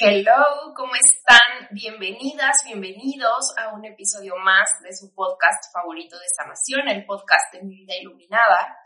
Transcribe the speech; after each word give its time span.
Hello, 0.00 0.74
¿cómo 0.74 0.92
están? 0.96 1.68
Bienvenidas, 1.70 2.64
bienvenidos 2.64 3.54
a 3.56 3.72
un 3.74 3.84
episodio 3.84 4.34
más 4.36 4.82
de 4.82 4.92
su 4.92 5.14
podcast 5.14 5.72
favorito 5.72 6.18
de 6.18 6.26
sanación, 6.36 6.88
el 6.88 7.06
podcast 7.06 7.52
de 7.52 7.62
mi 7.62 7.76
vida 7.76 7.94
iluminada. 8.00 8.76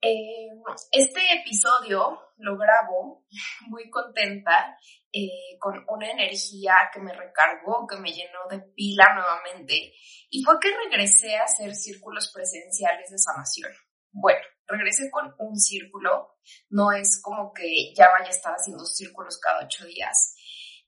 Eh, 0.00 0.48
este 0.92 1.20
episodio 1.40 2.18
lo 2.38 2.56
grabo 2.56 3.26
muy 3.68 3.90
contenta, 3.90 4.78
eh, 5.12 5.58
con 5.58 5.84
una 5.88 6.10
energía 6.10 6.74
que 6.90 7.00
me 7.00 7.12
recargó, 7.12 7.86
que 7.86 7.98
me 7.98 8.10
llenó 8.10 8.48
de 8.48 8.60
pila 8.74 9.12
nuevamente, 9.12 9.92
y 10.30 10.42
fue 10.42 10.54
que 10.58 10.74
regresé 10.74 11.36
a 11.36 11.44
hacer 11.44 11.74
círculos 11.74 12.32
presenciales 12.32 13.10
de 13.10 13.18
sanación. 13.18 13.72
Bueno, 14.10 14.40
regresé 14.70 15.10
con 15.10 15.34
un 15.38 15.56
círculo, 15.56 16.36
no 16.70 16.92
es 16.92 17.20
como 17.22 17.52
que 17.52 17.92
ya 17.94 18.08
vaya 18.10 18.26
a 18.26 18.30
estar 18.30 18.52
haciendo 18.52 18.84
círculos 18.84 19.38
cada 19.38 19.64
ocho 19.64 19.84
días. 19.84 20.36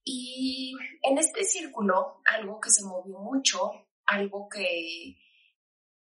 Y 0.04 0.74
en 1.02 1.18
este 1.18 1.44
círculo, 1.44 2.20
algo 2.24 2.60
que 2.60 2.70
se 2.70 2.84
movió 2.84 3.18
mucho, 3.18 3.70
algo 4.06 4.48
que, 4.48 5.16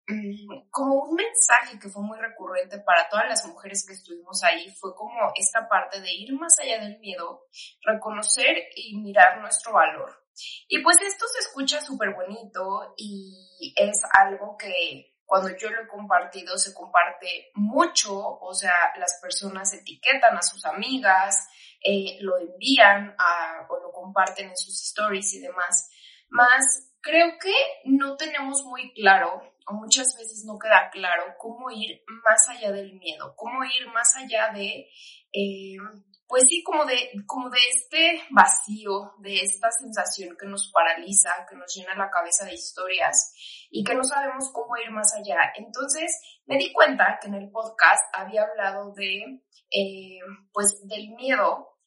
mm, 0.06 0.68
como 0.70 1.04
un 1.04 1.14
mensaje 1.14 1.78
que 1.78 1.88
fue 1.88 2.02
muy 2.02 2.18
recurrente 2.18 2.78
para 2.80 3.08
todas 3.08 3.26
las 3.28 3.46
mujeres 3.46 3.86
que 3.86 3.94
estuvimos 3.94 4.42
ahí, 4.44 4.70
fue 4.78 4.94
como 4.94 5.32
esta 5.34 5.66
parte 5.68 6.00
de 6.00 6.12
ir 6.12 6.32
más 6.34 6.58
allá 6.58 6.78
del 6.80 6.98
miedo, 6.98 7.46
reconocer 7.82 8.68
y 8.74 8.96
mirar 8.98 9.40
nuestro 9.40 9.72
valor. 9.72 10.26
Y 10.68 10.82
pues 10.82 10.98
esto 11.00 11.26
se 11.28 11.38
escucha 11.40 11.80
súper 11.80 12.14
bonito 12.14 12.94
y 12.98 13.72
es 13.76 14.02
algo 14.12 14.56
que 14.58 15.15
cuando 15.26 15.50
yo 15.56 15.68
lo 15.70 15.82
he 15.82 15.88
compartido 15.88 16.56
se 16.56 16.72
comparte 16.72 17.50
mucho, 17.54 18.16
o 18.16 18.54
sea, 18.54 18.92
las 18.98 19.18
personas 19.20 19.74
etiquetan 19.74 20.36
a 20.36 20.42
sus 20.42 20.64
amigas, 20.64 21.48
eh, 21.82 22.16
lo 22.20 22.38
envían 22.38 23.14
o 23.68 23.78
lo 23.80 23.92
comparten 23.92 24.48
en 24.48 24.56
sus 24.56 24.80
stories 24.82 25.34
y 25.34 25.40
demás. 25.40 25.90
Más 26.28 26.92
creo 27.00 27.38
que 27.40 27.54
no 27.84 28.16
tenemos 28.16 28.64
muy 28.64 28.92
claro, 28.94 29.42
o 29.66 29.74
muchas 29.74 30.16
veces 30.16 30.44
no 30.44 30.58
queda 30.58 30.90
claro, 30.90 31.34
cómo 31.38 31.70
ir 31.70 32.02
más 32.24 32.48
allá 32.48 32.70
del 32.72 32.94
miedo, 32.94 33.34
cómo 33.36 33.64
ir 33.64 33.88
más 33.92 34.16
allá 34.16 34.52
de 34.52 34.88
eh, 35.32 35.76
pues 36.28 36.44
sí, 36.48 36.62
como 36.64 36.84
de, 36.84 37.10
como 37.26 37.48
de 37.50 37.58
este 37.70 38.22
vacío, 38.30 39.14
de 39.18 39.40
esta 39.40 39.70
sensación 39.70 40.36
que 40.38 40.46
nos 40.46 40.70
paraliza, 40.72 41.46
que 41.48 41.56
nos 41.56 41.72
llena 41.74 41.94
la 41.94 42.10
cabeza 42.10 42.44
de 42.44 42.54
historias 42.54 43.32
y 43.70 43.84
que 43.84 43.94
no 43.94 44.02
sabemos 44.02 44.50
cómo 44.52 44.76
ir 44.76 44.90
más 44.90 45.14
allá. 45.14 45.52
Entonces 45.54 46.20
me 46.46 46.58
di 46.58 46.72
cuenta 46.72 47.18
que 47.20 47.28
en 47.28 47.34
el 47.34 47.50
podcast 47.50 48.02
había 48.12 48.42
hablado 48.42 48.92
de, 48.94 49.40
eh, 49.70 50.18
pues, 50.52 50.86
del 50.88 51.10
miedo 51.10 51.78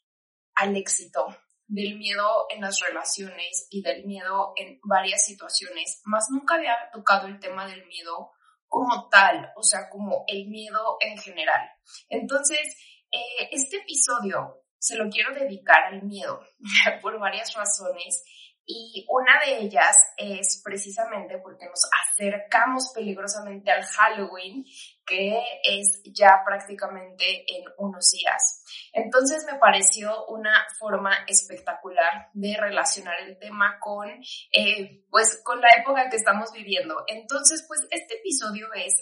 al 0.55 0.75
éxito, 0.75 1.27
del 1.67 1.97
miedo 1.97 2.45
en 2.49 2.61
las 2.61 2.79
relaciones 2.79 3.67
y 3.69 3.81
del 3.81 4.05
miedo 4.05 4.53
en 4.55 4.79
varias 4.83 5.25
situaciones, 5.25 6.01
más 6.05 6.27
nunca 6.31 6.55
había 6.55 6.75
tocado 6.91 7.27
el 7.27 7.39
tema 7.39 7.67
del 7.67 7.85
miedo 7.87 8.31
como 8.67 9.09
tal, 9.09 9.51
o 9.55 9.63
sea, 9.63 9.89
como 9.89 10.23
el 10.27 10.47
miedo 10.47 10.97
en 10.99 11.17
general. 11.17 11.61
Entonces, 12.07 12.75
eh, 13.11 13.49
este 13.51 13.77
episodio 13.77 14.63
se 14.77 14.95
lo 14.95 15.09
quiero 15.09 15.33
dedicar 15.33 15.85
al 15.85 16.03
miedo 16.03 16.41
por 17.01 17.19
varias 17.19 17.53
razones 17.53 18.23
y 18.71 19.03
una 19.09 19.39
de 19.43 19.63
ellas 19.63 19.95
es 20.15 20.61
precisamente 20.63 21.39
porque 21.39 21.65
nos 21.65 21.89
acercamos 22.05 22.91
peligrosamente 22.93 23.71
al 23.71 23.83
Halloween, 23.83 24.63
que 25.07 25.41
es 25.63 26.03
ya 26.13 26.43
prácticamente 26.45 27.45
en 27.47 27.63
unos 27.79 28.11
días. 28.11 28.63
Entonces 28.93 29.43
me 29.51 29.57
pareció 29.57 30.27
una 30.27 30.67
forma 30.77 31.11
espectacular 31.27 32.29
de 32.33 32.57
relacionar 32.59 33.15
el 33.21 33.39
tema 33.39 33.79
con, 33.79 34.07
eh, 34.07 35.03
pues, 35.09 35.41
con 35.43 35.59
la 35.61 35.69
época 35.81 36.07
que 36.07 36.17
estamos 36.17 36.51
viviendo. 36.51 37.03
Entonces, 37.07 37.65
pues, 37.67 37.79
este 37.89 38.19
episodio 38.19 38.67
es 38.75 38.93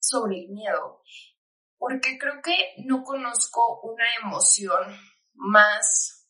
sobre 0.00 0.38
el 0.38 0.48
miedo 0.48 1.02
porque 1.80 2.18
creo 2.18 2.42
que 2.42 2.74
no 2.84 3.02
conozco 3.02 3.80
una 3.80 4.04
emoción 4.22 4.94
más, 5.32 6.28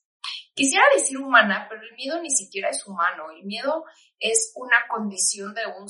quisiera 0.55 0.85
decir 0.95 1.19
humana, 1.19 1.67
pero 1.69 1.83
el 1.83 1.97
miedo 1.97 2.23
ni 2.23 2.31
siquiera 2.31 2.69
es 2.71 2.87
humano, 2.87 3.33
el 3.33 3.45
miedo 3.45 3.85
es 4.21 4.53
una 4.55 4.87
condición 4.89 5.53
de, 5.53 5.63
un, 5.67 5.89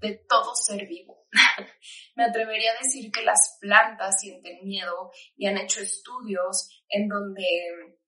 de, 0.00 0.24
todo 0.28 0.54
ser 0.54 0.86
vivo. 0.86 1.26
Me 2.14 2.26
atrevería 2.26 2.70
a 2.70 2.82
decir 2.84 3.10
que 3.10 3.24
las 3.24 3.58
plantas 3.60 4.20
sienten 4.20 4.64
miedo 4.64 5.10
y 5.36 5.48
han 5.48 5.58
hecho 5.58 5.80
estudios 5.80 6.70
en 6.88 7.08
donde 7.08 7.98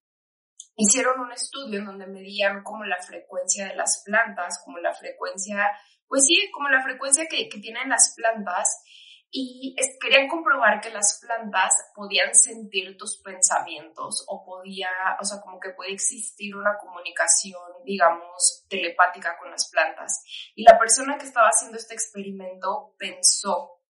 hicieron 0.76 1.18
un 1.18 1.32
estudio 1.32 1.80
en 1.80 1.86
donde 1.86 2.06
medían 2.06 2.62
como 2.62 2.84
la 2.84 3.02
frecuencia 3.02 3.66
de 3.66 3.74
las 3.74 4.04
plantas, 4.06 4.62
como 4.64 4.78
la 4.78 4.94
frecuencia, 4.94 5.72
pues 6.06 6.24
sí, 6.24 6.48
como 6.52 6.68
la 6.68 6.84
frecuencia 6.84 7.26
que, 7.26 7.48
que 7.48 7.58
tienen 7.58 7.88
las 7.88 8.14
plantas 8.16 8.84
y 9.30 9.76
querían 10.00 10.28
comprobar 10.28 10.80
que 10.80 10.90
las 10.90 11.20
plantas 11.20 11.70
podían 11.94 12.34
sentir 12.34 12.96
tus 12.96 13.20
pensamientos 13.22 14.24
o 14.26 14.44
podía, 14.44 14.88
o 15.20 15.24
sea, 15.24 15.40
como 15.40 15.60
que 15.60 15.70
puede 15.70 15.92
existir 15.92 16.56
una 16.56 16.78
comunicación, 16.78 17.60
digamos, 17.84 18.64
telepática 18.68 19.36
con 19.38 19.50
las 19.50 19.68
plantas. 19.70 20.24
Y 20.54 20.62
la 20.62 20.78
persona 20.78 21.18
que 21.18 21.26
estaba 21.26 21.48
haciendo 21.48 21.76
este 21.76 21.94
experimento 21.94 22.94
pensó, 22.98 23.82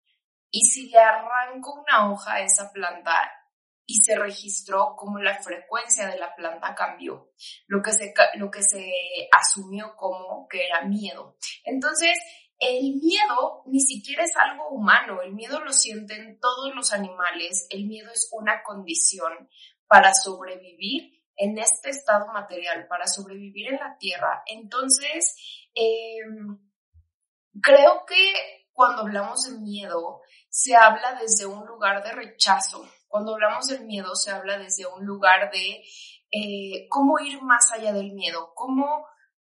¿y 0.50 0.64
si 0.64 0.90
le 0.90 0.98
arranco 0.98 1.82
una 1.82 2.10
hoja 2.10 2.34
a 2.34 2.40
esa 2.40 2.72
planta 2.72 3.30
y 3.90 4.02
se 4.02 4.18
registró 4.18 4.94
como 4.96 5.18
la 5.18 5.42
frecuencia 5.42 6.08
de 6.08 6.18
la 6.18 6.34
planta 6.34 6.74
cambió, 6.74 7.32
lo 7.68 7.80
que 7.80 7.92
se, 7.92 8.12
lo 8.34 8.50
que 8.50 8.62
se 8.62 8.86
asumió 9.32 9.96
como 9.96 10.46
que 10.46 10.66
era 10.66 10.82
miedo. 10.82 11.38
Entonces, 11.64 12.18
el 12.58 12.96
miedo 12.96 13.62
ni 13.66 13.80
siquiera 13.80 14.24
es 14.24 14.36
algo 14.36 14.68
humano, 14.70 15.22
el 15.22 15.32
miedo 15.32 15.60
lo 15.60 15.72
sienten 15.72 16.40
todos 16.40 16.74
los 16.74 16.92
animales, 16.92 17.66
el 17.70 17.86
miedo 17.86 18.10
es 18.12 18.28
una 18.32 18.62
condición 18.62 19.48
para 19.86 20.12
sobrevivir 20.12 21.18
en 21.36 21.56
este 21.58 21.90
estado 21.90 22.26
material, 22.32 22.86
para 22.88 23.06
sobrevivir 23.06 23.68
en 23.68 23.78
la 23.78 23.96
Tierra. 23.96 24.42
Entonces, 24.46 25.36
em, 25.74 26.58
creo 27.62 28.04
que 28.06 28.66
cuando 28.72 29.02
hablamos 29.02 29.44
de 29.44 29.58
miedo, 29.58 30.20
se 30.48 30.74
habla 30.74 31.18
desde 31.20 31.46
un 31.46 31.64
lugar 31.66 32.02
de 32.02 32.12
rechazo. 32.12 32.88
Cuando 33.06 33.34
hablamos 33.34 33.68
del 33.68 33.84
miedo, 33.84 34.14
se 34.14 34.30
habla 34.30 34.58
desde 34.58 34.86
un 34.86 35.04
lugar 35.04 35.50
de 35.52 35.82
eh, 36.30 36.86
cómo 36.88 37.18
ir 37.20 37.40
más 37.42 37.72
allá 37.72 37.92
del 37.92 38.12
miedo, 38.12 38.52
cómo, 38.54 39.06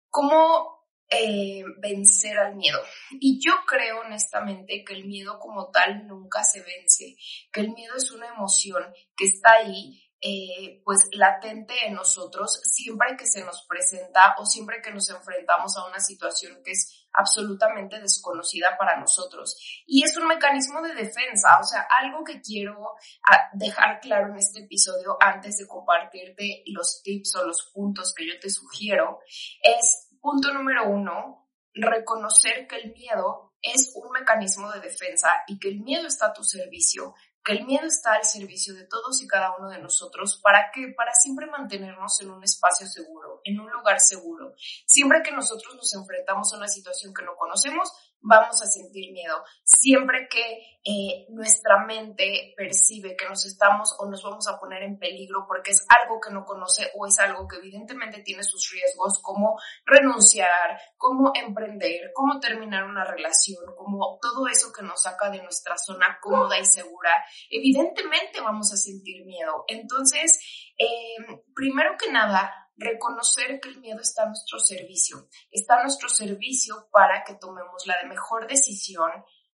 cómo 0.10 0.79
eh, 1.10 1.64
vencer 1.80 2.38
al 2.38 2.56
miedo. 2.56 2.80
Y 3.20 3.40
yo 3.44 3.54
creo 3.68 4.02
honestamente 4.02 4.84
que 4.86 4.94
el 4.94 5.06
miedo 5.06 5.40
como 5.40 5.70
tal 5.72 6.06
nunca 6.08 6.44
se 6.44 6.62
vence, 6.62 7.16
que 7.52 7.62
el 7.62 7.72
miedo 7.72 7.96
es 7.96 8.12
una 8.12 8.28
emoción 8.28 8.84
que 9.16 9.26
está 9.26 9.54
ahí, 9.54 10.04
eh, 10.22 10.82
pues 10.84 11.08
latente 11.14 11.74
en 11.86 11.94
nosotros 11.94 12.60
siempre 12.66 13.16
que 13.18 13.26
se 13.26 13.42
nos 13.46 13.66
presenta 13.66 14.36
o 14.38 14.46
siempre 14.46 14.82
que 14.84 14.92
nos 14.92 15.10
enfrentamos 15.10 15.78
a 15.78 15.88
una 15.88 16.02
situación 16.02 16.62
que 16.62 16.72
es 16.72 17.08
absolutamente 17.14 18.00
desconocida 18.02 18.78
para 18.78 19.00
nosotros. 19.00 19.56
Y 19.88 20.04
es 20.04 20.18
un 20.18 20.28
mecanismo 20.28 20.82
de 20.82 20.94
defensa, 20.94 21.58
o 21.60 21.64
sea, 21.64 21.88
algo 22.02 22.24
que 22.26 22.42
quiero 22.42 22.96
ah, 23.32 23.50
dejar 23.54 24.02
claro 24.02 24.34
en 24.34 24.40
este 24.40 24.60
episodio 24.60 25.18
antes 25.22 25.58
de 25.58 25.68
compartirte 25.68 26.64
los 26.68 27.02
tips 27.02 27.36
o 27.38 27.48
los 27.48 27.72
puntos 27.74 28.14
que 28.14 28.28
yo 28.28 28.38
te 28.40 28.50
sugiero 28.50 29.20
es 29.64 30.09
Punto 30.22 30.54
número 30.54 30.90
uno, 30.90 31.50
reconocer 31.74 32.68
que 32.68 32.78
el 32.78 32.94
miedo 32.94 33.54
es 33.62 33.94
un 33.96 34.12
mecanismo 34.12 34.72
de 34.72 34.82
defensa 34.82 35.30
y 35.48 35.60
que 35.60 35.70
el 35.70 35.80
miedo 35.82 36.08
está 36.08 36.28
a 36.28 36.34
tu 36.34 36.44
servicio, 36.44 37.14
que 37.44 37.54
el 37.54 37.66
miedo 37.66 37.86
está 37.88 38.14
al 38.14 38.24
servicio 38.24 38.74
de 38.74 38.86
todos 38.86 39.22
y 39.22 39.28
cada 39.28 39.56
uno 39.58 39.70
de 39.70 39.80
nosotros 39.80 40.40
para 40.44 40.72
que 40.74 40.94
para 40.96 41.14
siempre 41.14 41.48
mantenernos 41.48 42.20
en 42.22 42.32
un 42.32 42.44
espacio 42.44 42.86
seguro, 42.88 43.42
en 43.44 43.60
un 43.60 43.72
lugar 43.72 44.00
seguro. 44.00 44.54
Siempre 44.86 45.22
que 45.24 45.32
nosotros 45.32 45.76
nos 45.76 45.94
enfrentamos 45.94 46.54
a 46.54 46.58
una 46.58 46.68
situación 46.68 47.14
que 47.14 47.24
no 47.24 47.36
conocemos, 47.36 47.90
vamos 48.22 48.62
a 48.62 48.66
sentir 48.66 49.12
miedo. 49.12 49.44
Siempre 49.64 50.28
que 50.30 50.80
eh, 50.84 51.26
nuestra 51.30 51.86
mente 51.86 52.54
percibe 52.56 53.16
que 53.16 53.28
nos 53.28 53.46
estamos 53.46 53.96
o 54.00 54.10
nos 54.10 54.24
vamos 54.24 54.48
a 54.48 54.60
poner 54.60 54.84
en 54.84 54.98
peligro 54.98 55.46
porque 55.48 55.72
es 55.72 55.86
algo 56.02 56.20
que 56.20 56.34
no 56.34 56.46
conoce 56.46 56.92
o 56.98 57.06
es 57.06 57.20
algo 57.20 57.48
que 57.48 57.58
evidentemente 57.58 58.22
tiene 58.22 58.44
sus 58.44 58.70
riesgos, 58.72 59.22
como 59.22 59.60
renunciar, 59.86 60.80
como 60.98 61.32
emprender, 61.36 62.12
como 62.14 62.40
terminar 62.40 62.86
una 62.86 63.04
relación, 63.04 63.64
como 63.78 64.20
todo 64.22 64.48
eso 64.48 64.72
que 64.72 64.84
nos 64.84 65.04
saca 65.04 65.30
de 65.30 65.42
nuestra 65.42 65.78
zona 65.78 66.18
cómoda 66.22 66.60
y 66.60 66.66
segura, 66.66 67.12
evidentemente 67.50 68.42
vamos 68.42 68.72
a 68.74 68.78
sentir 68.78 69.26
miedo. 69.26 69.64
Entonces, 69.68 70.40
eh, 70.78 71.44
primero 71.54 71.96
que 71.98 72.12
nada, 72.12 72.69
reconocer 72.80 73.60
que 73.60 73.70
el 73.70 73.80
miedo 73.80 74.00
está 74.02 74.24
a 74.24 74.28
nuestro 74.28 74.60
servicio, 74.60 75.28
está 75.52 75.76
a 75.76 75.84
nuestro 75.84 76.10
servicio 76.10 76.88
para 76.92 77.24
que 77.24 77.36
tomemos 77.36 77.86
la 77.86 78.02
mejor 78.08 78.48
decisión 78.48 79.12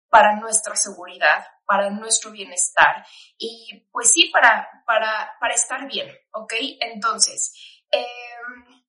para 0.10 0.36
nuestra 0.36 0.76
seguridad, 0.76 1.46
para 1.66 1.90
nuestro 1.92 2.32
bienestar 2.32 3.06
y 3.38 3.88
pues 3.92 4.12
sí, 4.12 4.30
para, 4.34 4.68
para, 4.86 5.34
para 5.40 5.54
estar 5.54 5.88
bien, 5.88 6.10
¿ok? 6.32 6.54
Entonces, 6.80 7.54
em, 7.92 8.84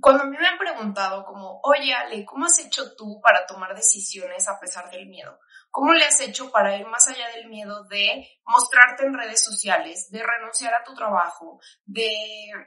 cuando 0.00 0.24
me 0.24 0.44
han 0.44 0.58
preguntado 0.58 1.24
como, 1.24 1.60
oye 1.62 1.94
Ale, 1.94 2.24
¿cómo 2.24 2.46
has 2.46 2.58
hecho 2.58 2.96
tú 2.96 3.20
para 3.20 3.46
tomar 3.46 3.76
decisiones 3.76 4.48
a 4.48 4.58
pesar 4.58 4.90
del 4.90 5.06
miedo? 5.06 5.38
¿Cómo 5.74 5.94
le 5.94 6.04
has 6.04 6.20
hecho 6.20 6.52
para 6.52 6.76
ir 6.76 6.86
más 6.86 7.08
allá 7.08 7.30
del 7.34 7.48
miedo 7.48 7.84
de 7.84 8.28
mostrarte 8.44 9.06
en 9.06 9.14
redes 9.14 9.42
sociales, 9.42 10.10
de 10.10 10.22
renunciar 10.22 10.74
a 10.74 10.84
tu 10.84 10.94
trabajo, 10.94 11.58
de, 11.86 12.12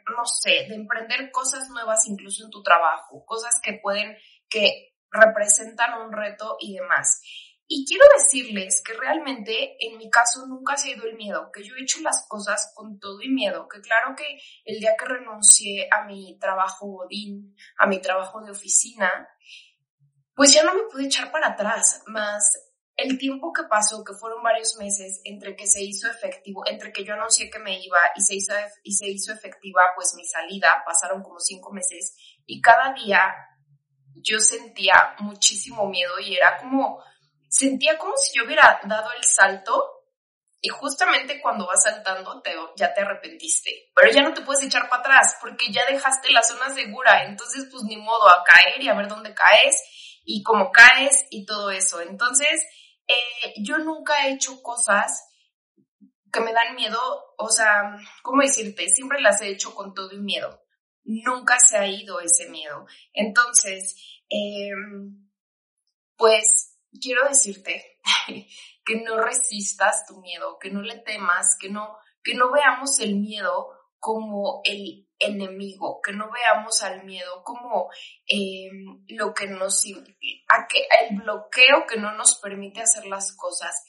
no 0.07 0.25
sé, 0.25 0.65
de 0.67 0.73
emprender 0.73 1.29
cosas 1.29 1.69
nuevas 1.69 2.07
incluso 2.07 2.43
en 2.43 2.49
tu 2.49 2.63
trabajo, 2.63 3.23
cosas 3.23 3.59
que 3.61 3.73
pueden, 3.73 4.17
que 4.49 4.95
representan 5.11 6.01
un 6.01 6.11
reto 6.11 6.57
y 6.59 6.73
demás? 6.73 7.21
Y 7.67 7.85
quiero 7.87 8.05
decirles 8.17 8.81
que 8.83 8.93
realmente 8.93 9.77
en 9.79 9.99
mi 9.99 10.09
caso 10.09 10.47
nunca 10.47 10.73
ha 10.73 10.77
sido 10.77 11.05
el 11.05 11.15
miedo, 11.15 11.51
que 11.53 11.63
yo 11.63 11.75
he 11.75 11.83
hecho 11.83 11.99
las 12.01 12.25
cosas 12.27 12.73
con 12.73 12.99
todo 12.99 13.21
y 13.21 13.29
miedo, 13.29 13.67
que 13.67 13.81
claro 13.81 14.15
que 14.15 14.39
el 14.65 14.79
día 14.79 14.95
que 14.97 15.05
renuncié 15.05 15.87
a 15.91 16.05
mi 16.05 16.39
trabajo 16.39 16.87
bodín, 16.87 17.55
a 17.77 17.85
mi 17.85 18.01
trabajo 18.01 18.41
de 18.41 18.49
oficina, 18.49 19.27
pues 20.33 20.53
ya 20.53 20.63
no 20.63 20.73
me 20.73 20.83
pude 20.91 21.05
echar 21.05 21.31
para 21.31 21.49
atrás, 21.49 22.03
más 22.07 22.64
el 22.97 23.17
tiempo 23.17 23.51
que 23.51 23.63
pasó, 23.63 24.03
que 24.03 24.13
fueron 24.13 24.41
varios 24.41 24.75
meses, 24.77 25.19
entre 25.25 25.55
que 25.55 25.67
se 25.67 25.83
hizo 25.83 26.09
efectivo, 26.09 26.63
entre 26.65 26.93
que 26.93 27.03
yo 27.03 27.13
anuncié 27.13 27.49
que 27.49 27.59
me 27.59 27.77
iba 27.79 27.99
y 28.15 28.21
se 28.21 28.35
hizo, 28.35 28.53
y 28.83 28.93
se 28.93 29.07
hizo 29.07 29.33
efectiva, 29.33 29.81
pues 29.95 30.13
mi 30.15 30.25
salida, 30.25 30.81
pasaron 30.85 31.21
como 31.21 31.39
cinco 31.39 31.73
meses 31.73 32.15
y 32.45 32.61
cada 32.61 32.93
día 32.93 33.33
yo 34.15 34.39
sentía 34.39 35.15
muchísimo 35.19 35.87
miedo 35.89 36.19
y 36.19 36.35
era 36.35 36.57
como, 36.57 37.03
sentía 37.49 37.97
como 37.97 38.15
si 38.15 38.37
yo 38.37 38.45
hubiera 38.45 38.79
dado 38.85 39.11
el 39.11 39.23
salto 39.23 39.91
y 40.61 40.69
justamente 40.69 41.41
cuando 41.41 41.67
vas 41.67 41.83
saltando 41.83 42.41
te, 42.41 42.55
ya 42.77 42.93
te 42.93 43.01
arrepentiste, 43.01 43.91
pero 43.93 44.09
ya 44.11 44.21
no 44.21 44.33
te 44.33 44.41
puedes 44.41 44.63
echar 44.63 44.89
para 44.89 45.01
atrás 45.01 45.35
porque 45.41 45.71
ya 45.71 45.85
dejaste 45.85 46.31
la 46.31 46.41
zona 46.41 46.73
segura, 46.73 47.25
entonces 47.25 47.67
pues 47.69 47.83
ni 47.83 47.97
modo 47.97 48.29
a 48.29 48.43
caer 48.43 48.81
y 48.81 48.87
a 48.87 48.95
ver 48.95 49.09
dónde 49.09 49.33
caes 49.33 49.75
y 50.25 50.41
cómo 50.43 50.71
caes 50.71 51.27
y 51.29 51.45
todo 51.45 51.71
eso. 51.71 52.01
Entonces, 52.01 52.61
eh, 53.07 53.53
yo 53.61 53.77
nunca 53.77 54.25
he 54.25 54.33
hecho 54.33 54.61
cosas 54.61 55.29
que 56.31 56.39
me 56.41 56.53
dan 56.53 56.75
miedo, 56.75 56.99
o 57.37 57.49
sea, 57.49 57.95
¿cómo 58.21 58.41
decirte? 58.41 58.89
Siempre 58.89 59.21
las 59.21 59.41
he 59.41 59.49
hecho 59.49 59.73
con 59.73 59.93
todo 59.93 60.11
y 60.11 60.19
miedo. 60.19 60.61
Nunca 61.03 61.57
se 61.59 61.77
ha 61.77 61.87
ido 61.87 62.19
ese 62.19 62.49
miedo. 62.49 62.85
Entonces, 63.13 63.95
em, 64.29 65.29
pues 66.17 66.77
quiero 67.01 67.27
decirte 67.27 67.99
que 68.85 69.01
no 69.01 69.17
resistas 69.17 70.05
tu 70.07 70.19
miedo, 70.21 70.57
que 70.59 70.71
no 70.71 70.81
le 70.81 70.97
temas, 70.99 71.55
que 71.59 71.69
no, 71.69 71.97
que 72.23 72.33
no 72.35 72.51
veamos 72.51 72.99
el 72.99 73.15
miedo 73.15 73.69
como 73.99 74.61
el 74.65 75.04
enemigo, 75.19 76.01
que 76.01 76.13
no 76.13 76.29
veamos 76.31 76.83
al 76.83 77.03
miedo 77.03 77.43
como 77.43 77.89
eh, 78.27 78.69
lo 79.07 79.33
que 79.33 79.47
nos, 79.47 79.83
a 80.47 80.67
el 81.09 81.17
bloqueo 81.17 81.85
que 81.87 81.99
no 81.99 82.13
nos 82.13 82.39
permite 82.39 82.81
hacer 82.81 83.05
las 83.05 83.35
cosas. 83.35 83.85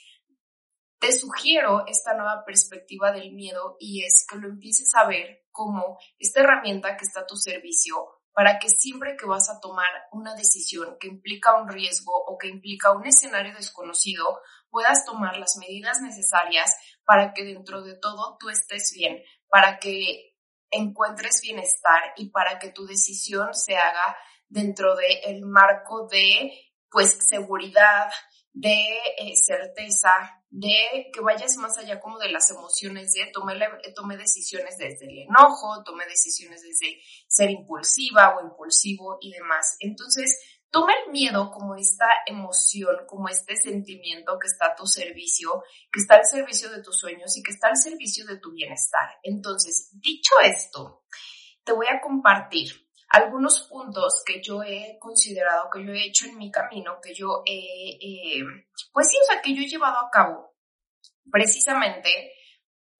Te 0.99 1.13
sugiero 1.13 1.85
esta 1.87 2.15
nueva 2.15 2.45
perspectiva 2.45 3.13
del 3.13 3.33
miedo 3.33 3.77
y 3.79 4.05
es 4.05 4.27
que 4.29 4.39
lo 4.39 4.49
empieces 4.49 4.95
a 4.95 5.07
ver 5.07 5.45
como 5.51 5.99
esta 6.19 6.41
herramienta 6.41 6.97
que 6.97 7.05
está 7.05 7.21
a 7.21 7.27
tu 7.27 7.37
servicio 7.37 7.95
para 8.37 8.59
que 8.59 8.69
siempre 8.69 9.17
que 9.17 9.25
vas 9.25 9.49
a 9.49 9.61
tomar 9.61 9.89
una 10.13 10.35
decisión 10.35 10.99
que 11.01 11.09
implica 11.09 11.59
un 11.59 11.69
riesgo 11.69 12.13
o 12.13 12.37
que 12.37 12.49
implica 12.49 12.93
un 12.93 13.07
escenario 13.07 13.55
desconocido, 13.55 14.43
puedas 14.69 15.07
tomar 15.07 15.39
las 15.39 15.57
medidas 15.57 16.03
necesarias 16.03 16.75
para 17.07 17.33
que 17.33 17.45
dentro 17.45 17.83
de 17.83 17.97
todo 17.97 18.37
tú 18.39 18.51
estés 18.51 18.93
bien, 18.95 19.23
para 19.49 19.79
que 19.79 20.36
encuentres 20.71 21.41
bienestar 21.43 22.13
y 22.17 22.31
para 22.31 22.59
que 22.59 22.71
tu 22.71 22.87
decisión 22.87 23.55
se 23.55 23.77
haga 23.77 24.17
dentro 24.49 24.95
del 24.97 25.19
el 25.25 25.47
marco 25.47 26.07
de 26.09 26.53
pues 26.91 27.19
seguridad, 27.29 28.11
de 28.53 28.73
eh, 29.19 29.37
certeza, 29.37 30.11
de 30.49 31.11
que 31.13 31.21
vayas 31.21 31.57
más 31.57 31.77
allá 31.77 32.01
como 32.01 32.19
de 32.19 32.31
las 32.31 32.51
emociones, 32.51 33.13
de 33.13 33.31
tomé, 33.33 33.55
tomé 33.95 34.17
decisiones 34.17 34.79
desde 34.79 35.05
el 35.07 35.19
enojo, 35.29 35.83
tomé 35.85 36.07
decisiones 36.07 36.63
desde 36.63 36.99
ser 37.29 37.51
impulsiva 37.51 38.35
o 38.37 38.47
impulsivo 38.47 39.19
y 39.21 39.33
demás. 39.33 39.77
Entonces, 39.81 40.56
Toma 40.71 40.93
el 41.05 41.13
miedo 41.13 41.51
como 41.51 41.75
esta 41.77 42.07
emoción, 42.27 42.97
como 43.07 43.29
este 43.29 43.57
sentimiento 43.57 44.39
que 44.39 44.49
está 44.49 44.67
a 44.67 44.75
tu 44.75 44.87
servicio, 44.87 45.63
que 45.93 46.01
está 46.01 46.17
al 46.17 46.27
servicio 46.27 46.71
de 46.71 46.83
tus 46.83 46.99
sueños 46.99 47.37
y 47.37 47.43
que 47.43 47.53
está 47.53 47.69
al 47.69 47.77
servicio 47.77 48.27
de 48.27 48.39
tu 48.39 48.53
bienestar. 48.53 49.09
Entonces, 49.23 49.91
dicho 50.01 50.35
esto, 50.43 51.05
te 51.65 51.73
voy 51.73 51.87
a 51.87 52.01
compartir 52.01 52.87
algunos 53.09 53.63
puntos 53.63 54.23
que 54.27 54.43
yo 54.43 54.63
he 54.63 54.99
considerado, 54.99 55.71
que 55.71 55.85
yo 55.85 55.93
he 55.93 56.07
hecho 56.07 56.27
en 56.27 56.37
mi 56.37 56.51
camino, 56.51 56.99
que 57.01 57.15
yo 57.15 57.43
he, 57.47 58.41
pues 58.93 59.09
sí, 59.09 59.17
o 59.23 59.27
sea, 59.27 59.41
que 59.41 59.55
yo 59.55 59.63
he 59.63 59.69
llevado 59.69 59.99
a 59.99 60.11
cabo 60.11 60.55
precisamente 61.31 62.33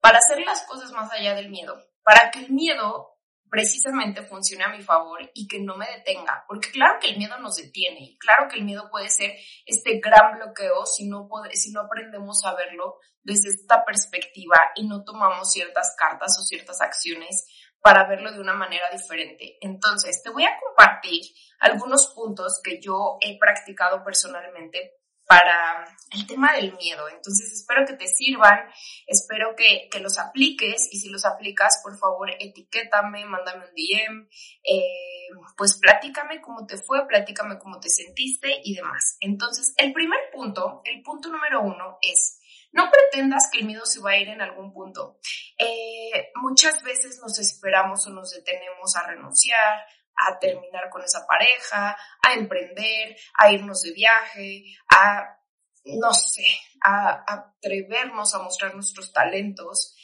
para 0.01 0.19
hacer 0.19 0.45
las 0.45 0.63
cosas 0.63 0.93
más 0.93 1.11
allá 1.13 1.35
del 1.35 1.51
miedo, 1.51 1.77
para 2.03 2.31
que 2.31 2.41
el 2.41 2.51
miedo 2.51 3.16
precisamente 3.51 4.23
funcione 4.23 4.65
a 4.65 4.69
mi 4.69 4.83
favor 4.83 5.31
y 5.35 5.47
que 5.47 5.61
no 5.61 5.77
me 5.77 5.87
detenga, 5.87 6.45
porque 6.49 6.71
claro 6.71 6.99
que 7.01 7.11
el 7.11 7.19
miedo 7.19 7.39
nos 7.39 7.57
detiene 7.57 8.01
y 8.01 8.19
claro 8.19 8.49
que 8.49 8.59
el 8.59 8.65
miedo 8.65 8.89
puede 8.91 9.09
ser 9.09 9.35
este 9.65 10.01
gran 10.01 10.37
bloqueo 10.37 10.87
si 10.87 11.09
no, 11.09 11.29
si 11.53 11.73
no 11.73 11.83
aprendemos 11.83 12.45
a 12.45 12.55
verlo 12.55 12.99
desde 13.23 13.51
esta 13.51 13.85
perspectiva 13.85 14.57
y 14.75 14.87
no 14.87 15.05
tomamos 15.05 15.51
ciertas 15.51 15.95
cartas 15.99 16.37
o 16.39 16.45
ciertas 16.45 16.81
acciones 16.81 17.47
para 17.81 18.09
verlo 18.09 18.33
de 18.33 18.41
una 18.41 18.55
manera 18.55 18.91
diferente. 18.91 19.59
Entonces, 19.61 20.23
te 20.23 20.31
voy 20.31 20.45
a 20.45 20.59
compartir 20.61 21.23
algunos 21.61 22.09
puntos 22.09 22.61
que 22.63 22.81
yo 22.81 23.17
he 23.21 23.39
practicado 23.39 24.03
personalmente 24.05 24.95
para 25.27 25.85
el 26.13 26.27
tema 26.27 26.53
del 26.55 26.75
miedo. 26.77 27.09
Entonces 27.09 27.53
espero 27.53 27.85
que 27.87 27.95
te 27.95 28.07
sirvan, 28.07 28.59
espero 29.07 29.55
que, 29.57 29.89
los 30.01 30.19
apliques 30.19 30.89
y 30.93 30.99
si 30.99 31.09
los 31.09 31.25
aplicas, 31.25 31.81
por 31.83 31.99
favor, 31.99 32.31
etiquétame, 32.39 33.25
mándame 33.25 33.65
un 33.65 33.75
DM, 33.75 34.29
eh, 34.63 35.29
pues 35.57 35.79
platícame 35.79 36.41
cómo 36.41 36.67
te 36.67 36.77
fue, 36.77 37.07
platícame 37.09 37.59
cómo 37.59 37.81
te 37.81 37.89
sentiste 37.89 38.61
y 38.63 38.75
demás. 38.75 39.17
Entonces, 39.21 39.75
el 39.79 39.93
primer 39.93 40.21
punto, 40.33 40.83
el 40.85 41.03
punto 41.03 41.31
número 41.31 41.63
uno 41.63 41.99
es, 42.03 42.41
no 42.73 42.91
pretendas 42.91 43.49
que 43.51 43.61
el 43.61 43.67
miedo 43.67 43.87
se 43.87 44.01
va 44.01 44.11
a 44.11 44.19
ir 44.19 44.29
en 44.29 44.43
algún 44.43 44.73
punto. 44.73 45.19
Eh, 45.59 46.31
muchas 46.37 46.83
veces 46.83 47.19
nos 47.23 47.39
esperamos 47.39 48.07
o 48.07 48.11
nos 48.11 48.33
detenemos 48.33 48.95
a 48.97 49.07
renunciar, 49.07 49.87
a 50.17 50.39
terminar 50.39 50.89
con 50.91 51.03
esa 51.03 51.27
pareja, 51.27 51.97
a 52.23 52.33
emprender, 52.35 53.17
a 53.39 53.53
irnos 53.53 53.83
de 53.83 53.93
viaje, 53.93 54.65
a, 54.89 55.39
no 55.85 56.13
sé, 56.13 56.47
a, 56.83 57.25
atrevernos 57.27 58.35
a 58.35 58.43
mostrar 58.43 58.75
nuestros 58.75 59.13
talentos, 59.13 59.95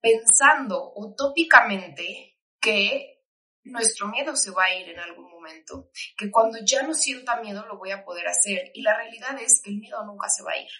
pensando 0.00 0.92
utópicamente 0.94 2.38
que 2.60 3.20
nuestro 3.64 4.08
miedo 4.08 4.34
se 4.36 4.50
va 4.50 4.64
a 4.64 4.74
ir 4.74 4.88
en 4.88 4.98
algún 4.98 5.30
momento, 5.30 5.90
que 6.16 6.30
cuando 6.30 6.58
ya 6.64 6.82
no 6.82 6.94
sienta 6.94 7.40
miedo 7.40 7.66
lo 7.66 7.78
voy 7.78 7.90
a 7.90 8.04
poder 8.04 8.26
hacer. 8.26 8.70
Y 8.74 8.82
la 8.82 8.96
realidad 8.96 9.36
es 9.40 9.60
que 9.62 9.70
el 9.70 9.78
miedo 9.78 10.04
nunca 10.04 10.28
se 10.28 10.42
va 10.42 10.52
a 10.52 10.58
ir. 10.58 10.70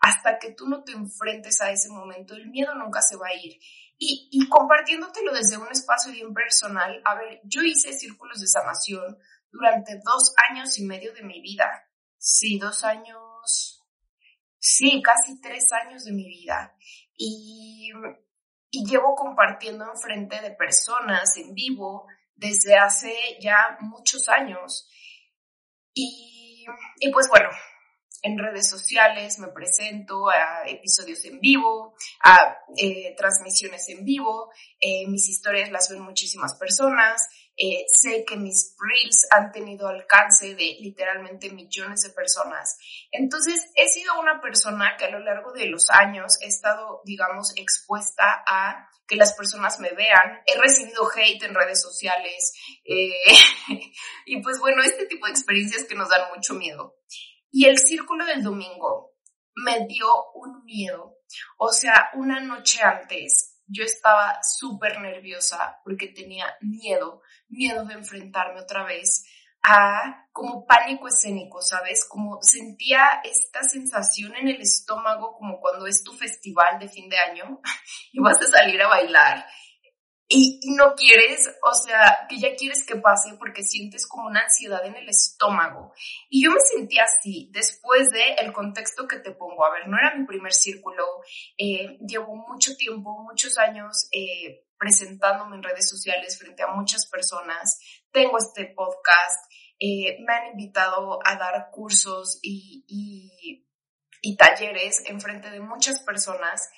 Hasta 0.00 0.38
que 0.38 0.52
tú 0.52 0.68
no 0.68 0.84
te 0.84 0.92
enfrentes 0.92 1.60
a 1.60 1.70
ese 1.70 1.88
momento, 1.88 2.34
el 2.34 2.48
miedo 2.48 2.74
nunca 2.74 3.00
se 3.02 3.16
va 3.16 3.28
a 3.28 3.34
ir. 3.34 3.58
Y, 4.00 4.48
compartiéndotelo 4.48 5.32
desde 5.32 5.58
un 5.58 5.68
espacio 5.72 6.12
bien 6.12 6.32
personal, 6.32 7.02
a 7.04 7.16
ver, 7.16 7.40
yo 7.44 7.62
hice 7.62 7.92
círculos 7.92 8.40
de 8.40 8.46
sanación 8.46 9.18
durante 9.50 10.00
dos 10.04 10.32
años 10.50 10.78
y 10.78 10.84
medio 10.84 11.12
de 11.12 11.22
mi 11.22 11.40
vida. 11.40 11.90
Sí, 12.16 12.58
dos 12.58 12.84
años, 12.84 13.84
sí, 14.58 15.02
casi 15.02 15.40
tres 15.40 15.72
años 15.72 16.04
de 16.04 16.12
mi 16.12 16.28
vida. 16.28 16.76
Y 17.16 17.90
y 18.70 18.84
llevo 18.84 19.14
compartiendo 19.14 19.84
enfrente 19.90 20.40
de 20.40 20.50
personas 20.50 21.36
en 21.36 21.54
vivo 21.54 22.06
desde 22.34 22.76
hace 22.76 23.12
ya 23.40 23.78
muchos 23.80 24.28
años. 24.28 24.88
Y, 25.94 26.66
y 27.00 27.10
pues 27.10 27.28
bueno, 27.28 27.48
en 28.22 28.38
redes 28.38 28.68
sociales 28.68 29.38
me 29.38 29.48
presento 29.48 30.28
a 30.28 30.66
episodios 30.66 31.24
en 31.24 31.40
vivo, 31.40 31.94
a 32.22 32.58
eh, 32.76 33.14
transmisiones 33.16 33.88
en 33.88 34.04
vivo, 34.04 34.50
eh, 34.80 35.06
mis 35.06 35.28
historias 35.28 35.70
las 35.70 35.88
ven 35.88 36.00
muchísimas 36.00 36.54
personas, 36.56 37.28
eh, 37.56 37.86
sé 37.92 38.24
que 38.24 38.36
mis 38.36 38.76
reels 38.78 39.26
han 39.30 39.50
tenido 39.50 39.88
alcance 39.88 40.54
de 40.54 40.76
literalmente 40.80 41.50
millones 41.50 42.02
de 42.02 42.10
personas. 42.10 42.78
Entonces, 43.10 43.66
he 43.74 43.88
sido 43.88 44.18
una 44.20 44.40
persona 44.40 44.96
que 44.96 45.06
a 45.06 45.10
lo 45.10 45.18
largo 45.18 45.52
de 45.52 45.66
los 45.66 45.90
años 45.90 46.40
he 46.40 46.46
estado, 46.46 47.00
digamos, 47.04 47.52
expuesta 47.56 48.44
a 48.46 48.88
que 49.08 49.16
las 49.16 49.34
personas 49.34 49.80
me 49.80 49.90
vean. 49.90 50.40
He 50.46 50.60
recibido 50.60 51.08
hate 51.10 51.42
en 51.42 51.54
redes 51.54 51.82
sociales. 51.82 52.52
y 54.26 54.42
pues 54.42 54.60
bueno, 54.60 54.82
este 54.82 55.06
tipo 55.06 55.26
de 55.26 55.32
experiencias 55.32 55.84
que 55.84 55.96
nos 55.96 56.10
dan 56.10 56.28
mucho 56.32 56.54
miedo. 56.54 56.94
Y 57.50 57.66
el 57.66 57.78
círculo 57.78 58.24
del 58.26 58.42
domingo 58.42 59.12
me 59.54 59.86
dio 59.86 60.06
un 60.34 60.64
miedo. 60.64 61.16
O 61.58 61.70
sea, 61.70 62.10
una 62.14 62.40
noche 62.40 62.82
antes 62.82 63.58
yo 63.66 63.84
estaba 63.84 64.38
súper 64.42 65.00
nerviosa 65.00 65.78
porque 65.84 66.08
tenía 66.08 66.46
miedo, 66.60 67.22
miedo 67.48 67.84
de 67.84 67.94
enfrentarme 67.94 68.60
otra 68.60 68.84
vez 68.84 69.24
a 69.62 70.26
como 70.32 70.64
pánico 70.66 71.08
escénico, 71.08 71.60
¿sabes? 71.60 72.06
Como 72.08 72.38
sentía 72.40 73.20
esta 73.24 73.62
sensación 73.62 74.34
en 74.36 74.48
el 74.48 74.60
estómago 74.60 75.36
como 75.36 75.60
cuando 75.60 75.86
es 75.86 76.02
tu 76.02 76.12
festival 76.12 76.78
de 76.78 76.88
fin 76.88 77.08
de 77.08 77.18
año 77.18 77.60
y 78.12 78.20
vas 78.20 78.40
a 78.40 78.46
salir 78.46 78.80
a 78.80 78.88
bailar 78.88 79.44
y, 80.28 80.60
no 80.76 80.94
quieres, 80.94 81.48
o 81.62 81.74
sea, 81.74 82.26
que 82.28 82.38
ya 82.38 82.54
quieres 82.54 82.84
que 82.86 82.96
pase 82.96 83.34
porque 83.38 83.62
sientes 83.62 84.06
como 84.06 84.28
una 84.28 84.42
ansiedad 84.42 84.84
en 84.84 84.94
el 84.94 85.08
estómago. 85.08 85.92
Y 86.28 86.44
yo 86.44 86.50
me 86.50 86.60
sentía 86.60 87.04
así 87.04 87.50
después 87.52 88.10
de 88.10 88.34
el 88.34 88.52
contexto 88.52 89.08
que 89.08 89.18
te 89.18 89.32
pongo. 89.32 89.64
A 89.64 89.72
ver, 89.72 89.88
no 89.88 89.96
era 89.96 90.14
mi 90.14 90.26
primer 90.26 90.52
círculo, 90.52 91.04
eh, 91.56 91.98
llevo 92.06 92.36
mucho 92.36 92.76
tiempo, 92.76 93.22
muchos 93.22 93.56
años 93.56 94.08
eh, 94.12 94.66
presentándome 94.78 95.56
en 95.56 95.62
redes 95.62 95.88
sociales 95.88 96.38
frente 96.38 96.62
a 96.62 96.68
muchas 96.68 97.06
personas, 97.06 97.80
tengo 98.12 98.38
este 98.38 98.66
podcast, 98.66 99.50
eh, 99.80 100.18
me 100.26 100.34
han 100.34 100.46
invitado 100.52 101.18
a 101.24 101.36
dar 101.36 101.70
cursos 101.70 102.38
y, 102.42 103.64
talleres 104.38 105.02
en 105.06 105.20
frente 105.20 105.50
de 105.50 105.58
muchas 105.58 106.00
personas 106.02 106.68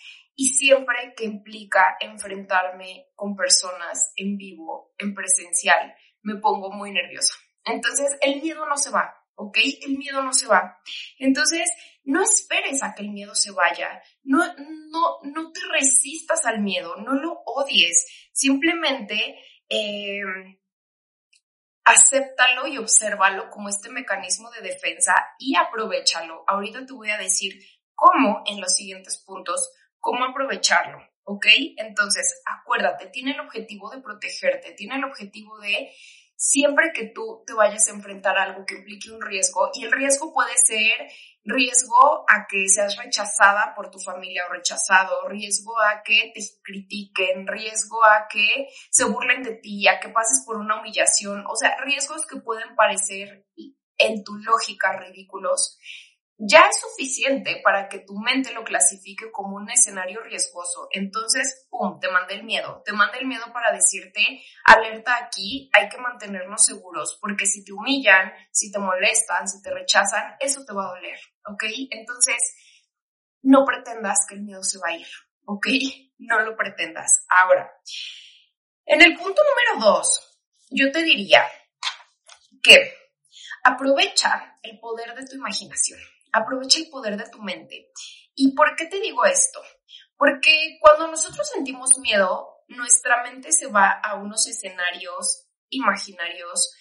y 0.40 0.46
siempre 0.46 1.12
que 1.14 1.26
implica 1.26 1.98
enfrentarme 2.00 3.08
con 3.14 3.36
personas 3.36 4.10
en 4.16 4.38
vivo, 4.38 4.94
en 4.96 5.12
presencial, 5.12 5.94
me 6.22 6.36
pongo 6.36 6.72
muy 6.72 6.92
nerviosa. 6.92 7.34
Entonces, 7.62 8.16
el 8.22 8.40
miedo 8.40 8.64
no 8.64 8.78
se 8.78 8.88
va, 8.88 9.22
¿ok? 9.34 9.58
El 9.82 9.98
miedo 9.98 10.22
no 10.22 10.32
se 10.32 10.46
va. 10.46 10.78
Entonces, 11.18 11.68
no 12.04 12.22
esperes 12.22 12.82
a 12.82 12.94
que 12.94 13.02
el 13.02 13.10
miedo 13.10 13.34
se 13.34 13.50
vaya. 13.50 14.02
No, 14.22 14.38
no, 14.56 15.18
no 15.24 15.52
te 15.52 15.60
resistas 15.72 16.46
al 16.46 16.62
miedo, 16.62 16.96
no 16.96 17.12
lo 17.12 17.42
odies. 17.44 18.30
Simplemente 18.32 19.44
eh, 19.68 20.22
acéptalo 21.84 22.66
y 22.66 22.78
obsérvalo 22.78 23.50
como 23.50 23.68
este 23.68 23.90
mecanismo 23.90 24.50
de 24.52 24.62
defensa 24.62 25.12
y 25.38 25.54
aprovechalo. 25.54 26.44
Ahorita 26.46 26.86
te 26.86 26.94
voy 26.94 27.10
a 27.10 27.18
decir 27.18 27.60
cómo 27.94 28.42
en 28.46 28.58
los 28.58 28.74
siguientes 28.74 29.22
puntos 29.26 29.70
cómo 30.00 30.24
aprovecharlo, 30.24 30.98
¿ok? 31.24 31.46
Entonces, 31.76 32.42
acuérdate, 32.44 33.06
tiene 33.08 33.32
el 33.32 33.40
objetivo 33.40 33.90
de 33.90 34.00
protegerte, 34.00 34.72
tiene 34.72 34.96
el 34.96 35.04
objetivo 35.04 35.58
de 35.58 35.92
siempre 36.34 36.92
que 36.94 37.04
tú 37.14 37.44
te 37.46 37.52
vayas 37.52 37.86
a 37.86 37.92
enfrentar 37.92 38.38
algo 38.38 38.64
que 38.64 38.76
implique 38.76 39.10
un 39.10 39.20
riesgo, 39.20 39.70
y 39.74 39.84
el 39.84 39.92
riesgo 39.92 40.32
puede 40.32 40.56
ser 40.56 41.10
riesgo 41.44 42.24
a 42.28 42.46
que 42.48 42.66
seas 42.68 42.96
rechazada 42.96 43.74
por 43.74 43.90
tu 43.90 43.98
familia 43.98 44.44
o 44.48 44.52
rechazado, 44.52 45.28
riesgo 45.28 45.78
a 45.80 46.02
que 46.02 46.32
te 46.34 46.40
critiquen, 46.62 47.46
riesgo 47.46 48.02
a 48.04 48.26
que 48.28 48.68
se 48.90 49.04
burlen 49.04 49.42
de 49.42 49.56
ti, 49.56 49.86
a 49.86 50.00
que 50.00 50.08
pases 50.08 50.42
por 50.46 50.56
una 50.56 50.80
humillación, 50.80 51.44
o 51.46 51.56
sea, 51.56 51.76
riesgos 51.84 52.26
que 52.26 52.40
pueden 52.40 52.74
parecer 52.74 53.46
en 53.98 54.24
tu 54.24 54.36
lógica 54.36 54.98
ridículos, 54.98 55.78
ya 56.42 56.60
es 56.70 56.80
suficiente 56.80 57.60
para 57.62 57.88
que 57.88 57.98
tu 57.98 58.14
mente 58.18 58.54
lo 58.54 58.64
clasifique 58.64 59.30
como 59.30 59.56
un 59.56 59.70
escenario 59.70 60.22
riesgoso. 60.22 60.88
Entonces, 60.90 61.66
¡pum!, 61.68 62.00
te 62.00 62.10
manda 62.10 62.32
el 62.32 62.44
miedo. 62.44 62.82
Te 62.82 62.92
manda 62.92 63.18
el 63.18 63.26
miedo 63.26 63.52
para 63.52 63.72
decirte, 63.72 64.42
alerta 64.64 65.18
aquí, 65.22 65.68
hay 65.74 65.90
que 65.90 65.98
mantenernos 65.98 66.64
seguros, 66.64 67.18
porque 67.20 67.44
si 67.44 67.62
te 67.62 67.72
humillan, 67.72 68.32
si 68.50 68.72
te 68.72 68.78
molestan, 68.78 69.46
si 69.46 69.60
te 69.60 69.70
rechazan, 69.70 70.36
eso 70.40 70.64
te 70.64 70.72
va 70.72 70.84
a 70.84 70.94
doler, 70.94 71.20
¿ok? 71.46 71.64
Entonces, 71.90 72.38
no 73.42 73.66
pretendas 73.66 74.24
que 74.26 74.36
el 74.36 74.42
miedo 74.42 74.62
se 74.62 74.78
va 74.78 74.88
a 74.88 74.96
ir, 74.96 75.08
¿ok? 75.44 75.66
No 76.18 76.40
lo 76.40 76.56
pretendas. 76.56 77.26
Ahora, 77.28 77.70
en 78.86 79.02
el 79.02 79.14
punto 79.14 79.42
número 79.42 79.92
dos, 79.92 80.40
yo 80.70 80.90
te 80.90 81.02
diría 81.02 81.44
que 82.62 82.94
aprovecha 83.62 84.58
el 84.62 84.80
poder 84.80 85.14
de 85.14 85.26
tu 85.26 85.36
imaginación. 85.36 86.00
Aprovecha 86.32 86.78
el 86.78 86.90
poder 86.90 87.16
de 87.16 87.28
tu 87.30 87.42
mente. 87.42 87.90
¿Y 88.34 88.54
por 88.54 88.74
qué 88.76 88.86
te 88.86 89.00
digo 89.00 89.24
esto? 89.24 89.60
Porque 90.16 90.78
cuando 90.80 91.08
nosotros 91.08 91.48
sentimos 91.48 91.90
miedo, 91.98 92.64
nuestra 92.68 93.22
mente 93.22 93.52
se 93.52 93.66
va 93.66 93.90
a 93.90 94.14
unos 94.14 94.46
escenarios 94.46 95.46
imaginarios 95.70 96.72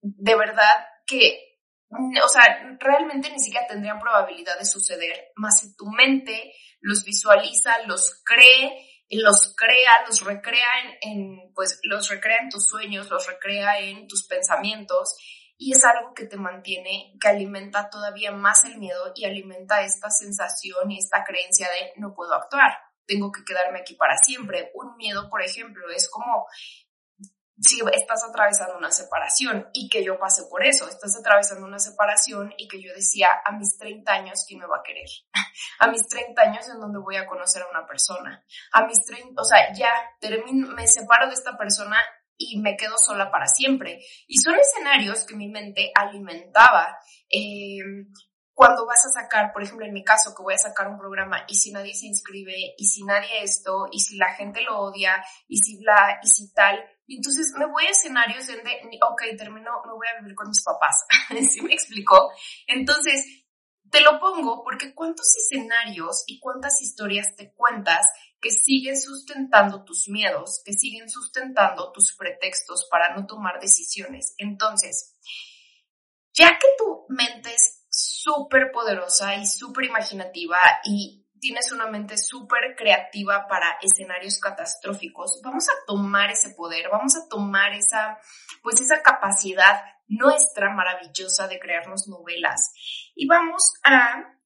de 0.00 0.36
verdad 0.36 0.86
que, 1.06 1.58
o 1.90 2.28
sea, 2.28 2.76
realmente 2.78 3.30
ni 3.30 3.40
siquiera 3.40 3.66
tendrían 3.66 3.98
probabilidad 3.98 4.58
de 4.58 4.64
suceder, 4.64 5.32
más 5.36 5.60
si 5.60 5.74
tu 5.76 5.86
mente 5.86 6.52
los 6.80 7.04
visualiza, 7.04 7.82
los 7.86 8.22
cree, 8.24 8.86
los 9.10 9.54
crea, 9.56 10.04
los 10.06 10.24
recrea 10.24 10.66
en, 11.00 11.52
pues 11.54 11.80
los 11.84 12.08
recrea 12.08 12.38
en 12.42 12.50
tus 12.50 12.66
sueños, 12.66 13.10
los 13.10 13.26
recrea 13.26 13.80
en 13.80 14.06
tus 14.06 14.26
pensamientos 14.26 15.16
y 15.58 15.72
es 15.72 15.84
algo 15.84 16.14
que 16.14 16.24
te 16.24 16.36
mantiene, 16.36 17.16
que 17.20 17.28
alimenta 17.28 17.90
todavía 17.90 18.30
más 18.30 18.64
el 18.64 18.78
miedo 18.78 19.12
y 19.16 19.24
alimenta 19.24 19.82
esta 19.82 20.08
sensación 20.08 20.90
y 20.92 20.98
esta 20.98 21.24
creencia 21.24 21.68
de 21.68 22.00
no 22.00 22.14
puedo 22.14 22.32
actuar, 22.34 22.78
tengo 23.06 23.32
que 23.32 23.44
quedarme 23.44 23.80
aquí 23.80 23.94
para 23.96 24.16
siempre. 24.18 24.70
Un 24.74 24.96
miedo, 24.96 25.28
por 25.28 25.42
ejemplo, 25.42 25.90
es 25.90 26.08
como 26.08 26.46
si 27.60 27.80
estás 27.92 28.22
atravesando 28.22 28.78
una 28.78 28.92
separación 28.92 29.68
y 29.72 29.88
que 29.88 30.04
yo 30.04 30.16
pasé 30.16 30.44
por 30.48 30.64
eso, 30.64 30.88
estás 30.88 31.16
atravesando 31.18 31.66
una 31.66 31.80
separación 31.80 32.54
y 32.56 32.68
que 32.68 32.80
yo 32.80 32.94
decía 32.94 33.28
a 33.44 33.50
mis 33.50 33.76
30 33.76 34.12
años 34.12 34.44
quién 34.46 34.60
me 34.60 34.66
va 34.66 34.76
a 34.76 34.82
querer, 34.84 35.08
a 35.80 35.88
mis 35.88 36.06
30 36.06 36.40
años 36.40 36.68
en 36.68 36.78
donde 36.78 37.00
voy 37.00 37.16
a 37.16 37.26
conocer 37.26 37.62
a 37.62 37.70
una 37.70 37.84
persona, 37.84 38.44
a 38.72 38.86
mis 38.86 39.04
30, 39.04 39.42
o 39.42 39.44
sea, 39.44 39.72
ya 39.74 39.90
termino, 40.20 40.68
me 40.68 40.86
separo 40.86 41.26
de 41.26 41.34
esta 41.34 41.58
persona 41.58 41.96
y 42.38 42.60
me 42.60 42.76
quedo 42.76 42.96
sola 42.96 43.30
para 43.30 43.46
siempre. 43.46 44.00
Y 44.26 44.36
son 44.38 44.54
escenarios 44.54 45.26
que 45.26 45.36
mi 45.36 45.48
mente 45.48 45.90
alimentaba. 45.94 46.96
Eh, 47.28 47.80
cuando 48.54 48.86
vas 48.86 49.04
a 49.06 49.22
sacar, 49.22 49.52
por 49.52 49.62
ejemplo, 49.62 49.86
en 49.86 49.92
mi 49.92 50.02
caso, 50.02 50.34
que 50.34 50.42
voy 50.42 50.54
a 50.54 50.58
sacar 50.58 50.88
un 50.88 50.98
programa 50.98 51.44
y 51.46 51.54
si 51.54 51.70
nadie 51.70 51.94
se 51.94 52.06
inscribe, 52.06 52.74
y 52.76 52.86
si 52.86 53.04
nadie 53.04 53.44
esto, 53.44 53.86
y 53.92 54.00
si 54.00 54.16
la 54.16 54.34
gente 54.34 54.62
lo 54.62 54.80
odia, 54.80 55.22
y 55.46 55.58
si 55.58 55.78
bla, 55.78 56.18
y 56.22 56.26
si 56.26 56.52
tal, 56.52 56.84
entonces 57.06 57.54
me 57.56 57.66
voy 57.66 57.84
a 57.84 57.90
escenarios 57.90 58.48
donde, 58.48 58.80
ok, 59.00 59.22
termino, 59.38 59.70
me 59.86 59.92
voy 59.92 60.06
a 60.08 60.20
vivir 60.20 60.34
con 60.34 60.48
mis 60.48 60.62
papás. 60.64 61.06
¿Sí 61.50 61.62
me 61.62 61.72
explicó? 61.72 62.32
Entonces, 62.66 63.44
te 63.90 64.00
lo 64.00 64.18
pongo 64.18 64.62
porque 64.64 64.92
cuántos 64.92 65.26
escenarios 65.36 66.24
y 66.26 66.40
cuántas 66.40 66.82
historias 66.82 67.36
te 67.36 67.54
cuentas 67.54 68.06
que 68.40 68.50
siguen 68.50 69.00
sustentando 69.00 69.84
tus 69.84 70.08
miedos, 70.08 70.62
que 70.64 70.72
siguen 70.72 71.08
sustentando 71.08 71.92
tus 71.92 72.14
pretextos 72.16 72.86
para 72.90 73.14
no 73.14 73.26
tomar 73.26 73.60
decisiones. 73.60 74.34
Entonces, 74.38 75.16
ya 76.32 76.58
que 76.58 76.68
tu 76.76 77.06
mente 77.08 77.52
es 77.52 77.86
súper 77.90 78.70
poderosa 78.72 79.34
y 79.34 79.46
súper 79.46 79.86
imaginativa 79.86 80.58
y 80.84 81.26
tienes 81.40 81.72
una 81.72 81.86
mente 81.86 82.16
súper 82.16 82.74
creativa 82.76 83.46
para 83.48 83.78
escenarios 83.80 84.38
catastróficos, 84.38 85.40
vamos 85.42 85.68
a 85.68 85.72
tomar 85.86 86.30
ese 86.30 86.50
poder, 86.50 86.88
vamos 86.90 87.16
a 87.16 87.28
tomar 87.28 87.72
esa, 87.74 88.18
pues 88.62 88.80
esa 88.80 89.02
capacidad 89.02 89.82
nuestra 90.08 90.70
maravillosa 90.74 91.48
de 91.48 91.58
crearnos 91.58 92.08
novelas 92.08 92.72
y 93.14 93.26
vamos 93.26 93.74
a 93.84 94.38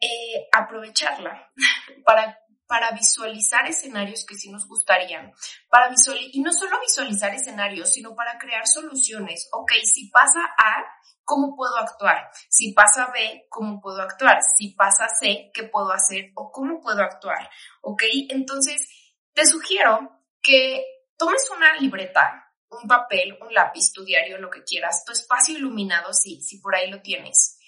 eh, 0.00 0.48
aprovecharla 0.52 1.52
para 2.04 2.38
para 2.70 2.92
visualizar 2.92 3.66
escenarios 3.66 4.24
que 4.24 4.36
sí 4.36 4.48
nos 4.48 4.68
gustarían, 4.68 5.32
para 5.68 5.92
y 6.30 6.40
no 6.40 6.52
solo 6.52 6.78
visualizar 6.80 7.34
escenarios, 7.34 7.90
sino 7.90 8.14
para 8.14 8.38
crear 8.38 8.64
soluciones. 8.64 9.48
Ok, 9.50 9.72
si 9.92 10.08
pasa 10.08 10.38
A, 10.56 10.84
¿cómo 11.24 11.56
puedo 11.56 11.76
actuar? 11.78 12.30
Si 12.48 12.72
pasa 12.72 13.10
B, 13.12 13.46
¿cómo 13.48 13.80
puedo 13.80 14.00
actuar? 14.00 14.38
Si 14.56 14.68
pasa 14.68 15.08
C, 15.08 15.50
¿qué 15.52 15.64
puedo 15.64 15.90
hacer 15.90 16.30
o 16.36 16.52
cómo 16.52 16.80
puedo 16.80 17.02
actuar? 17.02 17.50
Ok, 17.80 18.04
entonces 18.28 18.88
te 19.32 19.44
sugiero 19.46 20.22
que 20.40 20.84
tomes 21.18 21.50
una 21.50 21.74
libreta, 21.74 22.54
un 22.70 22.86
papel, 22.86 23.36
un 23.42 23.52
lápiz, 23.52 23.92
tu 23.92 24.04
diario, 24.04 24.38
lo 24.38 24.48
que 24.48 24.62
quieras, 24.62 25.04
tu 25.04 25.10
espacio 25.10 25.58
iluminado, 25.58 26.12
si, 26.12 26.40
si 26.40 26.60
por 26.60 26.76
ahí 26.76 26.88
lo 26.88 27.02
tienes 27.02 27.59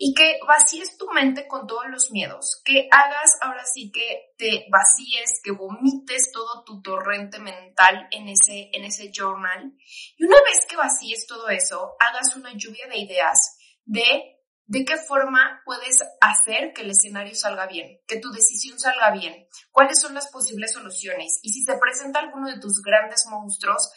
y 0.00 0.14
que 0.14 0.38
vacíes 0.46 0.96
tu 0.96 1.08
mente 1.10 1.48
con 1.48 1.66
todos 1.66 1.86
los 1.90 2.12
miedos, 2.12 2.62
que 2.64 2.88
hagas 2.90 3.32
ahora 3.42 3.64
sí 3.64 3.90
que 3.92 4.32
te 4.38 4.66
vacíes, 4.70 5.40
que 5.42 5.50
vomites 5.50 6.30
todo 6.32 6.62
tu 6.64 6.80
torrente 6.80 7.40
mental 7.40 8.06
en 8.12 8.28
ese, 8.28 8.70
en 8.72 8.84
ese 8.84 9.10
journal. 9.12 9.74
Y 10.16 10.24
una 10.24 10.36
vez 10.44 10.64
que 10.66 10.76
vacíes 10.76 11.26
todo 11.26 11.48
eso, 11.48 11.96
hagas 11.98 12.36
una 12.36 12.52
lluvia 12.54 12.86
de 12.86 12.98
ideas 12.98 13.58
de 13.84 14.38
de 14.68 14.84
qué 14.84 14.98
forma 14.98 15.62
puedes 15.64 15.96
hacer 16.20 16.74
que 16.74 16.82
el 16.82 16.90
escenario 16.90 17.34
salga 17.34 17.66
bien, 17.66 18.00
que 18.06 18.20
tu 18.20 18.30
decisión 18.30 18.78
salga 18.78 19.10
bien, 19.12 19.48
cuáles 19.72 19.98
son 19.98 20.12
las 20.12 20.28
posibles 20.30 20.74
soluciones 20.74 21.40
y 21.42 21.48
si 21.50 21.64
se 21.64 21.78
presenta 21.78 22.20
alguno 22.20 22.48
de 22.48 22.60
tus 22.60 22.82
grandes 22.82 23.24
monstruos, 23.30 23.90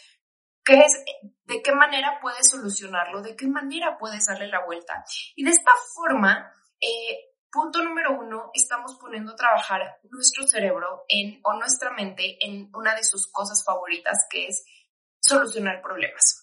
¿Qué 0.63 0.80
es, 0.80 1.03
¿De 1.46 1.62
qué 1.62 1.72
manera 1.72 2.20
puedes 2.22 2.50
solucionarlo? 2.50 3.22
¿De 3.22 3.36
qué 3.36 3.48
manera 3.48 3.98
puedes 3.98 4.25
darle 4.25 4.48
la 4.48 4.63
vuelta? 4.65 5.03
Y 5.36 5.44
de 5.44 5.51
esta 5.51 5.72
forma, 5.96 6.53
eh, 6.80 7.32
punto 7.51 7.84
número 7.84 8.18
uno, 8.20 8.51
estamos 8.53 8.98
poniendo 9.00 9.34
a 9.34 9.36
trabajar 9.36 10.00
nuestro 10.10 10.48
cerebro 10.48 11.06
en, 11.08 11.39
o 11.44 11.53
nuestra 11.53 11.91
mente 11.91 12.38
en 12.39 12.70
una 12.74 12.96
de 12.96 13.03
sus 13.03 13.32
cosas 13.32 13.63
favoritas, 13.65 14.27
que 14.30 14.48
es 14.48 14.63
solucionar 15.20 15.82
problemas. 15.82 16.40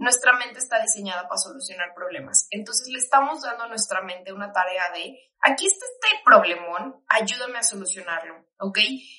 Nuestra 0.00 0.32
mente 0.32 0.58
está 0.58 0.80
diseñada 0.80 1.28
para 1.28 1.36
solucionar 1.36 1.92
problemas. 1.94 2.46
Entonces 2.48 2.88
le 2.88 2.98
estamos 2.98 3.42
dando 3.42 3.64
a 3.64 3.68
nuestra 3.68 4.00
mente 4.00 4.32
una 4.32 4.50
tarea 4.50 4.90
de, 4.94 5.14
aquí 5.42 5.66
está 5.66 5.84
este 5.84 6.22
problemón, 6.24 7.04
ayúdame 7.06 7.58
a 7.58 7.62
solucionarlo, 7.62 8.46
¿ok? 8.60 8.78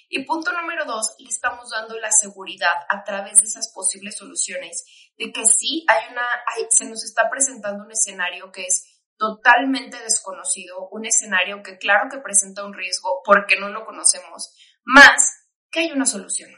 Y 0.10 0.26
punto 0.26 0.52
número 0.52 0.86
dos, 0.86 1.16
le 1.20 1.30
estamos 1.30 1.70
dando 1.70 2.00
la 2.00 2.10
seguridad 2.10 2.74
a 2.90 3.04
través 3.04 3.38
de 3.38 3.48
esas 3.48 3.72
posibles 3.72 4.18
soluciones 4.18 4.84
de 5.20 5.32
que 5.32 5.46
sí 5.46 5.86
hay 5.88 6.12
una, 6.12 6.26
se 6.72 6.90
nos 6.90 7.06
está 7.06 7.30
presentando 7.30 7.84
un 7.84 7.92
escenario 7.92 8.52
que 8.52 8.66
es 8.66 9.04
totalmente 9.18 10.00
desconocido, 10.00 10.90
un 10.90 11.06
escenario 11.06 11.62
que 11.62 11.78
claro 11.78 12.10
que 12.10 12.18
presenta 12.18 12.66
un 12.66 12.74
riesgo 12.74 13.22
porque 13.24 13.60
no 13.60 13.70
lo 13.70 13.86
conocemos, 13.86 14.52
más 14.84 15.32
que 15.70 15.82
hay 15.82 15.92
una 15.92 16.08
solución 16.08 16.50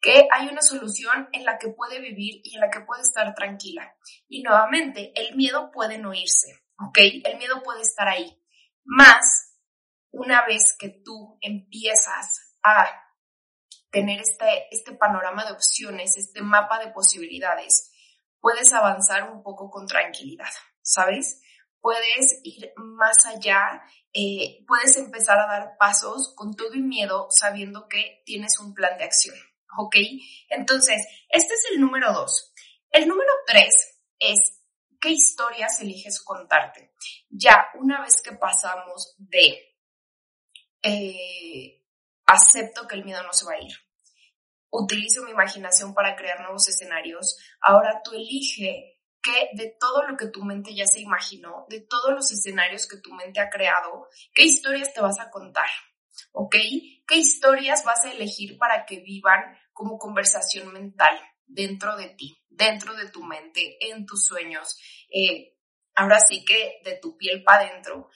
que 0.00 0.28
hay 0.32 0.48
una 0.48 0.62
solución 0.62 1.28
en 1.32 1.44
la 1.44 1.58
que 1.58 1.68
puede 1.68 2.00
vivir 2.00 2.40
y 2.44 2.54
en 2.54 2.60
la 2.60 2.70
que 2.70 2.80
puede 2.80 3.02
estar 3.02 3.34
tranquila. 3.34 3.94
Y 4.28 4.42
nuevamente, 4.42 5.12
el 5.14 5.36
miedo 5.36 5.70
puede 5.72 5.98
no 5.98 6.12
irse, 6.14 6.60
¿ok? 6.78 6.98
El 7.24 7.38
miedo 7.38 7.62
puede 7.62 7.82
estar 7.82 8.08
ahí. 8.08 8.40
Más, 8.84 9.56
una 10.10 10.44
vez 10.46 10.76
que 10.78 10.88
tú 10.88 11.38
empiezas 11.40 12.54
a 12.62 12.88
tener 13.90 14.20
este, 14.20 14.66
este 14.70 14.92
panorama 14.92 15.44
de 15.44 15.52
opciones, 15.52 16.16
este 16.16 16.42
mapa 16.42 16.80
de 16.80 16.92
posibilidades, 16.92 17.92
puedes 18.40 18.72
avanzar 18.72 19.30
un 19.30 19.42
poco 19.42 19.70
con 19.70 19.86
tranquilidad, 19.86 20.50
¿sabes? 20.82 21.40
Puedes 21.80 22.40
ir 22.42 22.72
más 22.76 23.24
allá, 23.24 23.82
eh, 24.12 24.64
puedes 24.66 24.96
empezar 24.96 25.38
a 25.38 25.46
dar 25.46 25.76
pasos 25.78 26.34
con 26.36 26.54
todo 26.54 26.72
el 26.72 26.82
miedo 26.82 27.28
sabiendo 27.30 27.88
que 27.88 28.22
tienes 28.26 28.58
un 28.58 28.74
plan 28.74 28.98
de 28.98 29.04
acción. 29.04 29.36
¿Ok? 29.78 29.96
Entonces, 30.50 31.06
este 31.28 31.54
es 31.54 31.66
el 31.72 31.80
número 31.80 32.12
dos. 32.12 32.52
El 32.90 33.08
número 33.08 33.32
tres 33.46 34.00
es 34.18 34.38
qué 35.00 35.10
historias 35.10 35.80
eliges 35.80 36.22
contarte. 36.22 36.92
Ya 37.28 37.66
una 37.74 38.00
vez 38.00 38.22
que 38.22 38.32
pasamos 38.32 39.14
de 39.18 39.76
eh, 40.82 41.82
acepto 42.26 42.86
que 42.86 42.96
el 42.96 43.04
miedo 43.04 43.22
no 43.22 43.32
se 43.32 43.46
va 43.46 43.52
a 43.52 43.60
ir, 43.60 43.74
utilizo 44.70 45.22
mi 45.22 45.30
imaginación 45.30 45.94
para 45.94 46.16
crear 46.16 46.40
nuevos 46.40 46.68
escenarios, 46.68 47.38
ahora 47.60 48.00
tú 48.02 48.12
elige 48.12 49.00
que 49.22 49.48
de 49.54 49.74
todo 49.80 50.02
lo 50.02 50.16
que 50.16 50.26
tu 50.26 50.44
mente 50.44 50.74
ya 50.74 50.86
se 50.86 51.00
imaginó, 51.00 51.64
de 51.68 51.80
todos 51.80 52.12
los 52.12 52.30
escenarios 52.30 52.86
que 52.86 52.98
tu 52.98 53.12
mente 53.14 53.40
ha 53.40 53.48
creado, 53.48 54.08
qué 54.34 54.44
historias 54.44 54.92
te 54.92 55.00
vas 55.00 55.18
a 55.18 55.30
contar, 55.30 55.68
¿ok? 56.32 56.56
¿Qué 57.06 57.16
historias 57.16 57.84
vas 57.84 58.04
a 58.04 58.12
elegir 58.12 58.58
para 58.58 58.84
que 58.84 59.00
vivan 59.00 59.56
como 59.74 59.98
conversación 59.98 60.72
mental 60.72 61.20
dentro 61.44 61.96
de 61.96 62.08
ti, 62.10 62.40
dentro 62.48 62.94
de 62.94 63.10
tu 63.10 63.22
mente, 63.22 63.76
en 63.90 64.06
tus 64.06 64.24
sueños. 64.24 64.78
Eh, 65.12 65.58
ahora 65.94 66.18
sí 66.20 66.44
que 66.44 66.80
de 66.84 66.98
tu 66.98 67.18
piel 67.18 67.42
para 67.42 67.68
adentro, 67.68 68.08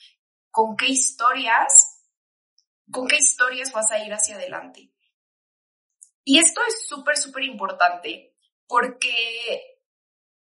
¿con 0.51 0.77
qué 0.77 0.87
historias, 0.87 2.07
con 2.91 3.07
qué 3.07 3.17
historias 3.17 3.73
vas 3.73 3.91
a 3.91 4.03
ir 4.03 4.13
hacia 4.13 4.37
adelante? 4.37 4.91
Y 6.25 6.39
esto 6.39 6.61
es 6.67 6.87
súper, 6.87 7.17
súper 7.17 7.45
importante 7.45 8.37
porque 8.67 9.79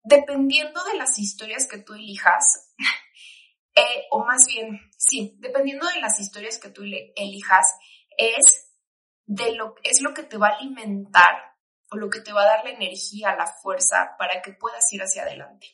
dependiendo 0.03 0.83
de 0.83 0.95
las 0.95 1.19
historias 1.19 1.67
que 1.67 1.77
tú 1.77 1.93
elijas, 1.93 2.73
eh, 3.75 4.05
o 4.11 4.25
más 4.25 4.45
bien, 4.47 4.79
sí, 4.97 5.35
dependiendo 5.39 5.87
de 5.87 5.99
las 5.99 6.19
historias 6.19 6.59
que 6.59 6.69
tú 6.69 6.83
elijas, 6.83 7.67
es 8.17 8.62
de 9.25 9.55
lo, 9.55 9.75
es 9.83 10.01
lo 10.01 10.13
que 10.13 10.23
te 10.23 10.37
va 10.37 10.49
a 10.49 10.57
alimentar 10.57 11.53
o 11.91 11.97
lo 11.97 12.09
que 12.09 12.21
te 12.21 12.33
va 12.33 12.43
a 12.43 12.57
dar 12.57 12.63
la 12.63 12.71
energía, 12.71 13.35
la 13.35 13.47
fuerza 13.47 14.15
para 14.17 14.41
que 14.41 14.53
puedas 14.53 14.91
ir 14.91 15.01
hacia 15.01 15.23
adelante. 15.23 15.67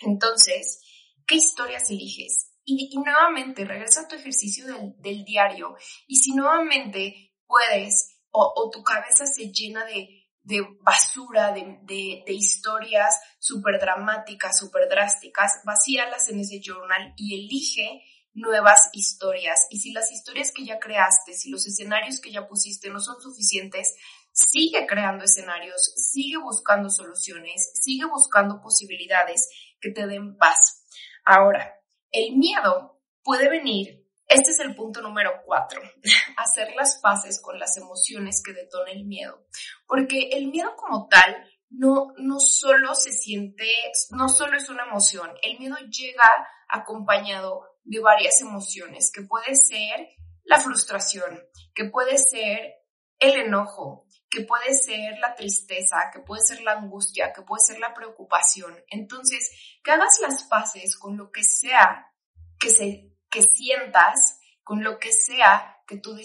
Entonces, 0.00 0.80
¿qué 1.26 1.36
historias 1.36 1.90
eliges? 1.90 2.52
Y, 2.64 2.96
nuevamente, 2.98 3.64
regresa 3.64 4.02
a 4.02 4.08
tu 4.08 4.16
ejercicio 4.16 4.66
del, 4.98 5.24
diario 5.24 5.76
y 6.08 6.16
si 6.16 6.32
nuevamente 6.34 7.32
puedes 7.46 8.18
o, 8.32 8.70
tu 8.72 8.82
cabeza 8.82 9.24
se 9.24 9.52
llena 9.52 9.84
de, 9.84 10.66
basura, 10.82 11.52
de, 11.52 11.78
de 12.26 12.32
historias 12.32 13.18
súper 13.38 13.80
dramáticas, 13.80 14.58
súper 14.58 14.88
drásticas, 14.88 15.62
vacíalas 15.64 16.28
en 16.28 16.40
ese 16.40 16.60
journal 16.60 17.14
y 17.16 17.46
elige 17.46 18.02
nuevas 18.36 18.90
historias. 18.92 19.66
Y 19.70 19.80
si 19.80 19.92
las 19.92 20.12
historias 20.12 20.52
que 20.52 20.64
ya 20.64 20.78
creaste, 20.78 21.32
si 21.32 21.50
los 21.50 21.66
escenarios 21.66 22.20
que 22.20 22.30
ya 22.30 22.46
pusiste 22.46 22.90
no 22.90 23.00
son 23.00 23.20
suficientes, 23.20 23.96
sigue 24.30 24.86
creando 24.86 25.24
escenarios, 25.24 25.92
sigue 25.96 26.36
buscando 26.36 26.90
soluciones, 26.90 27.72
sigue 27.74 28.04
buscando 28.04 28.60
posibilidades 28.60 29.48
que 29.80 29.90
te 29.90 30.06
den 30.06 30.36
paz. 30.36 30.84
Ahora, 31.24 31.74
el 32.12 32.36
miedo 32.36 33.00
puede 33.22 33.48
venir, 33.48 34.06
este 34.28 34.50
es 34.50 34.60
el 34.60 34.76
punto 34.76 35.00
número 35.00 35.42
cuatro, 35.46 35.80
hacer 36.36 36.74
las 36.76 36.98
paces 36.98 37.40
con 37.40 37.58
las 37.58 37.76
emociones 37.78 38.42
que 38.44 38.52
detona 38.52 38.92
el 38.92 39.06
miedo. 39.06 39.46
Porque 39.86 40.28
el 40.32 40.48
miedo 40.48 40.76
como 40.76 41.08
tal 41.08 41.34
no, 41.70 42.12
no 42.18 42.38
solo 42.38 42.94
se 42.94 43.12
siente, 43.12 43.66
no 44.10 44.28
solo 44.28 44.58
es 44.58 44.68
una 44.68 44.84
emoción, 44.84 45.30
el 45.42 45.58
miedo 45.58 45.76
llega 45.90 46.28
acompañado 46.68 47.75
de 47.86 48.00
varias 48.00 48.40
emociones, 48.40 49.10
que 49.12 49.22
puede 49.22 49.54
ser 49.54 50.08
la 50.44 50.60
frustración, 50.60 51.40
que 51.74 51.86
puede 51.86 52.18
ser 52.18 52.74
el 53.18 53.40
enojo, 53.40 54.06
que 54.28 54.42
puede 54.42 54.74
ser 54.74 55.18
la 55.18 55.34
tristeza, 55.34 56.10
que 56.12 56.20
puede 56.20 56.42
ser 56.42 56.62
la 56.62 56.72
angustia, 56.72 57.32
que 57.32 57.42
puede 57.42 57.64
ser 57.64 57.78
la 57.78 57.94
preocupación. 57.94 58.76
Entonces, 58.88 59.50
que 59.82 59.92
hagas 59.92 60.18
las 60.20 60.44
paces 60.44 60.96
con 60.98 61.16
lo 61.16 61.30
que 61.30 61.42
sea 61.42 62.12
que, 62.58 62.70
se, 62.70 63.12
que 63.30 63.42
sientas, 63.42 64.40
con 64.62 64.82
lo 64.82 64.98
que 64.98 65.12
sea 65.12 65.78
que 65.86 65.98
tu, 65.98 66.18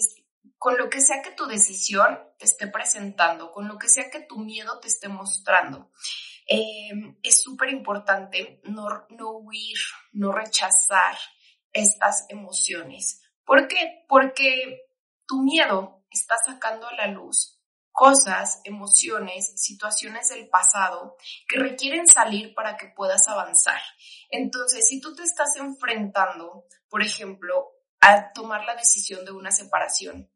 con 0.58 0.76
lo 0.76 0.90
que 0.90 1.00
sea 1.00 1.22
que 1.22 1.30
tu 1.30 1.46
decisión 1.46 2.18
te 2.38 2.44
esté 2.44 2.66
presentando, 2.66 3.52
con 3.52 3.68
lo 3.68 3.78
que 3.78 3.88
sea 3.88 4.10
que 4.10 4.20
tu 4.20 4.38
miedo 4.38 4.80
te 4.80 4.88
esté 4.88 5.08
mostrando. 5.08 5.90
Eh, 6.48 7.16
es 7.22 7.40
súper 7.40 7.70
importante 7.70 8.60
no, 8.64 9.06
no 9.10 9.30
huir, 9.30 9.78
no 10.12 10.32
rechazar, 10.32 11.16
estas 11.72 12.26
emociones. 12.28 13.22
¿Por 13.44 13.68
qué? 13.68 14.04
Porque 14.08 14.86
tu 15.26 15.42
miedo 15.42 16.04
está 16.10 16.36
sacando 16.44 16.86
a 16.86 16.94
la 16.94 17.06
luz 17.08 17.62
cosas, 17.92 18.60
emociones, 18.64 19.52
situaciones 19.56 20.30
del 20.30 20.48
pasado 20.48 21.16
que 21.46 21.58
requieren 21.58 22.08
salir 22.08 22.54
para 22.54 22.76
que 22.76 22.88
puedas 22.88 23.28
avanzar. 23.28 23.80
Entonces, 24.30 24.88
si 24.88 25.00
tú 25.00 25.14
te 25.14 25.22
estás 25.22 25.56
enfrentando, 25.56 26.64
por 26.88 27.02
ejemplo, 27.02 27.70
a 28.00 28.32
tomar 28.32 28.64
la 28.64 28.74
decisión 28.74 29.24
de 29.24 29.32
una 29.32 29.52
separación 29.52 30.30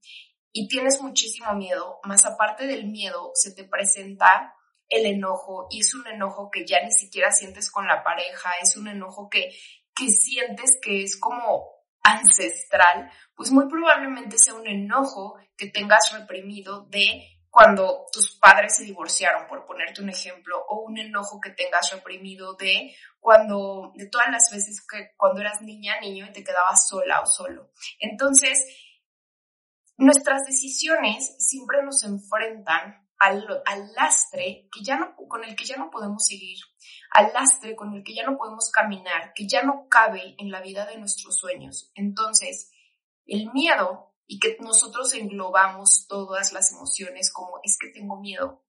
y 0.53 0.69
tienes 0.69 1.01
muchísimo 1.01 1.53
miedo, 1.55 1.99
más 2.05 2.25
aparte 2.25 2.67
del 2.67 2.87
miedo, 2.87 3.33
se 3.35 3.53
te 3.53 3.65
presenta 3.65 4.55
el 4.89 5.07
enojo 5.07 5.67
y 5.71 5.81
es 5.81 5.95
un 5.95 6.07
enojo 6.07 6.51
que 6.51 6.65
ya 6.65 6.85
ni 6.85 6.93
siquiera 6.93 7.33
sientes 7.33 7.71
con 7.71 7.89
la 7.89 8.05
pareja, 8.05 8.53
es 8.63 8.77
un 8.77 8.87
enojo 8.87 9.29
que 9.29 9.57
que 9.97 10.09
sientes 10.11 10.79
que 10.83 11.03
es 11.03 11.19
como 11.19 11.77
ancestral, 12.03 13.11
pues 13.35 13.51
muy 13.51 13.69
probablemente 13.69 14.39
sea 14.39 14.55
un 14.55 14.67
enojo 14.67 15.39
que 15.57 15.71
tengas 15.71 16.13
reprimido 16.13 16.87
de 16.87 17.37
cuando 17.51 18.05
tus 18.13 18.37
padres 18.39 18.77
se 18.77 18.85
divorciaron, 18.85 19.49
por 19.49 19.65
ponerte 19.65 20.03
un 20.03 20.11
ejemplo, 20.11 20.63
o 20.69 20.83
un 20.83 20.99
enojo 20.99 21.41
que 21.41 21.51
tengas 21.51 21.91
reprimido 21.91 22.55
de 22.55 22.95
cuando, 23.19 23.93
de 23.97 24.09
todas 24.09 24.29
las 24.31 24.51
veces 24.53 24.87
que 24.87 25.13
cuando 25.17 25.41
eras 25.41 25.63
niña, 25.63 25.99
niño 26.01 26.27
y 26.27 26.33
te 26.33 26.45
quedabas 26.45 26.87
sola 26.87 27.23
o 27.23 27.27
solo. 27.27 27.73
Entonces, 27.99 28.63
nuestras 29.97 30.45
decisiones 30.45 31.35
siempre 31.39 31.83
nos 31.83 32.05
enfrentan 32.05 33.09
al, 33.19 33.47
lastre 33.95 34.69
que 34.71 34.85
ya 34.85 34.99
no, 34.99 35.17
con 35.17 35.43
el 35.43 35.57
que 35.57 35.65
ya 35.65 35.77
no 35.77 35.91
podemos 35.91 36.27
seguir, 36.27 36.59
al 37.11 37.33
lastre 37.33 37.75
con 37.77 37.95
el 37.95 38.05
que 38.05 38.15
ya 38.15 38.25
no 38.25 38.37
podemos 38.37 38.71
caminar, 38.71 39.33
que 39.35 39.47
ya 39.47 39.63
no 39.63 39.87
cabe 39.89 40.35
en 40.39 40.51
la 40.51 40.61
vida 40.61 40.87
de 40.87 40.99
nuestros 40.99 41.37
sueños. 41.37 41.91
Entonces, 41.95 42.71
el 43.27 43.53
miedo 43.53 44.13
y 44.27 44.41
que 44.41 44.57
nosotros 44.61 45.15
englobamos 45.15 46.07
todas 46.09 46.53
las 46.53 46.73
emociones 46.73 47.33
como 47.33 47.61
es 47.63 47.79
que 47.79 47.89
tengo 47.89 48.21
miedo, 48.21 48.65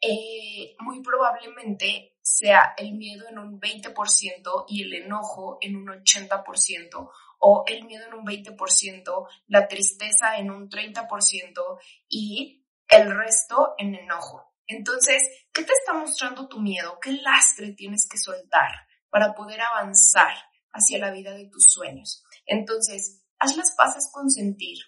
eh, 0.00 0.74
muy 0.80 1.02
probablemente 1.02 2.16
sea 2.22 2.74
el 2.78 2.94
miedo 2.94 3.28
en 3.28 3.38
un 3.38 3.60
20% 3.60 4.64
y 4.68 4.84
el 4.84 4.94
enojo 5.04 5.58
en 5.60 5.76
un 5.76 5.88
80%, 5.88 7.10
o 7.40 7.64
el 7.66 7.84
miedo 7.84 8.06
en 8.06 8.14
un 8.14 8.24
20%, 8.24 9.28
la 9.48 9.68
tristeza 9.68 10.36
en 10.38 10.50
un 10.50 10.70
30% 10.70 11.78
y 12.08 12.64
el 12.88 13.16
resto 13.16 13.74
en 13.78 13.94
enojo. 13.96 14.54
Entonces, 14.66 15.22
¿qué 15.52 15.64
te 15.64 15.72
está 15.72 15.92
mostrando 15.92 16.48
tu 16.48 16.60
miedo? 16.60 16.98
¿Qué 17.00 17.12
lastre 17.12 17.72
tienes 17.72 18.08
que 18.08 18.18
soltar 18.18 18.70
para 19.10 19.34
poder 19.34 19.60
avanzar 19.60 20.34
hacia 20.72 20.98
la 20.98 21.10
vida 21.10 21.32
de 21.32 21.48
tus 21.48 21.64
sueños? 21.68 22.24
Entonces, 22.46 23.22
haz 23.38 23.56
las 23.56 23.74
paces 23.76 24.10
con 24.12 24.30
sentir. 24.30 24.78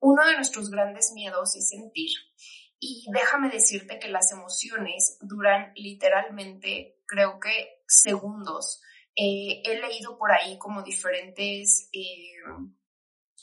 Uno 0.00 0.26
de 0.26 0.36
nuestros 0.36 0.70
grandes 0.70 1.12
miedos 1.14 1.56
es 1.56 1.68
sentir. 1.68 2.10
Y 2.78 3.06
déjame 3.12 3.48
decirte 3.48 3.98
que 3.98 4.08
las 4.08 4.32
emociones 4.32 5.18
duran 5.22 5.72
literalmente, 5.74 7.00
creo 7.06 7.40
que 7.40 7.82
segundos. 7.86 8.82
Eh, 9.14 9.62
he 9.64 9.80
leído 9.80 10.18
por 10.18 10.30
ahí 10.30 10.58
como 10.58 10.82
diferentes, 10.82 11.88
eh, 11.92 12.34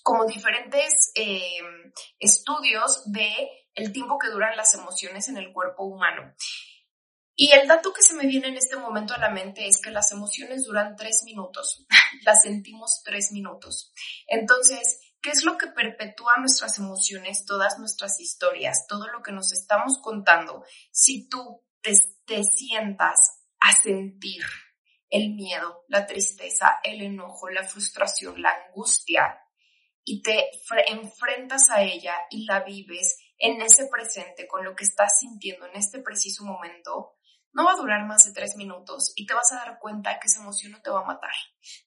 como 0.03 0.25
diferentes 0.25 1.11
eh, 1.15 1.57
estudios 2.19 3.11
de 3.11 3.49
el 3.75 3.91
tiempo 3.91 4.17
que 4.17 4.29
duran 4.29 4.55
las 4.55 4.73
emociones 4.73 5.27
en 5.29 5.37
el 5.37 5.51
cuerpo 5.51 5.83
humano. 5.83 6.33
Y 7.35 7.51
el 7.51 7.67
dato 7.67 7.91
que 7.93 8.03
se 8.03 8.13
me 8.13 8.27
viene 8.27 8.49
en 8.49 8.57
este 8.57 8.75
momento 8.75 9.13
a 9.15 9.17
la 9.17 9.29
mente 9.29 9.67
es 9.67 9.81
que 9.81 9.89
las 9.89 10.11
emociones 10.11 10.65
duran 10.65 10.95
tres 10.95 11.23
minutos, 11.25 11.85
las 12.25 12.43
sentimos 12.43 13.01
tres 13.03 13.31
minutos. 13.31 13.91
Entonces, 14.27 14.99
¿qué 15.21 15.31
es 15.31 15.43
lo 15.43 15.57
que 15.57 15.67
perpetúa 15.67 16.37
nuestras 16.37 16.77
emociones, 16.77 17.45
todas 17.45 17.79
nuestras 17.79 18.19
historias, 18.19 18.85
todo 18.87 19.07
lo 19.07 19.23
que 19.23 19.31
nos 19.31 19.51
estamos 19.51 19.99
contando? 20.01 20.63
Si 20.91 21.27
tú 21.27 21.63
te, 21.81 21.93
te 22.25 22.43
sientas 22.43 23.41
a 23.59 23.73
sentir 23.73 24.43
el 25.09 25.33
miedo, 25.33 25.85
la 25.87 26.05
tristeza, 26.05 26.79
el 26.83 27.01
enojo, 27.01 27.49
la 27.49 27.63
frustración, 27.63 28.41
la 28.41 28.51
angustia, 28.67 29.39
y 30.05 30.21
te 30.21 30.49
enfrentas 30.87 31.69
a 31.69 31.81
ella 31.81 32.15
y 32.29 32.45
la 32.45 32.61
vives 32.61 33.17
en 33.43 33.61
ese 33.61 33.87
presente 33.87 34.47
con 34.47 34.63
lo 34.63 34.73
que 34.73 34.85
estás 34.85 35.19
sintiendo 35.19 35.65
en 35.65 35.75
este 35.75 35.99
preciso 35.99 36.45
momento, 36.45 37.17
no 37.51 37.65
va 37.65 37.73
a 37.73 37.75
durar 37.75 38.07
más 38.07 38.25
de 38.25 38.31
tres 38.31 38.55
minutos 38.55 39.11
y 39.15 39.27
te 39.27 39.33
vas 39.33 39.51
a 39.51 39.57
dar 39.57 39.79
cuenta 39.79 40.17
que 40.17 40.27
esa 40.27 40.41
emoción 40.41 40.71
no 40.71 40.81
te 40.81 40.89
va 40.89 41.01
a 41.01 41.05
matar. 41.05 41.33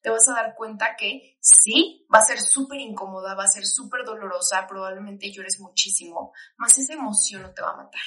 Te 0.03 0.11
vas 0.11 0.29
a 0.29 0.35
dar 0.35 0.55
cuenta 0.55 0.95
que 0.97 1.39
sí, 1.41 2.07
va 2.15 2.19
a 2.19 2.27
ser 2.27 2.41
súper 2.41 2.79
incómoda, 2.81 3.35
va 3.35 3.45
a 3.45 3.49
ser 3.49 3.65
súper 3.65 4.05
dolorosa, 4.05 4.67
probablemente 4.69 5.33
llores 5.33 5.59
muchísimo, 5.59 6.33
más 6.59 6.79
esa 6.79 6.93
emoción 6.93 7.43
no 7.43 7.55
te 7.55 7.63
va 7.63 7.71
a 7.71 7.77
matar. 7.77 8.03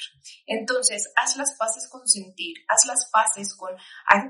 Entonces, 0.46 1.12
haz 1.16 1.36
las 1.36 1.56
paces 1.58 1.88
con 1.90 2.06
sentir, 2.06 2.56
haz 2.68 2.86
las 2.86 3.10
paces 3.10 3.54
con 3.56 3.76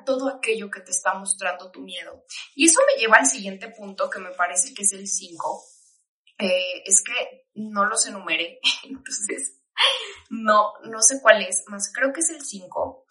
todo 0.05 0.29
aquello 0.31 0.71
que 0.71 0.81
te 0.81 0.91
está 0.93 1.15
mostrando 1.15 1.71
tu 1.71 1.81
miedo. 1.81 2.25
Y 2.55 2.67
eso 2.67 2.81
me 2.87 3.01
lleva 3.01 3.19
al 3.19 3.27
siguiente 3.27 3.69
punto 3.69 4.09
que 4.09 4.19
me 4.19 4.31
parece 4.31 4.73
que 4.73 4.83
es 4.83 4.93
el 4.93 5.07
5. 5.07 5.63
Eh, 6.41 6.83
es 6.85 7.03
que 7.05 7.49
no 7.55 7.85
los 7.87 8.07
enumeré, 8.07 8.61
entonces 8.85 9.61
no, 10.31 10.73
no 10.85 11.01
sé 11.03 11.21
cuál 11.23 11.43
es, 11.43 11.65
más 11.69 11.93
creo 11.93 12.13
que 12.13 12.21
es 12.21 12.31
el 12.31 12.43
5. 12.43 13.05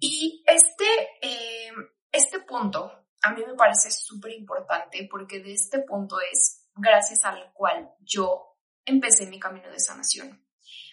Y 0.00 0.42
este, 0.46 0.84
eh, 1.22 1.72
este 2.10 2.40
punto 2.40 3.00
a 3.22 3.32
mí 3.32 3.42
me 3.46 3.54
parece 3.54 3.90
súper 3.90 4.32
importante 4.32 5.06
porque 5.10 5.40
de 5.40 5.52
este 5.52 5.80
punto 5.80 6.16
es 6.32 6.68
gracias 6.74 7.24
al 7.24 7.52
cual 7.52 7.90
yo 8.00 8.56
empecé 8.84 9.26
mi 9.26 9.38
camino 9.38 9.70
de 9.70 9.78
sanación. 9.78 10.44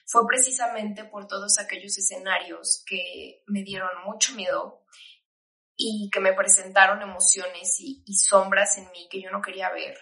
Fue 0.05 0.25
precisamente 0.25 1.03
por 1.05 1.27
todos 1.27 1.59
aquellos 1.59 1.97
escenarios 1.97 2.83
que 2.85 3.43
me 3.47 3.63
dieron 3.63 3.89
mucho 4.05 4.33
miedo 4.35 4.83
y 5.75 6.09
que 6.11 6.19
me 6.19 6.33
presentaron 6.33 7.01
emociones 7.01 7.77
y, 7.79 8.03
sombras 8.15 8.77
en 8.77 8.89
mí 8.91 9.07
que 9.09 9.21
yo 9.21 9.29
no 9.31 9.41
quería 9.41 9.69
ver. 9.69 9.95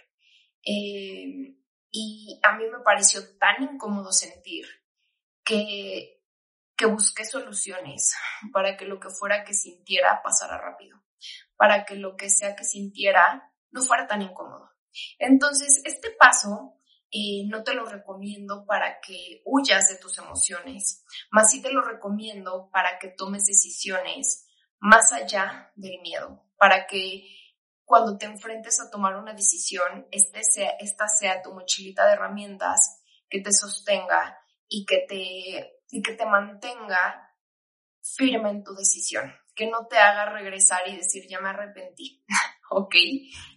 Eh, 0.66 1.56
y 1.92 2.40
a 2.44 2.58
mí 2.58 2.66
me 2.66 2.80
pareció 2.84 3.22
tan 3.38 3.64
incómodo 3.64 4.12
sentir 4.12 4.66
que, 5.46 6.22
que 6.76 6.86
busqué 6.88 7.24
soluciones 7.24 8.14
para 8.52 8.76
que 8.76 8.86
lo 8.86 9.00
que 9.00 9.10
fuera 9.10 9.46
que 9.46 9.54
sintiera 9.54 10.22
pasara 10.24 10.58
rápido, 10.58 11.02
para 11.56 11.86
que 11.86 11.96
lo 11.96 12.18
que 12.18 12.30
sea 12.30 12.56
que 12.56 12.66
sintiera 12.66 13.54
no 13.72 13.82
fuera 13.82 14.08
tan 14.08 14.22
incómodo. 14.22 14.72
Entonces, 15.20 15.82
este 15.86 16.12
paso 16.12 16.76
eh, 17.12 17.46
no 17.48 17.64
te 17.64 17.74
lo 17.74 17.86
recomiendo 17.86 18.66
para 18.66 19.00
que 19.00 19.42
huyas 19.46 19.88
de 19.88 19.98
tus 19.98 20.18
emociones, 20.18 21.06
más 21.32 21.52
sí 21.52 21.62
te 21.62 21.72
lo 21.72 21.82
recomiendo 21.82 22.70
para 22.72 23.00
que 23.00 23.10
tomes 23.10 23.46
decisiones 23.46 24.48
más 24.80 25.14
allá 25.14 25.72
del 25.76 26.02
miedo, 26.02 26.44
para 26.58 26.88
que 26.88 27.26
cuando 27.86 28.18
te 28.18 28.26
enfrentes 28.26 28.82
a 28.82 28.90
tomar 28.90 29.16
una 29.16 29.34
decisión, 29.34 30.08
este 30.12 30.44
sea, 30.44 30.72
esta 30.80 31.08
sea 31.08 31.42
tu 31.42 31.54
mochilita 31.54 32.06
de 32.08 32.14
herramientas 32.14 33.02
que 33.30 33.42
te 33.42 33.52
sostenga 33.52 34.38
y 34.68 34.86
que 34.86 35.06
te, 35.08 35.82
y 35.90 36.02
que 36.02 36.14
te 36.14 36.26
mantenga 36.26 37.32
firme 38.02 38.50
en 38.50 38.64
tu 38.64 38.74
decisión, 38.76 39.34
que 39.56 39.68
no 39.68 39.88
te 39.88 39.98
haga 39.98 40.32
regresar 40.32 40.88
y 40.88 40.96
decir 40.96 41.26
ya 41.30 41.40
me 41.40 41.50
arrepentí, 41.50 42.24
¿ok? 42.72 42.96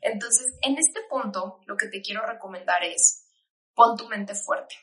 Entonces, 0.03 0.47
en 0.63 0.79
este 0.79 1.01
punto, 1.09 1.61
lo 1.67 1.77
que 1.77 1.89
te 1.89 2.01
quiero 2.01 2.25
recomendar 2.27 2.83
es 2.85 3.27
pon 3.75 3.97
tu 3.97 4.09
mente 4.09 4.35
fuerte. 4.35 4.75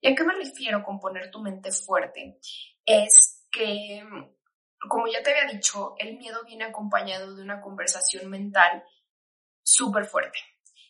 ¿Y 0.00 0.08
a 0.08 0.14
qué 0.14 0.24
me 0.24 0.34
refiero 0.34 0.84
con 0.84 1.00
poner 1.00 1.30
tu 1.30 1.40
mente 1.40 1.72
fuerte? 1.72 2.38
Es 2.84 3.46
que, 3.50 4.02
como 4.88 5.06
ya 5.06 5.22
te 5.22 5.30
había 5.30 5.52
dicho, 5.52 5.94
el 5.98 6.16
miedo 6.18 6.44
viene 6.44 6.64
acompañado 6.64 7.34
de 7.34 7.42
una 7.42 7.60
conversación 7.60 8.28
mental 8.28 8.84
súper 9.62 10.06
fuerte. 10.06 10.38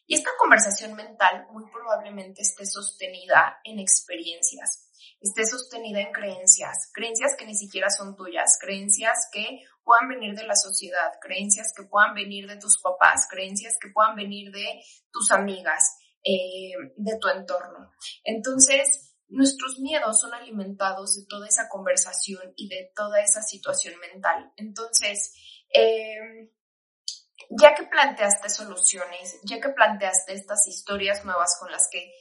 Y 0.07 0.15
esta 0.15 0.31
conversación 0.39 0.95
mental 0.95 1.47
muy 1.53 1.65
probablemente 1.71 2.43
esté 2.43 2.67
sostenida 2.67 3.61
en 3.65 3.79
experiencias, 3.79 4.89
esté 5.21 5.47
sostenida 5.47 6.01
en 6.01 6.13
creencias, 6.13 6.91
creencias 6.93 7.37
que 7.39 7.47
ni 7.47 7.55
siquiera 7.55 7.89
son 7.89 8.17
tuyas, 8.17 8.59
creencias 8.61 9.29
que 9.33 9.61
puedan 9.85 10.09
venir 10.09 10.35
de 10.35 10.45
la 10.45 10.57
sociedad, 10.57 11.13
creencias 11.21 11.73
que 11.77 11.85
puedan 11.85 12.15
venir 12.15 12.49
de 12.49 12.57
tus 12.57 12.81
papás, 12.81 13.27
creencias 13.31 13.75
que 13.81 13.91
puedan 13.91 14.17
venir 14.17 14.51
de 14.51 14.83
tus 15.11 15.31
amigas, 15.31 15.97
eh, 16.25 16.73
de 16.97 17.19
tu 17.19 17.29
entorno. 17.29 17.91
Entonces, 18.25 19.12
nuestros 19.33 19.79
miedos 19.81 20.21
son 20.21 20.35
alimentados 20.35 21.17
de 21.17 21.27
toda 21.27 21.49
esa 21.49 21.69
conversación 21.69 22.53
y 22.57 22.69
de 22.69 22.93
toda 22.95 23.21
esa 23.21 23.43
situación 23.43 23.99
mental. 23.99 24.53
Entonces, 24.57 25.35
eh, 25.75 26.51
ya 27.51 27.75
que 27.75 27.85
planteaste 27.85 28.49
soluciones, 28.49 29.41
ya 29.45 29.61
que 29.61 29.71
planteaste 29.71 30.35
estas 30.35 30.67
historias 30.69 31.25
nuevas 31.25 31.57
con 31.59 31.71
las 31.71 31.89
que, 31.91 32.13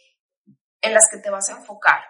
en 0.81 0.93
las 0.93 1.09
que 1.09 1.19
te 1.19 1.29
vas 1.29 1.49
a 1.49 1.57
enfocar, 1.57 2.01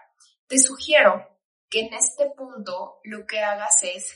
te 0.47 0.59
sugiero 0.59 1.27
que 1.69 1.81
en 1.81 1.93
este 1.93 2.29
punto 2.31 2.99
lo 3.03 3.25
que 3.25 3.39
hagas 3.39 3.83
es 3.83 4.15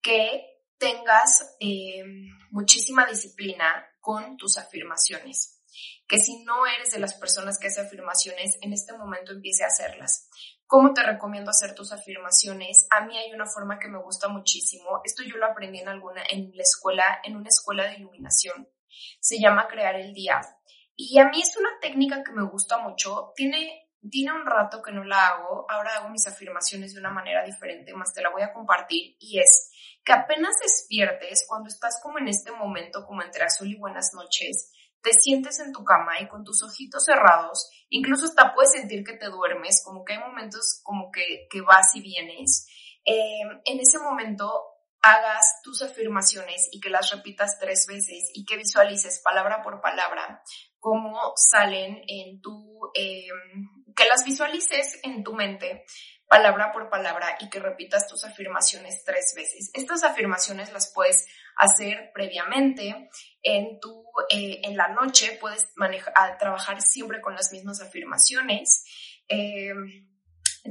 que 0.00 0.64
tengas 0.78 1.56
eh, 1.60 2.04
muchísima 2.50 3.06
disciplina 3.06 3.86
con 4.00 4.36
tus 4.36 4.58
afirmaciones. 4.58 5.61
Que 6.12 6.20
si 6.20 6.44
no 6.44 6.66
eres 6.66 6.90
de 6.90 6.98
las 6.98 7.14
personas 7.14 7.58
que 7.58 7.68
hace 7.68 7.80
afirmaciones, 7.80 8.58
en 8.60 8.74
este 8.74 8.92
momento 8.92 9.32
empiece 9.32 9.64
a 9.64 9.68
hacerlas. 9.68 10.28
¿Cómo 10.66 10.92
te 10.92 11.02
recomiendo 11.02 11.48
hacer 11.48 11.74
tus 11.74 11.90
afirmaciones? 11.90 12.86
A 12.90 13.06
mí 13.06 13.16
hay 13.16 13.32
una 13.32 13.46
forma 13.46 13.78
que 13.78 13.88
me 13.88 13.96
gusta 13.96 14.28
muchísimo. 14.28 15.00
Esto 15.04 15.22
yo 15.22 15.38
lo 15.38 15.46
aprendí 15.46 15.80
en 15.80 15.88
alguna, 15.88 16.22
en 16.28 16.54
la 16.54 16.64
escuela, 16.64 17.22
en 17.24 17.34
una 17.34 17.48
escuela 17.48 17.86
de 17.86 17.94
iluminación. 17.94 18.68
Se 19.20 19.40
llama 19.40 19.68
crear 19.68 19.94
el 19.94 20.12
día. 20.12 20.42
Y 20.94 21.18
a 21.18 21.30
mí 21.30 21.40
es 21.40 21.56
una 21.56 21.70
técnica 21.80 22.22
que 22.22 22.32
me 22.32 22.44
gusta 22.44 22.76
mucho. 22.76 23.32
Tiene, 23.34 23.88
tiene 24.10 24.34
un 24.34 24.44
rato 24.44 24.82
que 24.82 24.92
no 24.92 25.04
la 25.04 25.28
hago. 25.28 25.64
Ahora 25.70 25.96
hago 25.96 26.10
mis 26.10 26.26
afirmaciones 26.26 26.92
de 26.92 27.00
una 27.00 27.10
manera 27.10 27.42
diferente, 27.42 27.94
más 27.94 28.12
te 28.12 28.20
la 28.20 28.28
voy 28.28 28.42
a 28.42 28.52
compartir. 28.52 29.16
Y 29.18 29.38
es 29.38 29.70
que 30.04 30.12
apenas 30.12 30.56
despiertes, 30.60 31.46
cuando 31.48 31.68
estás 31.68 31.98
como 32.02 32.18
en 32.18 32.28
este 32.28 32.52
momento, 32.52 33.06
como 33.06 33.22
entre 33.22 33.44
azul 33.44 33.68
y 33.68 33.78
buenas 33.78 34.10
noches, 34.12 34.72
te 35.02 35.12
sientes 35.12 35.58
en 35.60 35.72
tu 35.72 35.84
cama 35.84 36.20
y 36.20 36.28
con 36.28 36.44
tus 36.44 36.62
ojitos 36.62 37.04
cerrados, 37.04 37.70
incluso 37.88 38.26
hasta 38.26 38.54
puedes 38.54 38.72
sentir 38.72 39.04
que 39.04 39.14
te 39.14 39.26
duermes, 39.26 39.82
como 39.84 40.04
que 40.04 40.14
hay 40.14 40.20
momentos 40.20 40.80
como 40.82 41.10
que, 41.10 41.46
que 41.50 41.60
vas 41.60 41.94
y 41.94 42.00
vienes. 42.00 42.66
Eh, 43.04 43.42
en 43.64 43.80
ese 43.80 43.98
momento 43.98 44.50
hagas 45.02 45.60
tus 45.62 45.82
afirmaciones 45.82 46.68
y 46.70 46.80
que 46.80 46.88
las 46.88 47.10
repitas 47.10 47.58
tres 47.58 47.86
veces 47.88 48.30
y 48.34 48.44
que 48.44 48.56
visualices 48.56 49.20
palabra 49.24 49.62
por 49.62 49.80
palabra 49.80 50.42
cómo 50.78 51.32
salen 51.36 52.02
en 52.06 52.40
tu, 52.40 52.90
em, 52.94 53.94
que 53.94 54.04
las 54.04 54.24
visualices 54.24 55.00
en 55.02 55.22
tu 55.22 55.34
mente 55.34 55.84
palabra 56.28 56.72
por 56.72 56.88
palabra 56.88 57.36
y 57.40 57.50
que 57.50 57.60
repitas 57.60 58.08
tus 58.08 58.24
afirmaciones 58.24 59.04
tres 59.04 59.34
veces. 59.36 59.70
Estas 59.74 60.02
afirmaciones 60.02 60.72
las 60.72 60.90
puedes 60.92 61.26
hacer 61.56 62.10
previamente 62.14 63.08
en 63.42 63.80
tu, 63.80 64.04
eh, 64.30 64.60
en 64.64 64.76
la 64.76 64.88
noche, 64.88 65.38
puedes 65.40 65.72
manejar, 65.76 66.38
trabajar 66.38 66.80
siempre 66.82 67.20
con 67.20 67.34
las 67.34 67.52
mismas 67.52 67.80
afirmaciones. 67.80 68.84
Em, 69.28 70.08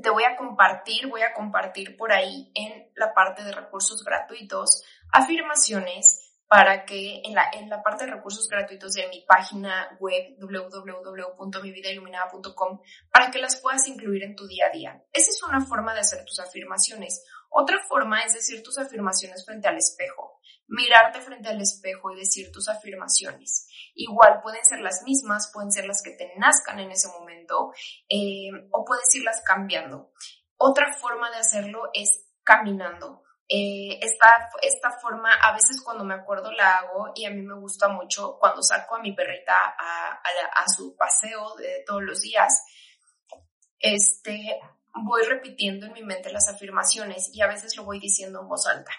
te 0.02 0.10
voy 0.10 0.24
a 0.24 0.38
compartir, 0.38 1.08
voy 1.08 1.22
a 1.22 1.34
compartir 1.34 1.98
por 1.98 2.14
ahí 2.14 2.52
en 2.56 2.92
la 2.96 3.14
parte 3.14 3.44
de 3.44 3.52
recursos 3.52 4.04
gratuitos 4.04 4.84
afirmaciones 5.12 6.32
para 6.52 6.86
que 6.86 7.22
en 7.24 7.34
la, 7.34 7.50
en 7.54 7.70
la 7.70 7.82
parte 7.82 8.06
de 8.06 8.12
recursos 8.12 8.50
gratuitos 8.50 8.92
de 8.92 9.08
mi 9.08 9.22
página 9.22 9.96
web 10.02 10.36
www.mividailuminada.com 10.38 12.82
para 13.10 13.32
que 13.32 13.40
las 13.40 13.62
puedas 13.62 13.88
incluir 13.88 14.24
en 14.24 14.36
tu 14.36 14.46
día 14.48 14.66
a 14.66 14.70
día. 14.70 15.02
Esa 15.14 15.30
es 15.30 15.42
una 15.48 15.66
forma 15.66 15.94
de 15.94 16.02
hacer 16.02 16.26
tus 16.26 16.42
afirmaciones. 16.42 17.24
Otra 17.50 17.78
forma 17.88 18.24
es 18.24 18.34
decir 18.34 18.62
tus 18.64 18.78
afirmaciones 18.78 19.46
frente 19.46 19.70
al 19.70 19.78
espejo. 19.78 20.41
Mirarte 20.72 21.22
frente 21.22 21.50
al 21.50 21.62
espejo 21.62 22.12
y 22.12 22.20
decir 22.20 22.52
tus 22.52 22.70
afirmaciones. 22.70 23.68
Igual 23.94 24.42
pueden 24.42 24.64
ser 24.66 24.80
las 24.80 25.04
mismas, 25.04 25.52
pueden 25.54 25.72
ser 25.72 25.86
las 25.86 26.02
que 26.02 26.12
te 26.12 26.34
nazcan 26.38 26.80
en 26.80 26.92
ese 26.92 27.10
momento 27.10 27.72
eh, 28.10 28.50
o 28.72 28.84
puedes 28.86 29.14
irlas 29.16 29.42
cambiando. 29.46 30.12
Otra 30.58 30.94
forma 31.00 31.30
de 31.30 31.38
hacerlo 31.38 31.90
es 31.94 32.26
caminando 32.44 33.24
eh, 33.54 34.00
esta, 34.02 34.50
esta 34.62 34.92
forma, 35.02 35.34
a 35.34 35.52
veces 35.52 35.82
cuando 35.84 36.06
me 36.06 36.14
acuerdo 36.14 36.54
la 36.54 36.78
hago 36.78 37.12
y 37.14 37.26
a 37.26 37.32
mí 37.32 37.42
me 37.42 37.60
gusta 37.60 37.90
mucho 37.90 38.38
cuando 38.40 38.64
saco 38.64 38.96
a 38.96 39.02
mi 39.02 39.14
perrita 39.14 39.54
a, 39.78 40.64
su 40.74 40.96
paseo 40.96 41.54
de 41.58 41.84
todos 41.86 42.02
los 42.02 42.22
días, 42.22 42.64
este, 43.78 44.58
voy 45.04 45.24
repitiendo 45.24 45.86
en 45.86 45.92
mi 45.92 46.02
mente 46.02 46.32
las 46.32 46.48
afirmaciones 46.48 47.30
y 47.34 47.42
a 47.42 47.48
veces 47.48 47.76
lo 47.76 47.84
voy 47.84 48.00
diciendo 48.00 48.40
en 48.40 48.48
voz 48.48 48.68
alta. 48.68 48.94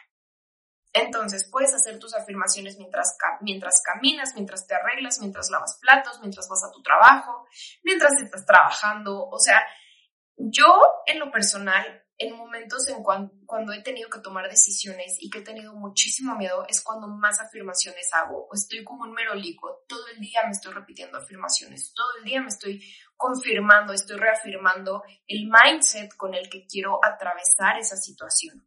Entonces, 0.92 1.48
puedes 1.50 1.74
hacer 1.74 1.98
tus 1.98 2.14
afirmaciones 2.14 2.76
mientras, 2.78 3.16
mientras 3.40 3.82
caminas, 3.82 4.34
mientras 4.34 4.66
te 4.66 4.74
arreglas, 4.74 5.20
mientras 5.20 5.50
lavas 5.50 5.78
platos, 5.80 6.20
mientras 6.20 6.48
vas 6.48 6.64
a 6.64 6.70
tu 6.70 6.82
trabajo, 6.82 7.46
mientras 7.82 8.12
estás 8.20 8.44
trabajando. 8.44 9.26
O 9.26 9.38
sea, 9.38 9.66
yo 10.36 10.66
en 11.06 11.18
lo 11.18 11.30
personal 11.30 12.02
en 12.22 12.36
momentos 12.36 12.88
en 12.88 13.02
cuando, 13.02 13.72
he 13.72 13.82
tenido 13.82 14.08
que 14.08 14.20
tomar 14.20 14.48
decisiones 14.48 15.16
y 15.18 15.28
que 15.28 15.38
he 15.38 15.42
tenido 15.42 15.74
muchísimo 15.74 16.36
miedo 16.36 16.64
es 16.68 16.82
cuando 16.82 17.08
más 17.08 17.40
afirmaciones 17.40 18.08
hago. 18.12 18.46
O 18.48 18.54
estoy 18.54 18.84
como 18.84 19.02
un 19.02 19.12
merolico, 19.12 19.84
todo 19.88 20.06
el 20.08 20.20
día 20.20 20.40
me 20.44 20.52
estoy 20.52 20.72
repitiendo 20.72 21.18
afirmaciones, 21.18 21.92
todo 21.94 22.06
el 22.18 22.24
día 22.24 22.40
me 22.40 22.48
estoy 22.48 22.82
confirmando, 23.16 23.92
estoy 23.92 24.18
reafirmando 24.18 25.02
el 25.26 25.48
mindset 25.48 26.14
con 26.16 26.34
el 26.34 26.48
que 26.48 26.66
quiero 26.66 27.00
atravesar 27.02 27.78
esa 27.78 27.96
situación. 27.96 28.66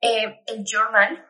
Eh, 0.00 0.42
el 0.46 0.64
journal 0.64 1.26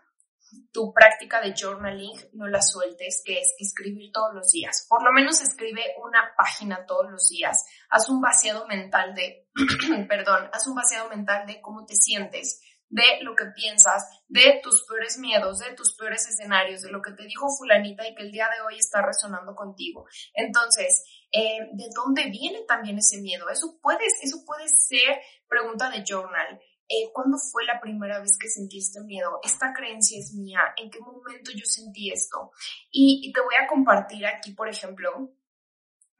tu 0.72 0.92
práctica 0.92 1.40
de 1.40 1.54
journaling 1.54 2.16
no 2.34 2.46
la 2.46 2.60
sueltes, 2.62 3.22
que 3.24 3.40
es 3.40 3.54
escribir 3.58 4.12
todos 4.12 4.34
los 4.34 4.50
días. 4.52 4.86
Por 4.88 5.02
lo 5.02 5.12
menos 5.12 5.40
escribe 5.40 5.82
una 6.02 6.32
página 6.36 6.84
todos 6.86 7.10
los 7.10 7.28
días. 7.28 7.64
Haz 7.90 8.08
un 8.08 8.20
vaciado 8.20 8.66
mental 8.66 9.14
de, 9.14 9.48
perdón, 10.08 10.48
haz 10.52 10.66
un 10.66 10.74
vaciado 10.74 11.08
mental 11.08 11.46
de 11.46 11.60
cómo 11.60 11.84
te 11.84 11.94
sientes, 11.94 12.60
de 12.88 13.02
lo 13.22 13.34
que 13.34 13.46
piensas, 13.46 14.04
de 14.28 14.60
tus 14.62 14.84
peores 14.86 15.18
miedos, 15.18 15.58
de 15.58 15.74
tus 15.74 15.96
peores 15.96 16.28
escenarios, 16.28 16.82
de 16.82 16.90
lo 16.90 17.02
que 17.02 17.12
te 17.12 17.24
dijo 17.24 17.46
fulanita 17.58 18.06
y 18.06 18.14
que 18.14 18.22
el 18.22 18.30
día 18.30 18.48
de 18.54 18.62
hoy 18.62 18.78
está 18.78 19.02
resonando 19.02 19.54
contigo. 19.56 20.06
Entonces, 20.34 21.04
eh, 21.32 21.68
¿de 21.72 21.88
dónde 21.94 22.30
viene 22.30 22.62
también 22.68 22.98
ese 22.98 23.20
miedo? 23.20 23.48
Eso 23.50 23.78
puede, 23.82 24.06
eso 24.22 24.44
puede 24.46 24.68
ser 24.68 25.20
pregunta 25.48 25.90
de 25.90 26.04
journal. 26.06 26.60
Eh, 26.88 27.10
¿cuándo 27.12 27.36
fue 27.38 27.64
la 27.64 27.80
primera 27.80 28.20
vez 28.20 28.38
que 28.38 28.48
sentí 28.48 28.78
este 28.78 29.00
miedo? 29.00 29.40
¿Esta 29.42 29.72
creencia 29.72 30.18
es 30.20 30.34
mía? 30.34 30.60
¿En 30.76 30.90
qué 30.90 31.00
momento 31.00 31.50
yo 31.52 31.64
sentí 31.64 32.12
esto? 32.12 32.52
Y, 32.90 33.32
te 33.32 33.40
voy 33.40 33.54
a 33.56 33.66
compartir 33.66 34.24
aquí, 34.26 34.52
por 34.52 34.68
ejemplo, 34.68 35.34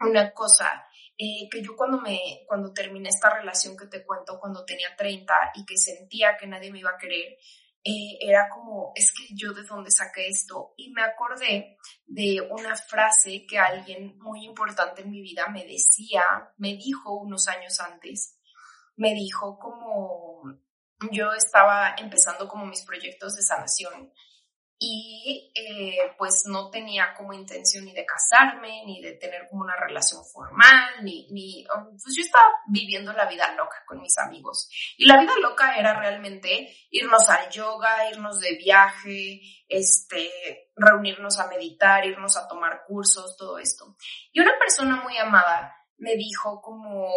una 0.01 0.33
cosa 0.33 0.87
eh, 1.17 1.49
que 1.51 1.63
yo 1.63 1.77
cuando 1.77 2.01
me, 2.01 2.45
cuando 2.47 2.73
terminé 2.73 3.09
esta 3.09 3.31
relación 3.31 3.77
que 3.77 3.87
te 3.87 4.05
cuento, 4.05 4.41
cuando 4.41 4.65
tenía 4.65 4.89
30 4.97 5.35
y 5.55 5.65
que 5.65 5.77
sentía 5.77 6.37
que 6.37 6.47
nadie 6.49 6.73
me 6.73 6.81
iba 6.81 6.91
a 6.91 6.99
querer, 6.99 7.39
eh, 7.89 8.19
era 8.21 8.49
como, 8.49 8.91
es 8.97 9.13
que 9.13 9.33
yo 9.33 9.53
de 9.53 9.63
dónde 9.63 9.93
saqué 9.93 10.27
esto. 10.27 10.75
Y 10.77 10.91
me 10.91 11.03
acordé 11.03 11.79
de 12.05 12.41
una 12.41 12.75
frase 12.75 13.47
que 13.49 13.61
alguien 13.61 14.19
muy 14.19 14.45
importante 14.45 15.03
en 15.03 15.13
mi 15.13 15.21
vida 15.21 15.47
me 15.49 15.65
decía, 15.65 16.25
me 16.57 16.75
dijo 16.75 17.15
unos 17.15 17.47
años 17.47 17.79
antes, 17.79 18.41
me 18.97 19.15
dijo 19.15 19.59
como 19.61 20.26
yo 21.11 21.33
estaba 21.33 21.95
empezando 21.99 22.49
como 22.49 22.67
mis 22.67 22.85
proyectos 22.85 23.35
de 23.37 23.43
sanación 23.43 24.13
y 24.79 25.53
eh, 25.55 26.15
pues 26.19 26.43
no 26.47 26.71
tenía 26.71 27.15
como 27.17 27.33
intención 27.33 27.87
ni 27.87 27.95
de 27.95 28.05
casarme, 28.05 28.85
ni 28.85 29.01
de 29.01 29.13
tener 29.13 29.49
como 29.49 29.63
una 29.63 29.77
relación 29.77 30.23
formal, 30.25 31.03
ni, 31.03 31.29
ni, 31.31 31.65
pues 31.65 32.15
yo 32.15 32.23
estaba 32.23 32.45
viviendo 32.69 33.13
la 33.15 33.27
vida 33.27 33.55
loca 33.55 33.83
con 33.87 34.03
mis 34.03 34.19
amigos. 34.19 34.69
Y 34.99 35.07
la 35.07 35.19
vida 35.19 35.33
loca 35.41 35.77
era 35.77 35.99
realmente 35.99 36.77
irnos 36.91 37.29
al 37.31 37.49
yoga, 37.49 38.11
irnos 38.11 38.39
de 38.41 38.57
viaje, 38.57 39.41
este, 39.67 40.31
reunirnos 40.77 41.39
a 41.39 41.49
meditar, 41.49 42.05
irnos 42.05 42.37
a 42.37 42.47
tomar 42.47 42.83
cursos, 42.87 43.35
todo 43.39 43.59
esto. 43.59 43.97
Y 44.31 44.41
una 44.41 44.59
persona 44.59 44.97
muy 44.97 45.17
amada 45.17 45.75
me 45.97 46.17
dijo 46.17 46.61
como, 46.61 47.09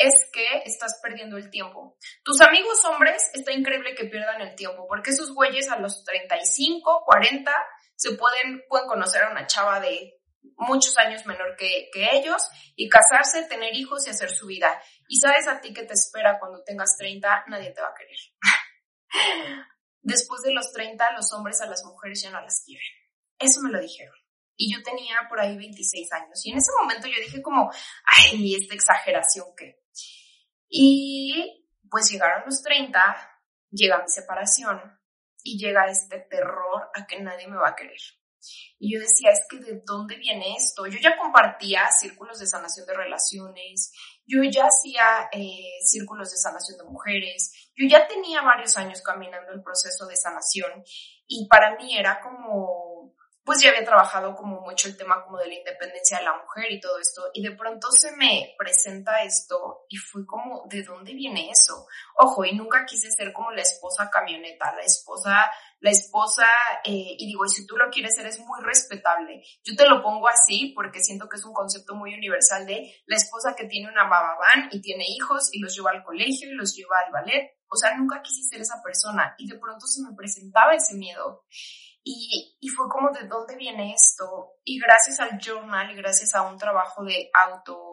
es 0.00 0.14
que 0.32 0.62
estás 0.64 0.98
perdiendo 1.02 1.36
el 1.36 1.50
tiempo. 1.50 1.98
Tus 2.24 2.40
amigos 2.40 2.82
hombres, 2.86 3.30
está 3.34 3.52
increíble 3.52 3.94
que 3.94 4.06
pierdan 4.06 4.40
el 4.40 4.54
tiempo, 4.54 4.86
porque 4.88 5.10
esos 5.10 5.34
güeyes 5.34 5.70
a 5.70 5.78
los 5.78 6.04
35, 6.04 7.02
40, 7.04 7.52
se 7.96 8.12
pueden, 8.16 8.62
pueden 8.66 8.88
conocer 8.88 9.24
a 9.24 9.30
una 9.30 9.46
chava 9.46 9.78
de 9.78 10.18
muchos 10.56 10.96
años 10.96 11.26
menor 11.26 11.54
que, 11.56 11.90
que 11.92 12.16
ellos 12.16 12.42
y 12.76 12.88
casarse, 12.88 13.44
tener 13.44 13.74
hijos 13.74 14.06
y 14.06 14.10
hacer 14.10 14.30
su 14.30 14.46
vida. 14.46 14.82
Y 15.06 15.18
sabes 15.20 15.46
a 15.46 15.60
ti 15.60 15.74
que 15.74 15.84
te 15.84 15.92
espera 15.92 16.38
cuando 16.38 16.62
tengas 16.64 16.96
30, 16.96 17.44
nadie 17.48 17.70
te 17.72 17.82
va 17.82 17.88
a 17.88 17.94
querer. 17.94 18.16
Después 20.00 20.40
de 20.40 20.54
los 20.54 20.72
30, 20.72 21.12
los 21.12 21.30
hombres 21.34 21.60
a 21.60 21.66
las 21.66 21.84
mujeres 21.84 22.22
ya 22.22 22.30
no 22.30 22.40
las 22.40 22.64
quieren. 22.64 22.88
Eso 23.38 23.60
me 23.62 23.70
lo 23.70 23.78
dijeron 23.78 24.16
y 24.60 24.70
yo 24.74 24.82
tenía 24.82 25.16
por 25.28 25.40
ahí 25.40 25.56
26 25.56 26.12
años. 26.12 26.44
Y 26.44 26.50
en 26.50 26.58
ese 26.58 26.70
momento 26.78 27.08
yo 27.08 27.18
dije 27.24 27.40
como, 27.40 27.70
ay, 28.04 28.54
esta 28.54 28.74
exageración 28.74 29.46
que. 29.56 29.80
Y 30.70 31.66
pues 31.90 32.08
llegaron 32.10 32.44
los 32.46 32.62
30, 32.62 33.00
llega 33.72 34.02
mi 34.02 34.08
separación 34.08 34.80
y 35.42 35.58
llega 35.58 35.90
este 35.90 36.20
terror 36.20 36.90
a 36.94 37.06
que 37.06 37.20
nadie 37.20 37.48
me 37.48 37.56
va 37.56 37.70
a 37.70 37.76
querer. 37.76 38.00
Y 38.78 38.94
yo 38.94 39.00
decía, 39.00 39.30
es 39.30 39.40
que 39.50 39.58
¿de 39.58 39.82
dónde 39.84 40.16
viene 40.16 40.56
esto? 40.56 40.86
Yo 40.86 40.98
ya 40.98 41.18
compartía 41.18 41.90
círculos 41.90 42.38
de 42.38 42.46
sanación 42.46 42.86
de 42.86 42.94
relaciones, 42.94 43.92
yo 44.26 44.42
ya 44.44 44.66
hacía 44.66 45.28
eh, 45.32 45.80
círculos 45.84 46.30
de 46.30 46.38
sanación 46.38 46.78
de 46.78 46.84
mujeres, 46.84 47.70
yo 47.76 47.86
ya 47.86 48.06
tenía 48.06 48.40
varios 48.40 48.76
años 48.78 49.02
caminando 49.02 49.52
el 49.52 49.62
proceso 49.62 50.06
de 50.06 50.16
sanación 50.16 50.82
y 51.26 51.46
para 51.48 51.76
mí 51.76 51.98
era 51.98 52.20
como 52.20 52.89
pues 53.44 53.62
ya 53.62 53.70
había 53.70 53.84
trabajado 53.84 54.34
como 54.34 54.60
mucho 54.60 54.88
el 54.88 54.96
tema 54.96 55.24
como 55.24 55.38
de 55.38 55.48
la 55.48 55.54
independencia 55.54 56.18
de 56.18 56.24
la 56.24 56.36
mujer 56.36 56.70
y 56.70 56.80
todo 56.80 56.98
esto, 56.98 57.30
y 57.32 57.42
de 57.42 57.56
pronto 57.56 57.88
se 57.90 58.14
me 58.16 58.54
presenta 58.58 59.22
esto 59.22 59.86
y 59.88 59.96
fui 59.96 60.26
como, 60.26 60.64
¿de 60.68 60.82
dónde 60.82 61.14
viene 61.14 61.50
eso? 61.50 61.86
Ojo, 62.16 62.44
y 62.44 62.54
nunca 62.54 62.84
quise 62.86 63.10
ser 63.10 63.32
como 63.32 63.50
la 63.50 63.62
esposa 63.62 64.10
camioneta, 64.10 64.74
la 64.76 64.82
esposa, 64.82 65.50
la 65.80 65.90
esposa, 65.90 66.46
eh, 66.84 67.16
y 67.18 67.26
digo, 67.26 67.46
si 67.48 67.66
tú 67.66 67.76
lo 67.76 67.88
quieres 67.90 68.14
ser 68.14 68.26
es 68.26 68.38
muy 68.38 68.60
respetable. 68.62 69.42
Yo 69.64 69.74
te 69.74 69.88
lo 69.88 70.02
pongo 70.02 70.28
así 70.28 70.72
porque 70.74 71.00
siento 71.00 71.28
que 71.28 71.36
es 71.36 71.44
un 71.44 71.54
concepto 71.54 71.94
muy 71.94 72.14
universal 72.14 72.66
de 72.66 72.94
la 73.06 73.16
esposa 73.16 73.54
que 73.56 73.64
tiene 73.64 73.90
una 73.90 74.04
bababán 74.04 74.68
y 74.72 74.82
tiene 74.82 75.04
hijos 75.08 75.48
y 75.52 75.60
los 75.60 75.74
lleva 75.74 75.90
al 75.90 76.04
colegio 76.04 76.50
y 76.50 76.54
los 76.54 76.74
lleva 76.76 76.96
al 77.06 77.12
ballet. 77.12 77.56
O 77.68 77.76
sea, 77.76 77.96
nunca 77.96 78.20
quise 78.20 78.42
ser 78.42 78.60
esa 78.60 78.82
persona 78.82 79.34
y 79.38 79.48
de 79.48 79.58
pronto 79.58 79.86
se 79.86 80.02
me 80.02 80.14
presentaba 80.14 80.74
ese 80.74 80.94
miedo. 80.94 81.44
Y, 82.02 82.56
y, 82.60 82.68
fue 82.68 82.88
como 82.88 83.10
de 83.10 83.28
dónde 83.28 83.56
viene 83.56 83.92
esto. 83.92 84.54
Y 84.64 84.80
gracias 84.80 85.20
al 85.20 85.38
journal 85.38 85.90
y 85.90 85.96
gracias 85.96 86.34
a 86.34 86.42
un 86.42 86.56
trabajo 86.56 87.04
de 87.04 87.30
auto 87.34 87.90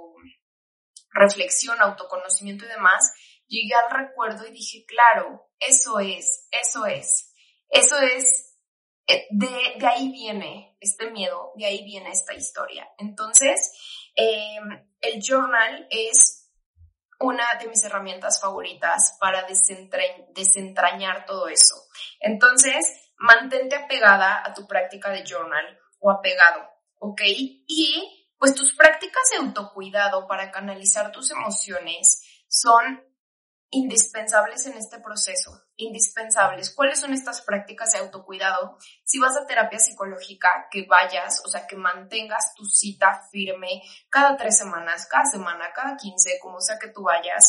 reflexión, 1.17 1.82
autoconocimiento 1.82 2.65
y 2.65 2.70
demás, 2.70 3.13
llegué 3.48 3.74
al 3.74 4.08
recuerdo 4.08 4.46
y 4.46 4.52
dije, 4.52 4.86
claro, 4.86 5.50
eso 5.60 6.00
es, 6.00 6.48
eso 6.52 6.86
es, 6.86 7.34
eso 7.70 7.98
es, 8.00 8.56
eh, 9.08 9.26
de, 9.32 9.76
de 9.80 9.88
ahí 9.88 10.12
viene 10.12 10.78
este 10.80 11.10
miedo, 11.12 11.54
de 11.56 11.65
ahí 11.65 11.84
viene 11.84 12.12
esta 12.12 12.34
historia. 12.34 12.88
Entonces, 12.98 13.72
em, 14.15 14.86
el 15.02 15.22
journal 15.22 15.88
es 15.89 16.50
una 17.20 17.56
de 17.56 17.67
mis 17.67 17.84
herramientas 17.84 18.39
favoritas 18.39 19.17
para 19.20 19.48
desentrañar 20.34 21.26
todo 21.26 21.48
eso. 21.48 21.76
Entonces, 22.20 23.07
mantente 23.17 23.75
apegada 23.75 24.43
a 24.45 24.53
tu 24.53 24.67
práctica 24.67 25.10
de 25.10 25.23
journal 25.23 25.80
o 25.99 26.12
apegado. 26.12 26.77
¿ok? 26.99 27.21
Y 27.67 28.34
pues 28.38 28.56
tus 28.56 28.75
prácticas 28.75 29.23
de 29.32 29.45
autocuidado 29.45 30.27
para 30.27 30.51
canalizar 30.51 31.12
tus 31.12 31.32
emociones 31.32 32.21
son 32.47 33.03
indispensables 33.69 34.65
en 34.65 34.77
este 34.77 34.99
proceso, 34.99 35.51
indispensables. 35.75 36.73
¿Cuáles 36.73 37.01
son 37.01 37.13
estas 37.13 37.41
prácticas 37.41 37.91
de 37.91 37.99
autocuidado? 37.99 38.77
Si 39.03 39.19
vas 39.19 39.36
a 39.36 39.45
terapia 39.45 39.80
psicológica, 39.80 40.67
que 40.71 40.86
vayas, 40.88 41.41
o 41.45 41.49
sea, 41.49 41.67
que 41.67 41.75
mantengas 41.75 42.53
tu 42.56 42.63
cita 42.63 43.27
firme 43.30 43.82
cada 44.10 44.38
tres 44.38 44.58
semanas, 44.58 45.08
cada 45.08 45.25
semana, 45.25 45.73
cada 45.75 45.97
quince, 45.97 46.39
como 46.41 46.62
sea 46.62 46.80
que 46.80 46.89
tú 46.89 47.03
vayas. 47.03 47.43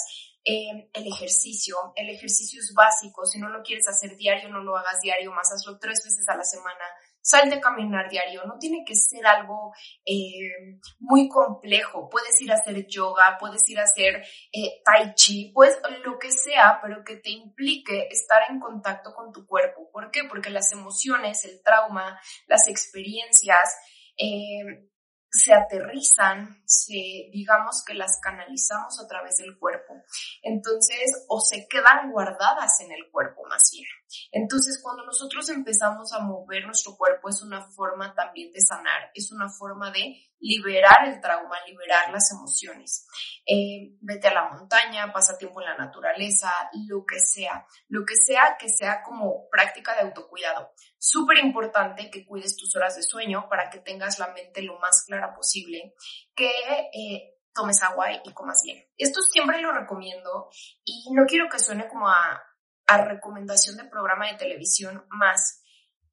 Eh, 0.44 0.88
el 0.92 1.06
ejercicio, 1.06 1.76
el 1.96 2.08
ejercicio 2.10 2.60
es 2.60 2.72
básico, 2.74 3.26
si 3.26 3.38
no 3.38 3.48
lo 3.48 3.62
quieres 3.62 3.86
hacer 3.88 4.16
diario, 4.16 4.48
no 4.48 4.62
lo 4.62 4.76
hagas 4.76 5.00
diario, 5.02 5.32
más. 5.32 5.52
Hazlo 5.52 5.78
tres 5.78 6.00
veces 6.04 6.26
a 6.28 6.36
la 6.36 6.44
semana. 6.44 6.84
Sal 7.20 7.50
de 7.50 7.60
caminar 7.60 8.08
diario, 8.08 8.44
no 8.44 8.58
tiene 8.58 8.84
que 8.86 8.94
ser 8.94 9.26
algo 9.26 9.72
eh, 10.06 10.78
muy 11.00 11.28
complejo, 11.28 12.08
puedes 12.08 12.40
ir 12.40 12.50
a 12.50 12.54
hacer 12.54 12.86
yoga, 12.86 13.36
puedes 13.38 13.68
ir 13.68 13.78
a 13.78 13.82
hacer 13.82 14.24
eh, 14.52 14.80
tai 14.82 15.12
chi, 15.14 15.50
pues 15.52 15.78
lo 16.04 16.18
que 16.18 16.30
sea, 16.30 16.78
pero 16.80 17.04
que 17.04 17.16
te 17.16 17.30
implique 17.30 18.08
estar 18.10 18.42
en 18.48 18.60
contacto 18.60 19.12
con 19.12 19.32
tu 19.32 19.46
cuerpo. 19.46 19.90
¿Por 19.92 20.10
qué? 20.10 20.24
Porque 20.24 20.48
las 20.48 20.72
emociones, 20.72 21.44
el 21.44 21.60
trauma, 21.62 22.18
las 22.46 22.66
experiencias, 22.68 23.76
eh, 24.16 24.88
se 25.30 25.52
aterrizan, 25.52 26.62
se, 26.64 27.28
digamos 27.32 27.82
que 27.86 27.94
las 27.94 28.18
canalizamos 28.20 28.98
a 29.00 29.06
través 29.06 29.36
del 29.36 29.58
cuerpo. 29.58 29.94
Entonces, 30.42 31.24
o 31.28 31.40
se 31.40 31.66
quedan 31.68 32.10
guardadas 32.10 32.80
en 32.80 32.92
el 32.92 33.10
cuerpo 33.10 33.42
más 33.48 33.70
bien. 33.72 33.88
Entonces, 34.30 34.80
cuando 34.82 35.04
nosotros 35.04 35.48
empezamos 35.48 36.12
a 36.12 36.20
mover 36.20 36.66
nuestro 36.66 36.96
cuerpo, 36.96 37.28
es 37.28 37.42
una 37.42 37.62
forma 37.62 38.14
también 38.14 38.52
de 38.52 38.60
sanar, 38.60 39.10
es 39.14 39.32
una 39.32 39.48
forma 39.48 39.90
de 39.90 40.16
liberar 40.40 41.08
el 41.08 41.20
trauma, 41.20 41.56
liberar 41.66 42.12
las 42.12 42.30
emociones. 42.32 43.06
Eh, 43.46 43.96
vete 44.00 44.28
a 44.28 44.34
la 44.34 44.50
montaña, 44.50 45.12
pasa 45.12 45.38
tiempo 45.38 45.60
en 45.60 45.68
la 45.68 45.76
naturaleza, 45.76 46.50
lo 46.88 47.04
que 47.06 47.18
sea, 47.18 47.66
lo 47.88 48.04
que 48.04 48.16
sea 48.16 48.56
que 48.58 48.68
sea 48.68 49.02
como 49.02 49.48
práctica 49.50 49.94
de 49.94 50.02
autocuidado. 50.02 50.72
Súper 50.98 51.38
importante 51.38 52.10
que 52.10 52.26
cuides 52.26 52.56
tus 52.56 52.74
horas 52.76 52.96
de 52.96 53.02
sueño 53.02 53.48
para 53.48 53.70
que 53.70 53.78
tengas 53.78 54.18
la 54.18 54.28
mente 54.28 54.62
lo 54.62 54.78
más 54.78 55.04
clara 55.06 55.34
posible, 55.34 55.94
que 56.34 56.50
eh, 56.92 57.38
tomes 57.54 57.82
agua 57.82 58.12
y 58.12 58.32
comas 58.34 58.60
bien. 58.62 58.84
Esto 58.96 59.20
siempre 59.22 59.60
lo 59.60 59.72
recomiendo 59.72 60.50
y 60.84 61.12
no 61.12 61.24
quiero 61.26 61.48
que 61.48 61.58
suene 61.58 61.88
como 61.88 62.08
a 62.08 62.42
a 62.88 63.04
recomendación 63.04 63.76
de 63.76 63.84
programa 63.84 64.26
de 64.26 64.38
televisión 64.38 65.06
más 65.10 65.62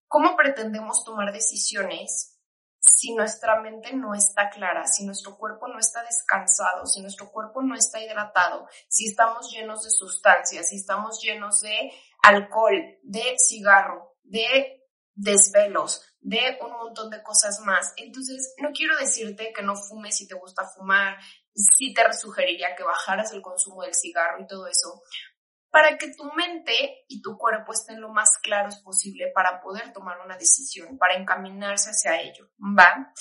cómo 0.07 0.35
pretendemos 0.35 1.03
tomar 1.03 1.33
decisiones 1.33 2.39
si 2.79 3.15
nuestra 3.15 3.59
mente 3.61 3.93
no 3.93 4.13
está 4.13 4.49
clara, 4.49 4.85
si 4.85 5.05
nuestro 5.05 5.38
cuerpo 5.38 5.67
no 5.67 5.79
está 5.79 6.03
descansado, 6.03 6.85
si 6.85 7.01
nuestro 7.01 7.31
cuerpo 7.31 7.63
no 7.63 7.75
está 7.75 7.99
hidratado, 7.99 8.67
si 8.88 9.07
estamos 9.07 9.51
llenos 9.51 9.83
de 9.83 9.89
sustancias, 9.89 10.69
si 10.69 10.75
estamos 10.75 11.19
llenos 11.21 11.61
de 11.61 11.91
alcohol, 12.21 12.99
de 13.01 13.35
cigarro, 13.39 14.15
de 14.23 14.83
desvelos, 15.15 16.01
de 16.19 16.59
un 16.61 16.71
montón 16.73 17.09
de 17.09 17.23
cosas 17.23 17.59
más. 17.61 17.93
Entonces, 17.97 18.53
no 18.59 18.69
quiero 18.71 18.95
decirte 18.97 19.51
que 19.51 19.63
no 19.63 19.75
fumes 19.75 20.17
si 20.17 20.27
te 20.27 20.35
gusta 20.35 20.65
fumar, 20.65 21.17
sí 21.55 21.93
te 21.93 22.13
sugeriría 22.13 22.75
que 22.75 22.83
bajaras 22.83 23.33
el 23.33 23.41
consumo 23.41 23.81
del 23.81 23.95
cigarro 23.95 24.43
y 24.43 24.47
todo 24.47 24.67
eso, 24.67 25.01
para 25.75 25.97
que 25.97 26.13
tu 26.15 26.23
mente 26.31 27.03
y 27.09 27.21
tu 27.21 27.38
cuerpo 27.38 27.73
estén 27.73 27.99
lo 27.99 28.07
más 28.07 28.38
claros 28.38 28.77
posible 28.77 29.29
para 29.35 29.59
poder 29.59 29.91
tomar 29.91 30.21
una 30.23 30.38
decisión, 30.38 30.97
para 30.97 31.15
encaminarse 31.15 31.89
hacia 31.89 32.21
ello, 32.21 32.49
¿va? 32.57 33.11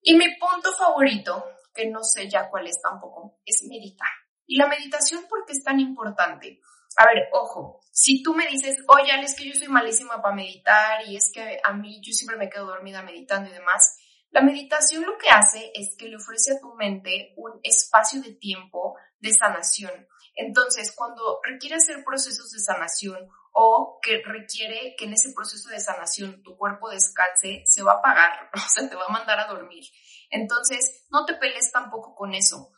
Y 0.00 0.14
mi 0.14 0.36
punto 0.36 0.72
favorito, 0.72 1.44
que 1.74 1.90
no 1.90 2.04
sé 2.04 2.30
ya 2.30 2.48
cuál 2.48 2.68
es 2.68 2.80
tampoco, 2.80 3.40
es 3.44 3.64
meditar. 3.68 4.08
Y 4.46 4.56
la 4.56 4.68
meditación, 4.68 5.24
¿por 5.28 5.44
qué 5.44 5.54
es 5.54 5.64
tan 5.64 5.80
importante? 5.80 6.60
A 6.96 7.06
ver, 7.06 7.24
ojo, 7.32 7.80
si 7.90 8.22
tú 8.22 8.36
me 8.36 8.46
dices, 8.46 8.76
oye, 8.86 9.10
es 9.20 9.34
que 9.34 9.48
yo 9.48 9.54
soy 9.58 9.66
malísima 9.66 10.22
para 10.22 10.36
meditar 10.36 11.08
y 11.08 11.16
es 11.16 11.32
que 11.34 11.60
a 11.64 11.72
mí 11.72 12.00
yo 12.04 12.12
siempre 12.12 12.36
me 12.36 12.48
quedo 12.48 12.66
dormida 12.66 13.02
meditando 13.02 13.50
y 13.50 13.52
demás, 13.52 13.98
la 14.30 14.42
meditación 14.42 15.04
lo 15.04 15.18
que 15.18 15.30
hace 15.30 15.72
es 15.74 15.96
que 15.98 16.06
le 16.06 16.18
ofrece 16.18 16.52
a 16.52 16.60
tu 16.60 16.72
mente 16.76 17.34
un 17.36 17.58
espacio 17.64 18.22
de 18.22 18.34
tiempo 18.34 18.94
de 19.18 19.32
sanación. 19.32 20.06
Entonces, 20.40 20.94
cuando 20.94 21.40
requiere 21.42 21.74
hacer 21.74 22.04
procesos 22.04 22.52
de 22.52 22.60
sanación 22.60 23.28
o 23.50 23.98
que 24.00 24.22
requiere 24.24 24.94
que 24.96 25.06
en 25.06 25.14
ese 25.14 25.32
proceso 25.34 25.68
de 25.68 25.80
sanación 25.80 26.44
tu 26.44 26.56
cuerpo 26.56 26.88
descanse, 26.88 27.64
se 27.66 27.82
va 27.82 27.94
a 27.94 27.96
apagar, 27.96 28.48
o 28.54 28.58
sea, 28.72 28.88
te 28.88 28.94
va 28.94 29.06
a 29.06 29.12
mandar 29.12 29.40
a 29.40 29.48
dormir. 29.48 29.84
Entonces, 30.30 31.06
no 31.10 31.24
te 31.24 31.34
pelees 31.34 31.72
tampoco 31.72 32.14
con 32.14 32.34
eso. 32.34 32.70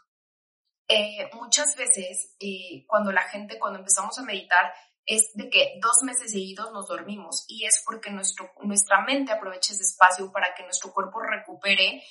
Eh, 0.88 1.28
muchas 1.34 1.76
veces, 1.76 2.34
eh, 2.40 2.86
cuando 2.86 3.12
la 3.12 3.28
gente, 3.28 3.58
cuando 3.58 3.78
empezamos 3.78 4.18
a 4.18 4.22
meditar, 4.22 4.72
es 5.04 5.30
de 5.34 5.50
que 5.50 5.78
dos 5.82 6.02
meses 6.02 6.32
seguidos 6.32 6.72
nos 6.72 6.88
dormimos 6.88 7.44
y 7.46 7.66
es 7.66 7.82
porque 7.84 8.10
nuestro, 8.10 8.50
nuestra 8.62 9.02
mente 9.02 9.32
aprovecha 9.32 9.74
ese 9.74 9.82
espacio 9.82 10.32
para 10.32 10.54
que 10.54 10.62
nuestro 10.62 10.94
cuerpo 10.94 11.20
recupere 11.20 12.02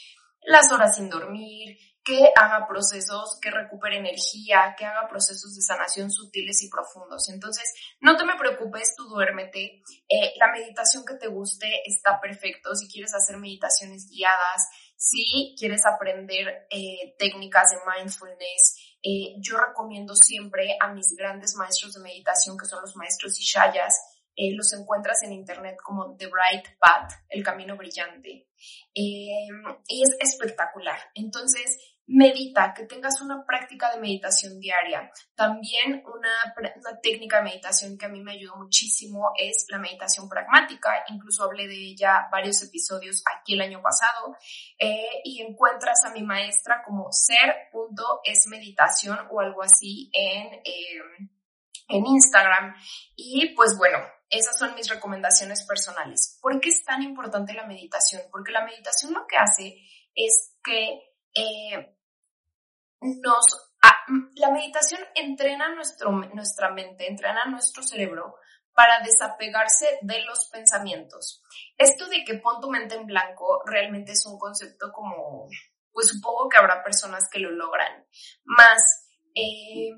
las 0.41 0.71
horas 0.71 0.95
sin 0.95 1.09
dormir, 1.09 1.75
que 2.09 2.31
haga 2.35 2.67
procesos 2.67 3.37
que 3.39 3.51
recupere 3.51 3.97
energía, 3.97 4.73
que 4.75 4.83
haga 4.83 5.07
procesos 5.07 5.53
de 5.55 5.61
sanación 5.61 6.09
sutiles 6.09 6.63
y 6.63 6.69
profundos. 6.69 7.29
Entonces, 7.29 7.71
no 8.01 8.17
te 8.17 8.25
me 8.25 8.35
preocupes, 8.35 8.95
tú 8.97 9.03
duérmete. 9.03 9.83
Eh, 10.09 10.33
la 10.39 10.51
meditación 10.51 11.05
que 11.05 11.13
te 11.15 11.27
guste 11.27 11.67
está 11.85 12.19
perfecto. 12.19 12.73
Si 12.73 12.87
quieres 12.87 13.13
hacer 13.13 13.37
meditaciones 13.37 14.09
guiadas, 14.09 14.69
si 14.97 15.55
quieres 15.57 15.85
aprender 15.85 16.67
eh, 16.71 17.15
técnicas 17.19 17.67
de 17.69 17.77
mindfulness, 17.85 18.97
eh, 19.03 19.35
yo 19.37 19.57
recomiendo 19.57 20.15
siempre 20.15 20.77
a 20.81 20.91
mis 20.91 21.15
grandes 21.15 21.55
maestros 21.55 21.93
de 21.93 22.01
meditación, 22.01 22.57
que 22.57 22.65
son 22.65 22.81
los 22.81 22.95
maestros 22.95 23.39
Ishayas, 23.39 23.93
eh, 24.35 24.55
los 24.55 24.73
encuentras 24.73 25.21
en 25.23 25.33
internet 25.33 25.77
como 25.83 26.17
The 26.17 26.27
Bright 26.27 26.77
Path, 26.79 27.13
el 27.29 27.43
camino 27.43 27.77
brillante. 27.77 28.47
y 28.93 30.03
es 30.03 30.17
espectacular. 30.19 30.99
Entonces, 31.13 31.77
medita, 32.09 32.73
que 32.73 32.85
tengas 32.85 33.21
una 33.21 33.45
práctica 33.45 33.93
de 33.93 34.01
meditación 34.01 34.59
diaria. 34.59 35.11
También 35.35 36.03
una, 36.05 36.55
técnica 37.03 37.37
de 37.37 37.43
meditación 37.43 37.99
que 37.99 38.07
a 38.07 38.09
mí 38.09 38.19
me 38.21 38.31
ayudó 38.31 38.55
muchísimo 38.55 39.31
es 39.37 39.67
la 39.69 39.77
meditación 39.77 40.27
pragmática. 40.27 41.03
Incluso 41.09 41.43
hablé 41.43 41.67
de 41.67 41.75
ella 41.75 42.27
varios 42.31 42.63
episodios 42.63 43.21
aquí 43.37 43.53
el 43.53 43.61
año 43.61 43.79
pasado. 43.81 44.35
Eh, 44.79 45.21
y 45.23 45.39
encuentras 45.41 46.03
a 46.05 46.11
mi 46.11 46.23
maestra 46.23 46.81
como 46.83 47.11
ser.esmeditación 47.11 49.19
o 49.29 49.39
algo 49.39 49.61
así 49.61 50.09
en, 50.11 50.47
em, 50.65 51.29
en 51.89 52.07
Instagram. 52.07 52.73
Y 53.15 53.53
pues 53.55 53.77
bueno, 53.77 53.99
esas 54.31 54.57
son 54.57 54.73
mis 54.73 54.89
recomendaciones 54.89 55.63
personales. 55.67 56.39
¿Por 56.41 56.59
qué 56.59 56.69
es 56.69 56.83
tan 56.83 57.03
importante 57.03 57.53
la 57.53 57.67
meditación? 57.67 58.23
Porque 58.31 58.51
la 58.51 58.65
meditación 58.65 59.13
lo 59.13 59.27
que 59.27 59.37
hace 59.37 59.77
es 60.15 60.55
que 60.63 61.03
eh, 61.35 61.98
nos, 63.01 63.45
la 64.35 64.51
meditación 64.51 65.01
entrena 65.15 65.73
nuestro, 65.73 66.11
nuestra 66.11 66.71
mente, 66.71 67.07
entrena 67.07 67.45
nuestro 67.45 67.83
cerebro 67.83 68.35
para 68.73 69.01
desapegarse 69.01 69.99
de 70.01 70.21
los 70.21 70.49
pensamientos. 70.49 71.43
Esto 71.77 72.07
de 72.07 72.23
que 72.23 72.35
pon 72.35 72.61
tu 72.61 72.69
mente 72.69 72.95
en 72.95 73.05
blanco 73.05 73.61
realmente 73.65 74.13
es 74.13 74.25
un 74.25 74.39
concepto 74.39 74.91
como, 74.93 75.47
pues 75.91 76.07
supongo 76.07 76.47
que 76.49 76.57
habrá 76.57 76.83
personas 76.83 77.29
que 77.29 77.39
lo 77.39 77.51
logran, 77.51 78.05
más 78.45 79.07
eh, 79.35 79.91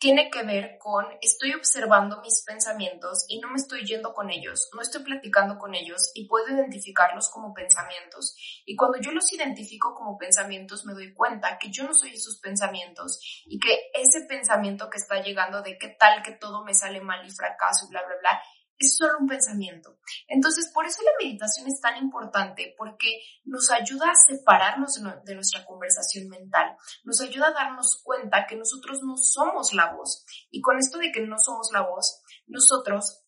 tiene 0.00 0.30
que 0.30 0.42
ver 0.44 0.78
con 0.78 1.04
estoy 1.20 1.52
observando 1.52 2.22
mis 2.22 2.42
pensamientos 2.46 3.26
y 3.28 3.38
no 3.38 3.48
me 3.48 3.56
estoy 3.56 3.84
yendo 3.84 4.14
con 4.14 4.30
ellos, 4.30 4.70
no 4.74 4.80
estoy 4.80 5.04
platicando 5.04 5.58
con 5.58 5.74
ellos 5.74 6.10
y 6.14 6.26
puedo 6.26 6.48
identificarlos 6.48 7.28
como 7.28 7.52
pensamientos. 7.52 8.34
Y 8.64 8.76
cuando 8.76 8.98
yo 8.98 9.12
los 9.12 9.30
identifico 9.30 9.94
como 9.94 10.16
pensamientos 10.16 10.86
me 10.86 10.94
doy 10.94 11.12
cuenta 11.12 11.58
que 11.58 11.70
yo 11.70 11.84
no 11.84 11.92
soy 11.92 12.14
esos 12.14 12.40
pensamientos 12.40 13.20
y 13.44 13.60
que 13.60 13.90
ese 13.92 14.24
pensamiento 14.26 14.88
que 14.88 14.96
está 14.96 15.20
llegando 15.20 15.60
de 15.60 15.76
qué 15.76 15.88
tal 15.88 16.22
que 16.22 16.32
todo 16.32 16.64
me 16.64 16.72
sale 16.72 17.02
mal 17.02 17.26
y 17.26 17.30
fracaso 17.30 17.84
y 17.84 17.90
bla, 17.90 18.02
bla, 18.06 18.16
bla, 18.20 18.42
es 18.80 18.96
solo 18.96 19.18
un 19.20 19.28
pensamiento. 19.28 19.98
Entonces, 20.26 20.70
por 20.72 20.86
eso 20.86 21.02
la 21.02 21.12
meditación 21.22 21.68
es 21.68 21.80
tan 21.80 21.98
importante, 21.98 22.74
porque 22.78 23.22
nos 23.44 23.70
ayuda 23.70 24.06
a 24.10 24.14
separarnos 24.14 24.98
de 25.24 25.34
nuestra 25.34 25.64
conversación 25.66 26.28
mental, 26.28 26.76
nos 27.04 27.20
ayuda 27.20 27.48
a 27.48 27.52
darnos 27.52 28.00
cuenta 28.02 28.46
que 28.48 28.56
nosotros 28.56 29.00
no 29.02 29.16
somos 29.18 29.74
la 29.74 29.92
voz. 29.92 30.24
Y 30.50 30.62
con 30.62 30.78
esto 30.78 30.98
de 30.98 31.12
que 31.12 31.20
no 31.20 31.36
somos 31.38 31.68
la 31.72 31.82
voz, 31.82 32.22
nosotros 32.46 33.22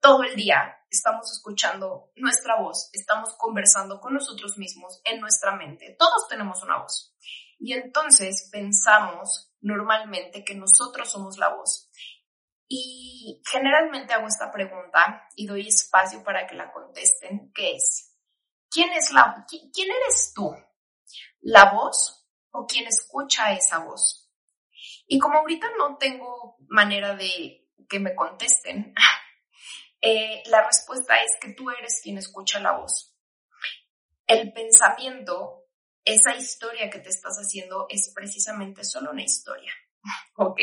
todo 0.00 0.22
el 0.22 0.36
día 0.36 0.76
estamos 0.90 1.32
escuchando 1.32 2.12
nuestra 2.16 2.60
voz, 2.60 2.90
estamos 2.92 3.34
conversando 3.38 4.00
con 4.00 4.12
nosotros 4.12 4.58
mismos 4.58 5.00
en 5.04 5.20
nuestra 5.20 5.56
mente. 5.56 5.96
Todos 5.98 6.28
tenemos 6.28 6.62
una 6.62 6.82
voz. 6.82 7.14
Y 7.58 7.72
entonces 7.72 8.48
pensamos 8.52 9.52
normalmente 9.60 10.44
que 10.44 10.54
nosotros 10.54 11.10
somos 11.10 11.38
la 11.38 11.48
voz. 11.48 11.90
Y 12.68 13.40
generalmente 13.50 14.12
hago 14.12 14.26
esta 14.26 14.50
pregunta 14.52 15.26
y 15.34 15.46
doy 15.46 15.68
espacio 15.68 16.22
para 16.22 16.46
que 16.46 16.54
la 16.54 16.70
contesten, 16.70 17.50
que 17.54 17.76
es, 17.76 18.14
¿quién 18.70 18.92
es 18.92 19.10
la, 19.10 19.46
quién 19.48 19.90
eres 19.90 20.32
tú? 20.34 20.54
¿La 21.40 21.72
voz 21.72 22.28
o 22.50 22.66
quién 22.66 22.86
escucha 22.86 23.52
esa 23.52 23.78
voz? 23.78 24.30
Y 25.06 25.18
como 25.18 25.38
ahorita 25.38 25.68
no 25.78 25.96
tengo 25.96 26.56
manera 26.68 27.16
de 27.16 27.66
que 27.88 27.98
me 27.98 28.14
contesten, 28.14 28.94
eh, 30.02 30.42
la 30.46 30.66
respuesta 30.66 31.16
es 31.16 31.38
que 31.40 31.54
tú 31.54 31.70
eres 31.70 32.00
quien 32.02 32.18
escucha 32.18 32.60
la 32.60 32.72
voz. 32.72 33.16
El 34.26 34.52
pensamiento, 34.52 35.64
esa 36.04 36.36
historia 36.36 36.90
que 36.90 36.98
te 36.98 37.08
estás 37.08 37.38
haciendo 37.38 37.86
es 37.88 38.12
precisamente 38.14 38.84
solo 38.84 39.10
una 39.10 39.22
historia, 39.22 39.72
¿ok? 40.36 40.60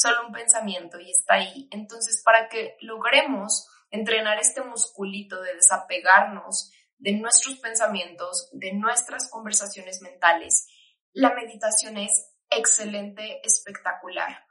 Solo 0.00 0.28
un 0.28 0.32
pensamiento 0.32 0.98
y 0.98 1.10
está 1.10 1.34
ahí. 1.34 1.68
Entonces, 1.70 2.22
para 2.24 2.48
que 2.48 2.78
logremos 2.80 3.68
entrenar 3.90 4.38
este 4.38 4.62
musculito 4.62 5.42
de 5.42 5.54
desapegarnos 5.54 6.70
de 6.96 7.12
nuestros 7.12 7.58
pensamientos, 7.58 8.48
de 8.52 8.72
nuestras 8.72 9.28
conversaciones 9.28 10.00
mentales, 10.00 10.68
la 11.12 11.34
meditación 11.34 11.98
es 11.98 12.32
excelente, 12.48 13.40
espectacular. 13.44 14.46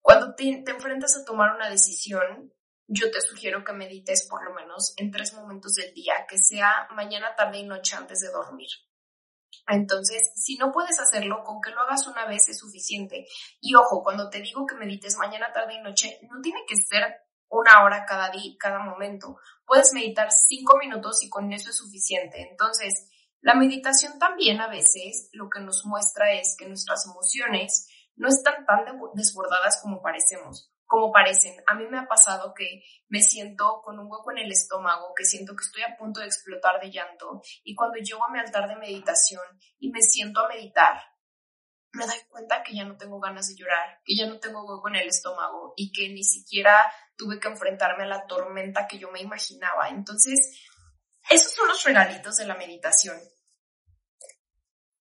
Cuando 0.00 0.34
te, 0.34 0.62
te, 0.64 0.70
enfrentas 0.70 1.18
a 1.18 1.24
tomar 1.26 1.54
una 1.54 1.68
decisión, 1.68 2.54
yo 2.86 3.10
te 3.10 3.20
sugiero 3.20 3.64
que 3.64 3.74
medites 3.74 4.26
por 4.26 4.42
lo 4.42 4.54
menos 4.54 4.94
en 4.96 5.10
tres 5.10 5.34
momentos 5.34 5.74
del 5.74 5.92
día, 5.92 6.24
que 6.26 6.38
sea 6.38 6.88
mañana, 6.92 7.36
tarde 7.36 7.58
y 7.58 7.64
noche 7.64 7.94
antes 7.94 8.20
de 8.20 8.30
dormir. 8.30 8.68
Entonces, 9.66 10.32
si 10.34 10.56
no 10.56 10.72
puedes 10.72 10.98
hacerlo, 10.98 11.42
con 11.44 11.60
que 11.60 11.70
lo 11.70 11.80
hagas 11.80 12.06
una 12.06 12.26
vez 12.26 12.48
es 12.48 12.58
suficiente. 12.58 13.26
Y 13.60 13.74
ojo, 13.74 14.02
cuando 14.02 14.30
te 14.30 14.40
digo 14.40 14.66
que 14.66 14.76
medites 14.76 15.16
mañana, 15.18 15.52
tarde 15.52 15.74
y 15.74 15.82
noche, 15.82 16.18
no 16.22 16.40
tiene 16.40 16.60
que 16.66 16.76
ser 16.76 17.04
una 17.50 17.84
hora 17.84 18.04
cada 18.06 18.30
día, 18.30 18.56
cada 18.58 18.78
momento. 18.80 19.36
Puedes 19.66 19.92
meditar 19.92 20.28
cinco 20.30 20.78
minutos 20.78 21.22
y 21.22 21.28
con 21.28 21.52
eso 21.52 21.70
es 21.70 21.76
suficiente. 21.76 22.48
Entonces, 22.50 23.08
la 23.40 23.54
meditación 23.54 24.18
también 24.18 24.60
a 24.60 24.68
veces 24.68 25.30
lo 25.32 25.48
que 25.48 25.60
nos 25.60 25.84
muestra 25.84 26.32
es 26.32 26.56
que 26.58 26.66
nuestras 26.66 27.06
emociones 27.06 27.88
no 28.16 28.28
están 28.28 28.66
tan 28.66 28.84
desbordadas 29.14 29.80
como 29.80 30.02
parecemos, 30.02 30.72
como 30.88 31.12
parecen. 31.12 31.54
A 31.66 31.74
mí 31.74 31.86
me 31.86 31.98
ha 31.98 32.08
pasado 32.08 32.52
que 32.54 32.82
me 33.08 33.20
siento 33.20 33.80
con 33.84 33.98
un 33.98 34.10
hueco 34.10 34.32
en 34.32 34.38
el 34.38 34.50
estómago, 34.50 35.14
que 35.14 35.24
siento 35.24 35.54
que 35.54 35.62
estoy 35.62 35.82
a 35.82 35.96
punto 35.96 36.20
de 36.20 36.26
explotar 36.26 36.80
de 36.80 36.90
llanto 36.90 37.42
y 37.62 37.76
cuando 37.76 37.98
llego 37.98 38.24
a 38.24 38.32
mi 38.32 38.40
altar 38.40 38.68
de 38.68 38.76
meditación 38.76 39.42
y 39.78 39.90
me 39.90 40.00
siento 40.00 40.40
a 40.40 40.48
meditar, 40.48 40.98
me 41.92 42.06
doy 42.06 42.16
cuenta 42.30 42.62
que 42.62 42.74
ya 42.74 42.84
no 42.84 42.96
tengo 42.96 43.20
ganas 43.20 43.48
de 43.48 43.56
llorar, 43.56 44.00
que 44.04 44.16
ya 44.16 44.26
no 44.26 44.40
tengo 44.40 44.64
hueco 44.64 44.88
en 44.88 44.96
el 44.96 45.08
estómago 45.08 45.74
y 45.76 45.92
que 45.92 46.08
ni 46.08 46.24
siquiera 46.24 46.90
tuve 47.16 47.38
que 47.38 47.48
enfrentarme 47.48 48.04
a 48.04 48.08
la 48.08 48.26
tormenta 48.26 48.86
que 48.86 48.98
yo 48.98 49.10
me 49.10 49.20
imaginaba. 49.20 49.88
Entonces, 49.90 50.58
esos 51.28 51.52
son 51.52 51.68
los 51.68 51.84
regalitos 51.84 52.36
de 52.36 52.46
la 52.46 52.54
meditación. 52.54 53.16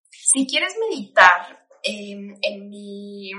Si 0.09 0.45
quieres 0.47 0.75
meditar 0.89 1.65
em, 1.83 2.37
en, 2.41 2.69
mi, 2.69 3.31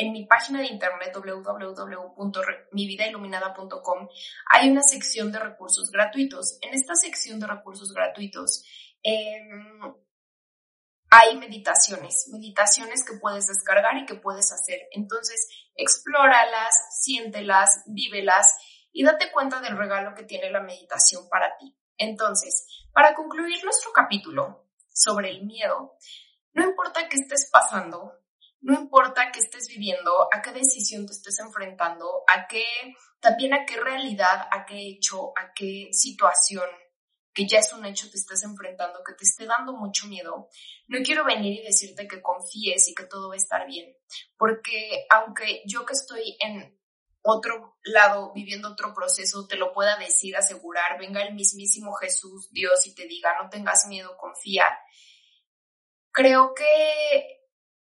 en 0.00 0.12
mi 0.12 0.26
página 0.26 0.60
de 0.60 0.66
internet 0.68 1.14
www.mividailuminada.com 1.14 4.08
hay 4.50 4.70
una 4.70 4.82
sección 4.82 5.30
de 5.30 5.38
recursos 5.38 5.90
gratuitos. 5.90 6.56
En 6.62 6.72
esta 6.72 6.94
sección 6.94 7.38
de 7.38 7.46
recursos 7.46 7.92
gratuitos 7.92 8.64
em, 9.02 9.94
hay 11.10 11.36
meditaciones, 11.36 12.30
meditaciones 12.32 13.04
que 13.04 13.18
puedes 13.18 13.46
descargar 13.46 13.98
y 13.98 14.06
que 14.06 14.14
puedes 14.14 14.50
hacer. 14.52 14.88
Entonces, 14.92 15.50
explóralas, 15.74 17.02
siéntelas, 17.02 17.82
vívelas 17.86 18.56
y 18.92 19.04
date 19.04 19.30
cuenta 19.30 19.60
del 19.60 19.76
regalo 19.76 20.14
que 20.14 20.24
tiene 20.24 20.50
la 20.50 20.62
meditación 20.62 21.28
para 21.28 21.58
ti. 21.58 21.76
Entonces, 21.98 22.66
para 22.94 23.14
concluir 23.14 23.62
nuestro 23.64 23.92
capítulo 23.92 24.66
sobre 24.88 25.28
el 25.30 25.44
miedo, 25.44 25.92
no 26.52 26.64
importa 26.64 27.08
qué 27.08 27.16
estés 27.16 27.48
pasando, 27.52 28.19
no 28.60 28.74
importa 28.74 29.30
qué 29.32 29.40
estés 29.40 29.68
viviendo, 29.68 30.28
a 30.32 30.42
qué 30.42 30.52
decisión 30.52 31.06
te 31.06 31.12
estés 31.12 31.38
enfrentando, 31.40 32.24
a 32.26 32.46
qué, 32.46 32.64
también 33.20 33.54
a 33.54 33.64
qué 33.64 33.76
realidad, 33.80 34.48
a 34.50 34.66
qué 34.66 34.88
hecho, 34.88 35.32
a 35.36 35.52
qué 35.54 35.88
situación 35.92 36.68
que 37.32 37.46
ya 37.46 37.60
es 37.60 37.72
un 37.72 37.84
hecho 37.84 38.10
te 38.10 38.16
estés 38.16 38.42
enfrentando, 38.42 39.04
que 39.06 39.14
te 39.14 39.24
esté 39.24 39.46
dando 39.46 39.72
mucho 39.72 40.06
miedo, 40.08 40.48
no 40.88 40.98
quiero 41.04 41.24
venir 41.24 41.60
y 41.60 41.64
decirte 41.64 42.08
que 42.08 42.20
confíes 42.20 42.88
y 42.88 42.94
que 42.94 43.04
todo 43.04 43.28
va 43.28 43.34
a 43.34 43.38
estar 43.38 43.66
bien, 43.66 43.94
porque 44.36 45.06
aunque 45.10 45.62
yo 45.66 45.86
que 45.86 45.92
estoy 45.92 46.36
en 46.40 46.78
otro 47.22 47.76
lado, 47.82 48.32
viviendo 48.34 48.70
otro 48.70 48.94
proceso, 48.94 49.46
te 49.46 49.56
lo 49.56 49.72
pueda 49.72 49.96
decir, 49.98 50.36
asegurar, 50.36 50.98
venga 50.98 51.22
el 51.22 51.34
mismísimo 51.34 51.94
Jesús, 51.94 52.48
Dios, 52.50 52.86
y 52.86 52.94
te 52.94 53.06
diga, 53.06 53.36
no 53.42 53.50
tengas 53.50 53.86
miedo, 53.88 54.16
confía. 54.16 54.64
Creo 56.12 56.54
que, 56.54 57.39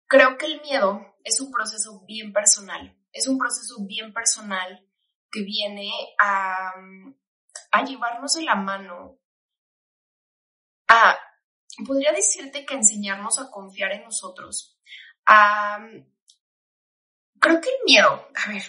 creo 0.07 0.37
que 0.37 0.45
el 0.45 0.61
miedo 0.61 1.15
es 1.23 1.39
un 1.41 1.51
proceso 1.51 2.03
bien 2.05 2.33
personal, 2.33 2.95
es 3.11 3.27
un 3.27 3.37
proceso 3.37 3.75
bien 3.85 4.13
personal 4.13 4.85
que 5.31 5.41
viene 5.41 5.91
a, 6.19 6.73
llevarnos 7.85 8.33
de 8.33 8.43
la 8.43 8.55
mano, 8.55 9.19
a, 10.87 11.17
podría 11.85 12.11
decirte 12.11 12.65
que 12.65 12.75
enseñarnos 12.75 13.39
a 13.39 13.51
confiar 13.51 13.91
en 13.91 14.03
nosotros, 14.03 14.79
creo 17.39 17.61
que 17.61 17.69
el 17.69 17.83
miedo, 17.85 18.29
a 18.33 18.49
ver, 18.49 18.63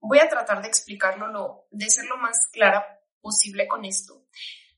voy 0.00 0.18
a 0.18 0.28
tratar 0.28 0.60
de 0.62 0.68
explicarlo, 0.68 1.28
lo, 1.28 1.66
de 1.70 1.88
ser 1.88 2.04
lo 2.06 2.18
más 2.18 2.48
clara 2.52 3.00
posible 3.20 3.66
con 3.66 3.84
esto. 3.84 4.26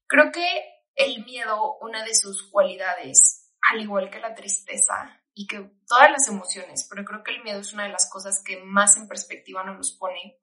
Creo 0.06 0.30
que 0.30 0.46
el 0.94 1.24
miedo, 1.24 1.76
una 1.80 2.04
de 2.04 2.14
sus 2.14 2.48
cualidades, 2.50 3.50
al 3.60 3.80
igual 3.80 4.08
que 4.10 4.20
la 4.20 4.34
tristeza 4.34 5.20
y 5.38 5.46
que 5.46 5.70
todas 5.86 6.10
las 6.10 6.28
emociones, 6.28 6.86
pero 6.88 7.04
creo 7.04 7.22
que 7.22 7.32
el 7.32 7.44
miedo 7.44 7.60
es 7.60 7.74
una 7.74 7.84
de 7.84 7.90
las 7.90 8.08
cosas 8.10 8.42
que 8.42 8.64
más 8.64 8.96
en 8.96 9.06
perspectiva 9.06 9.62
nos 9.62 9.76
los 9.76 9.92
pone, 9.92 10.38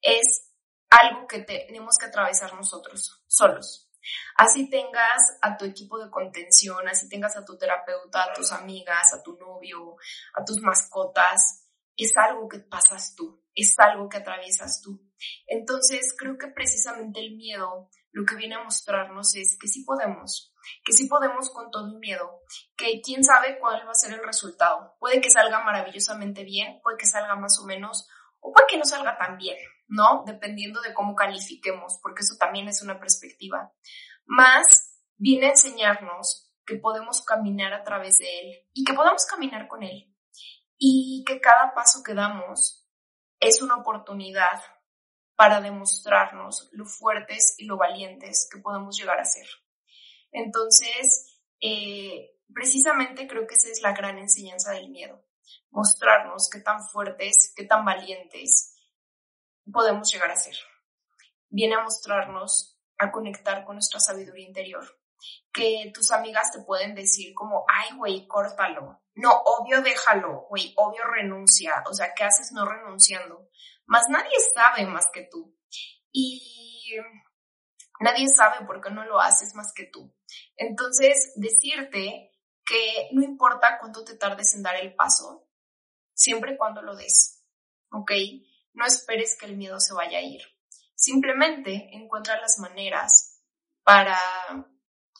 es 0.00 0.52
algo 0.88 1.26
que 1.26 1.40
tenemos 1.40 1.96
que 1.98 2.06
atravesar 2.06 2.54
nosotros, 2.54 3.24
solos. 3.26 3.90
Así 4.36 4.70
tengas 4.70 5.20
a 5.42 5.56
tu 5.56 5.64
equipo 5.64 5.98
de 5.98 6.12
contención, 6.12 6.86
así 6.86 7.08
tengas 7.08 7.36
a 7.36 7.44
tu 7.44 7.58
terapeuta, 7.58 8.22
a 8.22 8.32
tus 8.32 8.52
amigas, 8.52 9.12
a 9.12 9.20
tu 9.20 9.36
novio, 9.36 9.96
a 10.34 10.44
tus 10.44 10.62
mascotas, 10.62 11.64
es 11.96 12.12
algo 12.16 12.48
que 12.48 12.60
pasas 12.60 13.16
tú 13.16 13.42
es 13.56 13.74
algo 13.78 14.08
que 14.08 14.18
atraviesas 14.18 14.82
tú. 14.82 15.02
Entonces, 15.46 16.14
creo 16.16 16.36
que 16.38 16.48
precisamente 16.48 17.20
el 17.20 17.34
miedo 17.36 17.88
lo 18.16 18.24
que 18.24 18.34
viene 18.34 18.54
a 18.54 18.64
mostrarnos 18.64 19.34
es 19.34 19.58
que 19.60 19.68
sí 19.68 19.84
podemos, 19.84 20.50
que 20.82 20.94
sí 20.94 21.06
podemos 21.06 21.50
con 21.50 21.70
todo 21.70 21.86
el 21.88 21.98
miedo, 21.98 22.40
que 22.74 23.02
quién 23.02 23.22
sabe 23.22 23.58
cuál 23.58 23.86
va 23.86 23.90
a 23.90 23.94
ser 23.94 24.14
el 24.14 24.24
resultado. 24.24 24.96
Puede 24.98 25.20
que 25.20 25.28
salga 25.28 25.62
maravillosamente 25.62 26.42
bien, 26.42 26.80
puede 26.82 26.96
que 26.96 27.04
salga 27.04 27.36
más 27.36 27.60
o 27.62 27.66
menos, 27.66 28.08
o 28.40 28.54
puede 28.54 28.68
que 28.70 28.78
no 28.78 28.86
salga 28.86 29.18
tan 29.18 29.36
bien, 29.36 29.58
¿no? 29.88 30.24
Dependiendo 30.24 30.80
de 30.80 30.94
cómo 30.94 31.14
califiquemos, 31.14 31.98
porque 32.02 32.22
eso 32.22 32.36
también 32.40 32.68
es 32.68 32.80
una 32.80 32.98
perspectiva. 32.98 33.70
Más 34.24 34.96
viene 35.18 35.48
a 35.48 35.50
enseñarnos 35.50 36.50
que 36.64 36.76
podemos 36.76 37.22
caminar 37.22 37.74
a 37.74 37.84
través 37.84 38.16
de 38.16 38.40
él 38.40 38.66
y 38.72 38.84
que 38.84 38.94
podemos 38.94 39.26
caminar 39.26 39.68
con 39.68 39.82
él 39.82 40.10
y 40.78 41.22
que 41.26 41.38
cada 41.38 41.74
paso 41.74 42.02
que 42.02 42.14
damos 42.14 42.88
es 43.40 43.60
una 43.60 43.76
oportunidad 43.76 44.62
para 45.36 45.60
demostrarnos 45.60 46.70
lo 46.72 46.86
fuertes 46.86 47.54
y 47.58 47.66
lo 47.66 47.76
valientes 47.76 48.48
que 48.50 48.58
podemos 48.60 48.96
llegar 48.96 49.20
a 49.20 49.24
ser. 49.24 49.46
Entonces, 50.32 51.40
eh, 51.60 52.36
precisamente 52.52 53.26
creo 53.26 53.46
que 53.46 53.54
esa 53.54 53.68
es 53.68 53.82
la 53.82 53.92
gran 53.92 54.18
enseñanza 54.18 54.72
del 54.72 54.90
miedo, 54.90 55.24
mostrarnos 55.70 56.48
qué 56.50 56.60
tan 56.60 56.82
fuertes, 56.88 57.52
qué 57.54 57.64
tan 57.64 57.84
valientes 57.84 58.74
podemos 59.70 60.12
llegar 60.12 60.30
a 60.30 60.36
ser. 60.36 60.56
Viene 61.48 61.76
a 61.76 61.82
mostrarnos, 61.82 62.78
a 62.98 63.10
conectar 63.10 63.64
con 63.64 63.76
nuestra 63.76 64.00
sabiduría 64.00 64.46
interior, 64.46 64.84
que 65.52 65.90
tus 65.94 66.12
amigas 66.12 66.52
te 66.52 66.62
pueden 66.62 66.94
decir 66.94 67.34
como, 67.34 67.64
ay, 67.68 67.96
güey, 67.96 68.26
córtalo. 68.26 69.00
No, 69.14 69.32
obvio 69.32 69.80
déjalo, 69.82 70.46
güey, 70.48 70.72
obvio 70.76 71.04
renuncia. 71.04 71.82
O 71.88 71.94
sea, 71.94 72.12
¿qué 72.14 72.24
haces 72.24 72.52
no 72.52 72.66
renunciando? 72.66 73.48
Más 73.86 74.08
nadie 74.08 74.36
sabe 74.54 74.86
más 74.86 75.06
que 75.12 75.28
tú. 75.30 75.56
Y 76.12 76.96
nadie 78.00 78.26
sabe 78.28 78.66
por 78.66 78.80
qué 78.80 78.90
no 78.90 79.04
lo 79.04 79.20
haces 79.20 79.54
más 79.54 79.72
que 79.74 79.86
tú. 79.86 80.14
Entonces, 80.56 81.32
decirte 81.36 82.32
que 82.64 83.08
no 83.12 83.22
importa 83.22 83.78
cuánto 83.78 84.04
te 84.04 84.16
tardes 84.16 84.54
en 84.54 84.62
dar 84.62 84.76
el 84.76 84.94
paso, 84.94 85.48
siempre 86.12 86.56
cuando 86.56 86.82
lo 86.82 86.96
des, 86.96 87.44
¿ok? 87.90 88.10
No 88.74 88.84
esperes 88.84 89.36
que 89.38 89.46
el 89.46 89.56
miedo 89.56 89.78
se 89.80 89.94
vaya 89.94 90.18
a 90.18 90.22
ir. 90.22 90.42
Simplemente 90.94 91.90
encuentra 91.92 92.40
las 92.40 92.58
maneras 92.58 93.42
para 93.84 94.18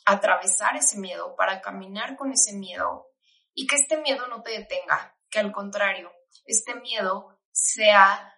atravesar 0.04 0.76
ese 0.76 0.98
miedo, 0.98 1.36
para 1.36 1.60
caminar 1.60 2.16
con 2.16 2.32
ese 2.32 2.54
miedo 2.54 3.08
y 3.54 3.66
que 3.66 3.76
este 3.76 3.98
miedo 3.98 4.26
no 4.28 4.42
te 4.42 4.52
detenga, 4.52 5.16
que 5.30 5.38
al 5.38 5.52
contrario, 5.52 6.12
este 6.44 6.74
miedo 6.76 7.38
sea 7.52 8.36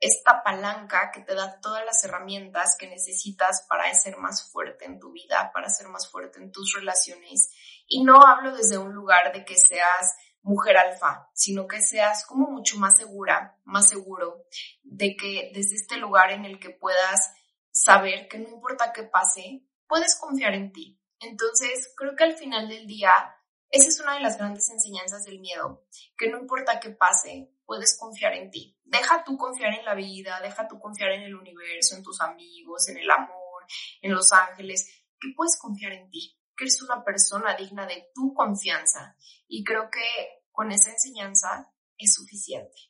esta 0.00 0.42
palanca 0.42 1.10
que 1.12 1.20
te 1.20 1.34
da 1.34 1.60
todas 1.60 1.84
las 1.84 2.02
herramientas 2.04 2.76
que 2.78 2.88
necesitas 2.88 3.66
para 3.68 3.92
ser 3.94 4.16
más 4.16 4.50
fuerte 4.50 4.86
en 4.86 4.98
tu 4.98 5.12
vida, 5.12 5.50
para 5.52 5.68
ser 5.68 5.88
más 5.88 6.10
fuerte 6.10 6.38
en 6.38 6.50
tus 6.50 6.74
relaciones. 6.74 7.50
Y 7.86 8.02
no 8.02 8.22
hablo 8.26 8.56
desde 8.56 8.78
un 8.78 8.94
lugar 8.94 9.32
de 9.32 9.44
que 9.44 9.56
seas 9.56 10.14
mujer 10.42 10.78
alfa, 10.78 11.28
sino 11.34 11.66
que 11.66 11.82
seas 11.82 12.24
como 12.24 12.50
mucho 12.50 12.78
más 12.78 12.96
segura, 12.96 13.58
más 13.64 13.88
seguro, 13.88 14.44
de 14.82 15.16
que 15.16 15.50
desde 15.54 15.76
este 15.76 15.98
lugar 15.98 16.32
en 16.32 16.46
el 16.46 16.58
que 16.58 16.70
puedas 16.70 17.32
saber 17.70 18.26
que 18.28 18.38
no 18.38 18.48
importa 18.48 18.92
qué 18.92 19.02
pase, 19.02 19.66
puedes 19.86 20.18
confiar 20.18 20.54
en 20.54 20.72
ti. 20.72 20.98
Entonces, 21.20 21.92
creo 21.94 22.16
que 22.16 22.24
al 22.24 22.36
final 22.36 22.68
del 22.68 22.86
día, 22.86 23.12
esa 23.70 23.88
es 23.88 24.00
una 24.00 24.14
de 24.14 24.20
las 24.20 24.36
grandes 24.36 24.68
enseñanzas 24.70 25.24
del 25.24 25.40
miedo, 25.40 25.86
que 26.16 26.28
no 26.28 26.38
importa 26.38 26.80
qué 26.80 26.90
pase, 26.90 27.52
puedes 27.64 27.96
confiar 27.98 28.34
en 28.34 28.50
ti. 28.50 28.78
Deja 28.84 29.22
tú 29.24 29.36
confiar 29.36 29.74
en 29.74 29.84
la 29.84 29.94
vida, 29.94 30.40
deja 30.40 30.66
tú 30.66 30.78
confiar 30.78 31.12
en 31.12 31.22
el 31.22 31.34
universo, 31.34 31.96
en 31.96 32.02
tus 32.02 32.20
amigos, 32.20 32.88
en 32.88 32.98
el 32.98 33.10
amor, 33.10 33.64
en 34.02 34.12
los 34.12 34.32
ángeles, 34.32 35.04
que 35.20 35.32
puedes 35.36 35.56
confiar 35.58 35.92
en 35.92 36.10
ti 36.10 36.40
que 36.60 36.64
eres 36.64 36.82
una 36.82 37.02
persona 37.02 37.56
digna 37.56 37.86
de 37.86 38.10
tu 38.14 38.34
confianza. 38.34 39.16
Y 39.48 39.64
creo 39.64 39.88
que 39.90 40.44
con 40.52 40.70
esa 40.70 40.90
enseñanza 40.90 41.72
es 41.96 42.12
suficiente. 42.12 42.89